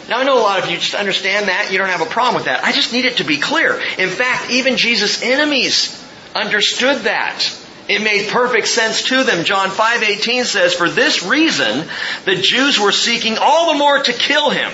Now 0.09 0.19
I 0.19 0.23
know 0.23 0.37
a 0.37 0.41
lot 0.41 0.63
of 0.63 0.69
you 0.69 0.77
just 0.77 0.95
understand 0.95 1.47
that, 1.47 1.69
you 1.71 1.77
don't 1.77 1.89
have 1.89 2.01
a 2.01 2.05
problem 2.05 2.35
with 2.35 2.45
that. 2.45 2.63
I 2.63 2.71
just 2.71 2.91
need 2.91 3.05
it 3.05 3.17
to 3.17 3.23
be 3.23 3.37
clear. 3.37 3.79
In 3.97 4.09
fact, 4.09 4.51
even 4.51 4.77
Jesus' 4.77 5.21
enemies 5.21 5.96
understood 6.37 7.03
that. 7.03 7.43
It 7.87 8.01
made 8.01 8.29
perfect 8.29 8.67
sense 8.67 9.03
to 9.03 9.23
them. 9.23 9.45
John 9.45 9.71
5:18 9.71 10.45
says, 10.45 10.73
"For 10.73 10.89
this 10.89 11.23
reason 11.23 11.89
the 12.25 12.35
Jews 12.35 12.77
were 12.77 12.91
seeking 12.91 13.37
all 13.37 13.71
the 13.71 13.77
more 13.77 14.03
to 14.03 14.13
kill 14.13 14.49
him, 14.49 14.71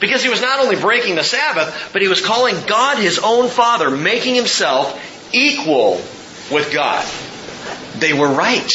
because 0.00 0.22
he 0.22 0.30
was 0.30 0.40
not 0.40 0.60
only 0.60 0.76
breaking 0.76 1.14
the 1.14 1.24
Sabbath, 1.24 1.90
but 1.92 2.02
he 2.02 2.08
was 2.08 2.20
calling 2.20 2.62
God 2.66 2.98
his 2.98 3.18
own 3.18 3.48
Father, 3.50 3.90
making 3.90 4.34
himself 4.34 4.98
equal 5.32 6.02
with 6.50 6.72
God." 6.72 7.04
They 7.98 8.12
were 8.12 8.28
right. 8.28 8.70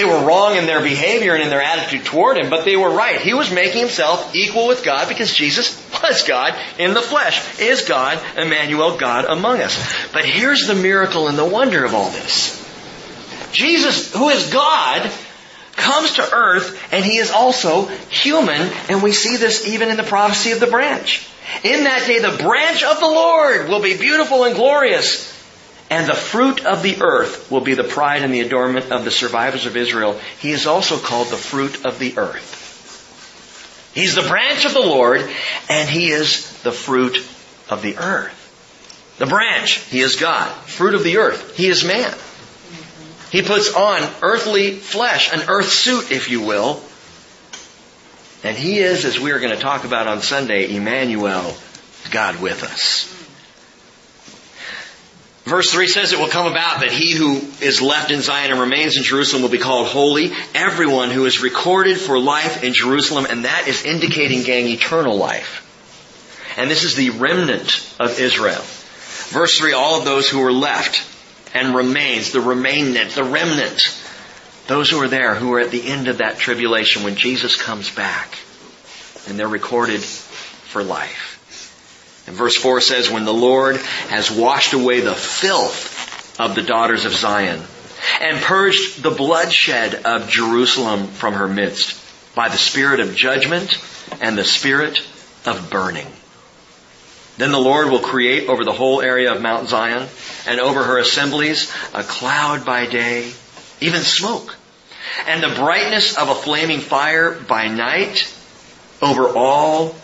They 0.00 0.06
were 0.06 0.24
wrong 0.24 0.56
in 0.56 0.64
their 0.64 0.80
behavior 0.80 1.34
and 1.34 1.42
in 1.42 1.50
their 1.50 1.60
attitude 1.60 2.06
toward 2.06 2.38
him, 2.38 2.48
but 2.48 2.64
they 2.64 2.74
were 2.74 2.88
right. 2.88 3.20
He 3.20 3.34
was 3.34 3.52
making 3.52 3.80
himself 3.80 4.34
equal 4.34 4.66
with 4.66 4.82
God 4.82 5.10
because 5.10 5.34
Jesus 5.34 5.76
was 6.02 6.22
God 6.22 6.58
in 6.78 6.94
the 6.94 7.02
flesh, 7.02 7.60
is 7.60 7.82
God, 7.86 8.18
Emmanuel, 8.34 8.96
God 8.96 9.26
among 9.26 9.60
us. 9.60 9.76
But 10.14 10.24
here's 10.24 10.66
the 10.66 10.74
miracle 10.74 11.28
and 11.28 11.36
the 11.36 11.44
wonder 11.44 11.84
of 11.84 11.92
all 11.92 12.08
this. 12.12 12.56
Jesus, 13.52 14.14
who 14.14 14.30
is 14.30 14.50
God, 14.50 15.12
comes 15.72 16.14
to 16.14 16.32
earth 16.32 16.82
and 16.94 17.04
he 17.04 17.18
is 17.18 17.30
also 17.30 17.84
human 18.08 18.72
and 18.88 19.02
we 19.02 19.12
see 19.12 19.36
this 19.36 19.68
even 19.68 19.90
in 19.90 19.98
the 19.98 20.02
prophecy 20.02 20.52
of 20.52 20.60
the 20.60 20.66
branch. 20.66 21.28
In 21.62 21.84
that 21.84 22.06
day 22.06 22.20
the 22.20 22.42
branch 22.42 22.82
of 22.82 23.00
the 23.00 23.06
Lord 23.06 23.68
will 23.68 23.82
be 23.82 23.98
beautiful 23.98 24.44
and 24.44 24.54
glorious 24.54 25.29
and 25.90 26.08
the 26.08 26.14
fruit 26.14 26.64
of 26.64 26.82
the 26.84 27.02
earth 27.02 27.50
will 27.50 27.60
be 27.60 27.74
the 27.74 27.84
pride 27.84 28.22
and 28.22 28.32
the 28.32 28.40
adornment 28.40 28.92
of 28.92 29.04
the 29.04 29.10
survivors 29.10 29.66
of 29.66 29.76
Israel. 29.76 30.18
He 30.38 30.52
is 30.52 30.68
also 30.68 30.98
called 30.98 31.28
the 31.28 31.36
fruit 31.36 31.84
of 31.84 31.98
the 31.98 32.16
earth. 32.16 33.90
He's 33.92 34.14
the 34.14 34.22
branch 34.22 34.64
of 34.64 34.72
the 34.72 34.80
Lord 34.80 35.28
and 35.68 35.88
he 35.88 36.10
is 36.10 36.62
the 36.62 36.70
fruit 36.70 37.16
of 37.68 37.82
the 37.82 37.98
earth. 37.98 38.36
The 39.18 39.26
branch, 39.26 39.78
he 39.90 40.00
is 40.00 40.16
God. 40.16 40.48
Fruit 40.66 40.94
of 40.94 41.02
the 41.02 41.18
earth, 41.18 41.56
he 41.56 41.66
is 41.66 41.84
man. 41.84 42.14
He 43.32 43.42
puts 43.42 43.74
on 43.74 44.08
earthly 44.22 44.76
flesh, 44.76 45.32
an 45.32 45.48
earth 45.48 45.70
suit, 45.70 46.10
if 46.10 46.30
you 46.30 46.40
will. 46.40 46.82
And 48.42 48.56
he 48.56 48.78
is, 48.78 49.04
as 49.04 49.20
we 49.20 49.32
are 49.32 49.38
going 49.38 49.54
to 49.54 49.60
talk 49.60 49.84
about 49.84 50.06
on 50.06 50.22
Sunday, 50.22 50.74
Emmanuel, 50.74 51.54
God 52.10 52.40
with 52.40 52.64
us. 52.64 53.19
Verse 55.44 55.70
3 55.72 55.88
says 55.88 56.12
it 56.12 56.18
will 56.18 56.28
come 56.28 56.46
about 56.46 56.80
that 56.80 56.92
he 56.92 57.12
who 57.12 57.40
is 57.60 57.80
left 57.80 58.10
in 58.10 58.20
Zion 58.20 58.50
and 58.50 58.60
remains 58.60 58.96
in 58.96 59.02
Jerusalem 59.02 59.42
will 59.42 59.48
be 59.48 59.58
called 59.58 59.86
holy. 59.86 60.32
Everyone 60.54 61.10
who 61.10 61.24
is 61.24 61.42
recorded 61.42 61.98
for 61.98 62.18
life 62.18 62.62
in 62.62 62.74
Jerusalem, 62.74 63.26
and 63.28 63.44
that 63.44 63.66
is 63.66 63.84
indicating, 63.84 64.42
gang, 64.42 64.66
eternal 64.66 65.16
life. 65.16 65.66
And 66.58 66.70
this 66.70 66.84
is 66.84 66.94
the 66.94 67.10
remnant 67.10 67.94
of 67.98 68.20
Israel. 68.20 68.62
Verse 69.30 69.58
3, 69.58 69.72
all 69.72 69.98
of 69.98 70.04
those 70.04 70.28
who 70.28 70.42
are 70.44 70.52
left 70.52 71.06
and 71.54 71.74
remains, 71.74 72.32
the 72.32 72.40
remainment, 72.40 73.14
the 73.14 73.24
remnant. 73.24 73.96
Those 74.66 74.90
who 74.90 75.00
are 75.02 75.08
there, 75.08 75.34
who 75.34 75.54
are 75.54 75.60
at 75.60 75.70
the 75.70 75.88
end 75.88 76.08
of 76.08 76.18
that 76.18 76.38
tribulation 76.38 77.02
when 77.02 77.16
Jesus 77.16 77.60
comes 77.60 77.90
back. 77.90 78.38
And 79.26 79.38
they're 79.38 79.48
recorded 79.48 80.02
for 80.02 80.82
life. 80.82 81.29
And 82.30 82.38
verse 82.38 82.56
4 82.56 82.80
says, 82.80 83.10
When 83.10 83.24
the 83.24 83.34
Lord 83.34 83.76
has 84.06 84.30
washed 84.30 84.72
away 84.72 85.00
the 85.00 85.16
filth 85.16 86.38
of 86.38 86.54
the 86.54 86.62
daughters 86.62 87.04
of 87.04 87.12
Zion, 87.12 87.60
and 88.20 88.40
purged 88.40 89.02
the 89.02 89.10
bloodshed 89.10 89.96
of 90.04 90.28
Jerusalem 90.28 91.08
from 91.08 91.34
her 91.34 91.48
midst, 91.48 92.00
by 92.36 92.48
the 92.48 92.56
spirit 92.56 93.00
of 93.00 93.16
judgment 93.16 93.82
and 94.20 94.38
the 94.38 94.44
spirit 94.44 95.04
of 95.44 95.70
burning. 95.70 96.06
Then 97.36 97.50
the 97.50 97.58
Lord 97.58 97.90
will 97.90 97.98
create 97.98 98.48
over 98.48 98.64
the 98.64 98.70
whole 98.70 99.02
area 99.02 99.34
of 99.34 99.42
Mount 99.42 99.68
Zion 99.68 100.06
and 100.46 100.60
over 100.60 100.84
her 100.84 100.98
assemblies 100.98 101.68
a 101.92 102.04
cloud 102.04 102.64
by 102.64 102.86
day, 102.86 103.32
even 103.80 104.02
smoke, 104.02 104.54
and 105.26 105.42
the 105.42 105.56
brightness 105.56 106.16
of 106.16 106.28
a 106.28 106.36
flaming 106.36 106.78
fire 106.78 107.32
by 107.32 107.66
night. 107.66 108.32
Over 109.02 109.30
all 109.30 109.96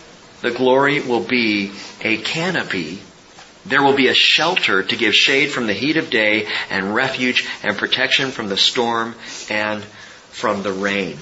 the 0.47 0.53
glory 0.53 1.01
will 1.01 1.25
be 1.25 1.73
a 2.03 2.19
canopy. 2.19 3.01
There 3.65 3.83
will 3.83 3.97
be 3.97 4.07
a 4.07 4.15
shelter 4.15 4.85
to 4.85 4.97
give 4.97 5.13
shade 5.13 5.51
from 5.51 5.67
the 5.67 5.73
heat 5.73 5.97
of 5.97 6.09
day 6.09 6.47
and 6.71 6.95
refuge 6.95 7.49
and 7.65 7.77
protection 7.77 8.31
from 8.31 8.49
the 8.49 8.57
storm 8.57 9.17
and 9.51 9.83
from 10.31 10.63
the 10.63 10.73
rain. 10.73 11.19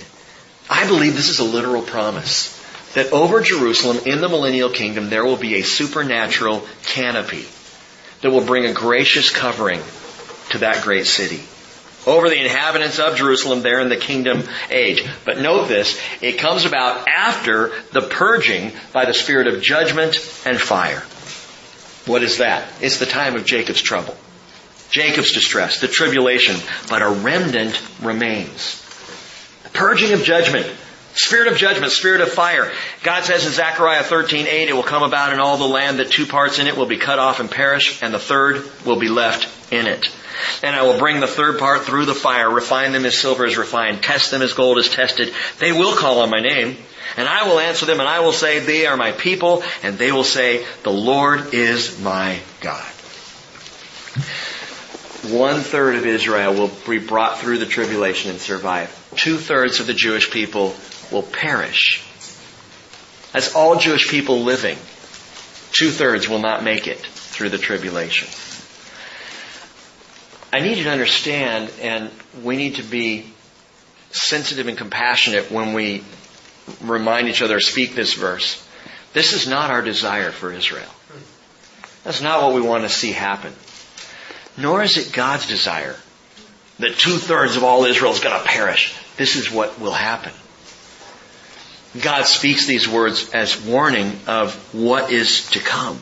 I 0.68 0.86
believe 0.86 1.16
this 1.16 1.30
is 1.30 1.38
a 1.38 1.44
literal 1.44 1.80
promise 1.80 2.52
that 2.92 3.12
over 3.12 3.40
Jerusalem 3.40 4.00
in 4.04 4.20
the 4.20 4.28
millennial 4.28 4.68
kingdom 4.68 5.08
there 5.08 5.24
will 5.24 5.38
be 5.38 5.54
a 5.54 5.62
supernatural 5.62 6.66
canopy 6.82 7.46
that 8.20 8.30
will 8.30 8.44
bring 8.44 8.66
a 8.66 8.74
gracious 8.74 9.30
covering 9.30 9.80
to 10.50 10.58
that 10.58 10.84
great 10.84 11.06
city. 11.06 11.42
Over 12.06 12.28
the 12.28 12.40
inhabitants 12.40 12.98
of 12.98 13.16
Jerusalem 13.16 13.62
there 13.62 13.80
in 13.80 13.88
the 13.88 13.96
kingdom 13.96 14.44
age. 14.70 15.04
But 15.24 15.38
note 15.38 15.68
this, 15.68 15.98
it 16.20 16.38
comes 16.38 16.64
about 16.64 17.08
after 17.08 17.72
the 17.92 18.02
purging 18.02 18.72
by 18.92 19.06
the 19.06 19.14
spirit 19.14 19.46
of 19.46 19.62
judgment 19.62 20.16
and 20.44 20.60
fire. 20.60 21.00
What 22.06 22.22
is 22.22 22.38
that? 22.38 22.68
It's 22.82 22.98
the 22.98 23.06
time 23.06 23.36
of 23.36 23.46
Jacob's 23.46 23.80
trouble. 23.80 24.16
Jacob's 24.90 25.32
distress, 25.32 25.80
the 25.80 25.88
tribulation, 25.88 26.56
but 26.88 27.02
a 27.02 27.08
remnant 27.08 27.80
remains. 28.02 28.80
Purging 29.72 30.12
of 30.12 30.22
judgment, 30.22 30.70
Spirit 31.14 31.52
of 31.52 31.58
judgment, 31.58 31.92
spirit 31.92 32.20
of 32.20 32.32
fire. 32.32 32.72
God 33.04 33.22
says 33.22 33.46
in 33.46 33.52
Zechariah 33.52 34.02
13, 34.02 34.46
8, 34.48 34.68
it 34.68 34.72
will 34.72 34.82
come 34.82 35.04
about 35.04 35.32
in 35.32 35.38
all 35.38 35.56
the 35.56 35.64
land 35.64 36.00
that 36.00 36.10
two 36.10 36.26
parts 36.26 36.58
in 36.58 36.66
it 36.66 36.76
will 36.76 36.86
be 36.86 36.98
cut 36.98 37.20
off 37.20 37.38
and 37.38 37.48
perish, 37.48 38.02
and 38.02 38.12
the 38.12 38.18
third 38.18 38.68
will 38.84 38.98
be 38.98 39.08
left 39.08 39.72
in 39.72 39.86
it. 39.86 40.08
And 40.62 40.74
I 40.74 40.82
will 40.82 40.98
bring 40.98 41.20
the 41.20 41.26
third 41.26 41.58
part 41.58 41.82
through 41.82 42.06
the 42.06 42.14
fire, 42.14 42.50
refine 42.50 42.92
them 42.92 43.04
as 43.04 43.18
silver 43.18 43.44
is 43.44 43.56
refined, 43.56 44.02
test 44.02 44.30
them 44.30 44.42
as 44.42 44.52
gold 44.52 44.78
is 44.78 44.88
tested. 44.88 45.32
They 45.58 45.72
will 45.72 45.96
call 45.96 46.20
on 46.20 46.30
my 46.30 46.40
name, 46.40 46.76
and 47.16 47.28
I 47.28 47.48
will 47.48 47.58
answer 47.58 47.86
them, 47.86 48.00
and 48.00 48.08
I 48.08 48.20
will 48.20 48.32
say, 48.32 48.60
they 48.60 48.86
are 48.86 48.96
my 48.96 49.12
people, 49.12 49.62
and 49.82 49.98
they 49.98 50.12
will 50.12 50.24
say, 50.24 50.66
the 50.82 50.92
Lord 50.92 51.54
is 51.54 52.00
my 52.00 52.40
God. 52.60 52.90
One 55.30 55.60
third 55.60 55.96
of 55.96 56.04
Israel 56.04 56.52
will 56.52 56.70
be 56.86 56.98
brought 56.98 57.38
through 57.38 57.58
the 57.58 57.66
tribulation 57.66 58.30
and 58.30 58.40
survive. 58.40 58.90
Two 59.16 59.38
thirds 59.38 59.80
of 59.80 59.86
the 59.86 59.94
Jewish 59.94 60.30
people 60.30 60.74
will 61.10 61.22
perish. 61.22 62.04
As 63.32 63.54
all 63.54 63.76
Jewish 63.76 64.08
people 64.08 64.42
living, 64.42 64.76
two 65.72 65.90
thirds 65.90 66.28
will 66.28 66.40
not 66.40 66.62
make 66.62 66.86
it 66.86 66.98
through 66.98 67.48
the 67.48 67.58
tribulation. 67.58 68.28
I 70.54 70.60
need 70.60 70.78
you 70.78 70.84
to 70.84 70.90
understand, 70.90 71.68
and 71.80 72.12
we 72.44 72.56
need 72.56 72.76
to 72.76 72.84
be 72.84 73.26
sensitive 74.12 74.68
and 74.68 74.78
compassionate 74.78 75.50
when 75.50 75.72
we 75.72 76.04
remind 76.80 77.26
each 77.26 77.42
other, 77.42 77.58
speak 77.58 77.96
this 77.96 78.14
verse. 78.14 78.64
This 79.14 79.32
is 79.32 79.48
not 79.48 79.72
our 79.72 79.82
desire 79.82 80.30
for 80.30 80.52
Israel. 80.52 80.88
That's 82.04 82.20
not 82.20 82.40
what 82.40 82.54
we 82.54 82.60
want 82.60 82.84
to 82.84 82.88
see 82.88 83.10
happen. 83.10 83.52
Nor 84.56 84.84
is 84.84 84.96
it 84.96 85.12
God's 85.12 85.48
desire 85.48 85.96
that 86.78 86.98
two 86.98 87.18
thirds 87.18 87.56
of 87.56 87.64
all 87.64 87.84
Israel 87.84 88.12
is 88.12 88.20
going 88.20 88.40
to 88.40 88.46
perish. 88.46 88.96
This 89.16 89.34
is 89.34 89.50
what 89.50 89.80
will 89.80 89.90
happen. 89.90 90.32
God 92.00 92.26
speaks 92.26 92.66
these 92.66 92.88
words 92.88 93.28
as 93.30 93.60
warning 93.60 94.20
of 94.28 94.54
what 94.72 95.10
is 95.10 95.50
to 95.50 95.58
come. 95.58 95.98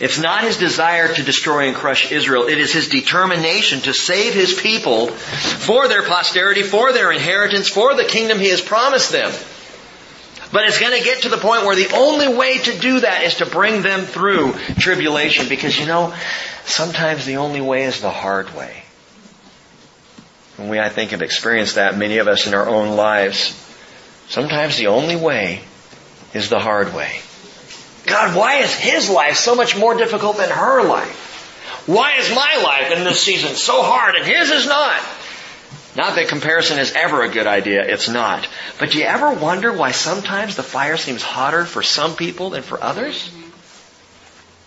It's 0.00 0.18
not 0.18 0.42
his 0.42 0.56
desire 0.56 1.14
to 1.14 1.22
destroy 1.22 1.68
and 1.68 1.76
crush 1.76 2.10
Israel. 2.10 2.48
It 2.48 2.58
is 2.58 2.72
his 2.72 2.88
determination 2.88 3.80
to 3.82 3.94
save 3.94 4.34
his 4.34 4.54
people 4.54 5.08
for 5.08 5.86
their 5.86 6.02
posterity, 6.02 6.62
for 6.62 6.92
their 6.92 7.12
inheritance, 7.12 7.68
for 7.68 7.94
the 7.94 8.04
kingdom 8.04 8.38
he 8.38 8.48
has 8.48 8.60
promised 8.60 9.12
them. 9.12 9.32
But 10.50 10.66
it's 10.66 10.78
going 10.78 10.96
to 10.96 11.04
get 11.04 11.22
to 11.22 11.30
the 11.30 11.38
point 11.38 11.64
where 11.64 11.76
the 11.76 11.94
only 11.94 12.34
way 12.34 12.58
to 12.58 12.78
do 12.78 13.00
that 13.00 13.22
is 13.22 13.36
to 13.36 13.46
bring 13.46 13.82
them 13.82 14.02
through 14.02 14.52
tribulation 14.78 15.48
because 15.48 15.78
you 15.78 15.86
know, 15.86 16.14
sometimes 16.64 17.24
the 17.24 17.36
only 17.36 17.60
way 17.60 17.84
is 17.84 18.00
the 18.02 18.10
hard 18.10 18.54
way. 18.54 18.82
And 20.58 20.68
we, 20.68 20.78
I 20.78 20.90
think, 20.90 21.12
have 21.12 21.22
experienced 21.22 21.76
that, 21.76 21.96
many 21.96 22.18
of 22.18 22.28
us 22.28 22.46
in 22.46 22.54
our 22.54 22.68
own 22.68 22.96
lives. 22.96 23.58
Sometimes 24.28 24.76
the 24.76 24.88
only 24.88 25.16
way 25.16 25.62
is 26.34 26.50
the 26.50 26.60
hard 26.60 26.94
way. 26.94 27.20
God, 28.12 28.36
why 28.36 28.56
is 28.56 28.74
his 28.74 29.08
life 29.08 29.36
so 29.36 29.54
much 29.54 29.74
more 29.76 29.94
difficult 29.94 30.36
than 30.36 30.50
her 30.50 30.84
life? 30.84 31.84
Why 31.86 32.18
is 32.18 32.28
my 32.28 32.60
life 32.62 32.92
in 32.92 33.04
this 33.04 33.22
season 33.22 33.56
so 33.56 33.82
hard 33.82 34.14
and 34.14 34.26
his 34.26 34.50
is 34.50 34.66
not? 34.66 35.02
Not 35.96 36.14
that 36.14 36.28
comparison 36.28 36.78
is 36.78 36.92
ever 36.92 37.22
a 37.22 37.30
good 37.30 37.46
idea, 37.46 37.82
it's 37.82 38.10
not. 38.10 38.46
But 38.78 38.90
do 38.90 38.98
you 38.98 39.04
ever 39.04 39.32
wonder 39.32 39.72
why 39.72 39.92
sometimes 39.92 40.56
the 40.56 40.62
fire 40.62 40.98
seems 40.98 41.22
hotter 41.22 41.64
for 41.64 41.82
some 41.82 42.14
people 42.14 42.50
than 42.50 42.62
for 42.62 42.82
others? 42.82 43.34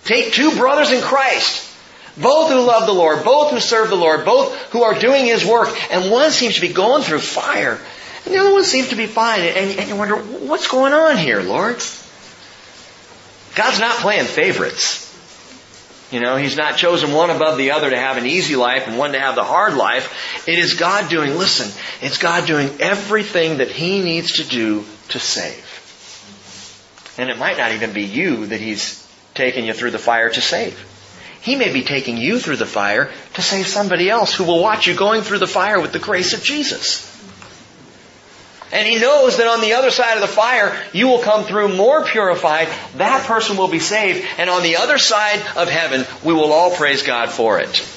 Take 0.05 0.33
two 0.33 0.55
brothers 0.55 0.91
in 0.91 1.01
Christ, 1.01 1.71
both 2.17 2.51
who 2.51 2.61
love 2.61 2.87
the 2.87 2.93
Lord, 2.93 3.23
both 3.23 3.51
who 3.51 3.59
serve 3.59 3.89
the 3.89 3.95
Lord, 3.95 4.25
both 4.25 4.55
who 4.71 4.81
are 4.83 4.97
doing 4.97 5.25
His 5.25 5.45
work, 5.45 5.69
and 5.91 6.11
one 6.11 6.31
seems 6.31 6.55
to 6.55 6.61
be 6.61 6.73
going 6.73 7.03
through 7.03 7.19
fire, 7.19 7.79
and 8.25 8.33
the 8.33 8.39
other 8.39 8.53
one 8.53 8.63
seems 8.63 8.89
to 8.89 8.95
be 8.95 9.05
fine. 9.05 9.41
And, 9.41 9.79
and 9.79 9.89
you 9.89 9.95
wonder, 9.95 10.15
what's 10.15 10.67
going 10.67 10.93
on 10.93 11.17
here, 11.17 11.41
Lord? 11.41 11.79
God's 13.55 13.79
not 13.79 13.97
playing 13.97 14.25
favorites. 14.25 15.01
You 16.11 16.19
know, 16.19 16.35
He's 16.35 16.55
not 16.55 16.77
chosen 16.77 17.13
one 17.13 17.29
above 17.29 17.57
the 17.57 17.71
other 17.71 17.89
to 17.89 17.97
have 17.97 18.17
an 18.17 18.25
easy 18.25 18.55
life 18.55 18.87
and 18.87 18.97
one 18.97 19.13
to 19.13 19.19
have 19.19 19.35
the 19.35 19.43
hard 19.43 19.75
life. 19.75 20.43
It 20.47 20.59
is 20.59 20.75
God 20.75 21.09
doing, 21.09 21.35
listen, 21.35 21.71
it's 22.01 22.17
God 22.17 22.45
doing 22.45 22.69
everything 22.79 23.57
that 23.57 23.71
He 23.71 24.01
needs 24.03 24.33
to 24.33 24.43
do 24.43 24.85
to 25.09 25.19
save. 25.19 25.63
And 27.17 27.29
it 27.29 27.37
might 27.37 27.57
not 27.57 27.71
even 27.71 27.93
be 27.93 28.03
you 28.03 28.47
that 28.47 28.59
He's 28.59 29.05
taking 29.33 29.65
you 29.65 29.73
through 29.73 29.91
the 29.91 29.99
fire 29.99 30.29
to 30.29 30.41
save. 30.41 30.91
He 31.41 31.55
may 31.55 31.71
be 31.71 31.83
taking 31.83 32.17
you 32.17 32.39
through 32.39 32.57
the 32.57 32.65
fire 32.65 33.11
to 33.35 33.41
save 33.41 33.67
somebody 33.67 34.09
else 34.09 34.33
who 34.33 34.45
will 34.45 34.61
watch 34.61 34.87
you 34.87 34.95
going 34.95 35.21
through 35.21 35.39
the 35.39 35.47
fire 35.47 35.79
with 35.79 35.93
the 35.93 35.99
grace 35.99 36.33
of 36.33 36.41
Jesus. 36.41 37.14
And 38.75 38.87
he 38.87 38.99
knows 38.99 39.37
that 39.37 39.47
on 39.47 39.61
the 39.61 39.73
other 39.73 39.89
side 39.89 40.15
of 40.15 40.21
the 40.21 40.27
fire, 40.27 40.77
you 40.93 41.07
will 41.07 41.19
come 41.19 41.45
through 41.45 41.75
more 41.75 42.03
purified. 42.03 42.67
That 42.97 43.25
person 43.25 43.57
will 43.57 43.69
be 43.69 43.79
saved. 43.79 44.27
And 44.37 44.49
on 44.49 44.63
the 44.63 44.75
other 44.77 44.97
side 44.97 45.41
of 45.55 45.69
heaven, 45.69 46.05
we 46.23 46.33
will 46.33 46.51
all 46.51 46.71
praise 46.71 47.01
God 47.01 47.29
for 47.29 47.59
it. 47.59 47.87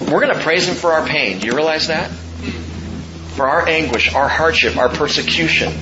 We're 0.00 0.20
going 0.20 0.34
to 0.34 0.40
praise 0.40 0.68
Him 0.68 0.74
for 0.74 0.92
our 0.92 1.06
pain. 1.06 1.38
Do 1.38 1.46
you 1.46 1.54
realize 1.54 1.86
that? 1.86 2.10
For 2.10 3.48
our 3.48 3.66
anguish, 3.66 4.12
our 4.12 4.28
hardship, 4.28 4.76
our 4.76 4.88
persecution, 4.88 5.72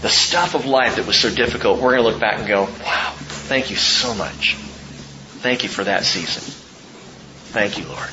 the 0.00 0.08
stuff 0.08 0.54
of 0.54 0.66
life 0.66 0.96
that 0.96 1.06
was 1.06 1.16
so 1.16 1.32
difficult. 1.32 1.78
We're 1.78 1.92
going 1.94 2.04
to 2.04 2.10
look 2.10 2.20
back 2.20 2.38
and 2.38 2.48
go, 2.48 2.62
wow, 2.62 3.14
Thank 3.52 3.70
you 3.70 3.76
so 3.76 4.14
much. 4.14 4.54
Thank 4.54 5.62
you 5.62 5.68
for 5.68 5.84
that 5.84 6.04
season. 6.06 6.42
Thank 7.52 7.76
you, 7.76 7.84
Lord. 7.84 8.08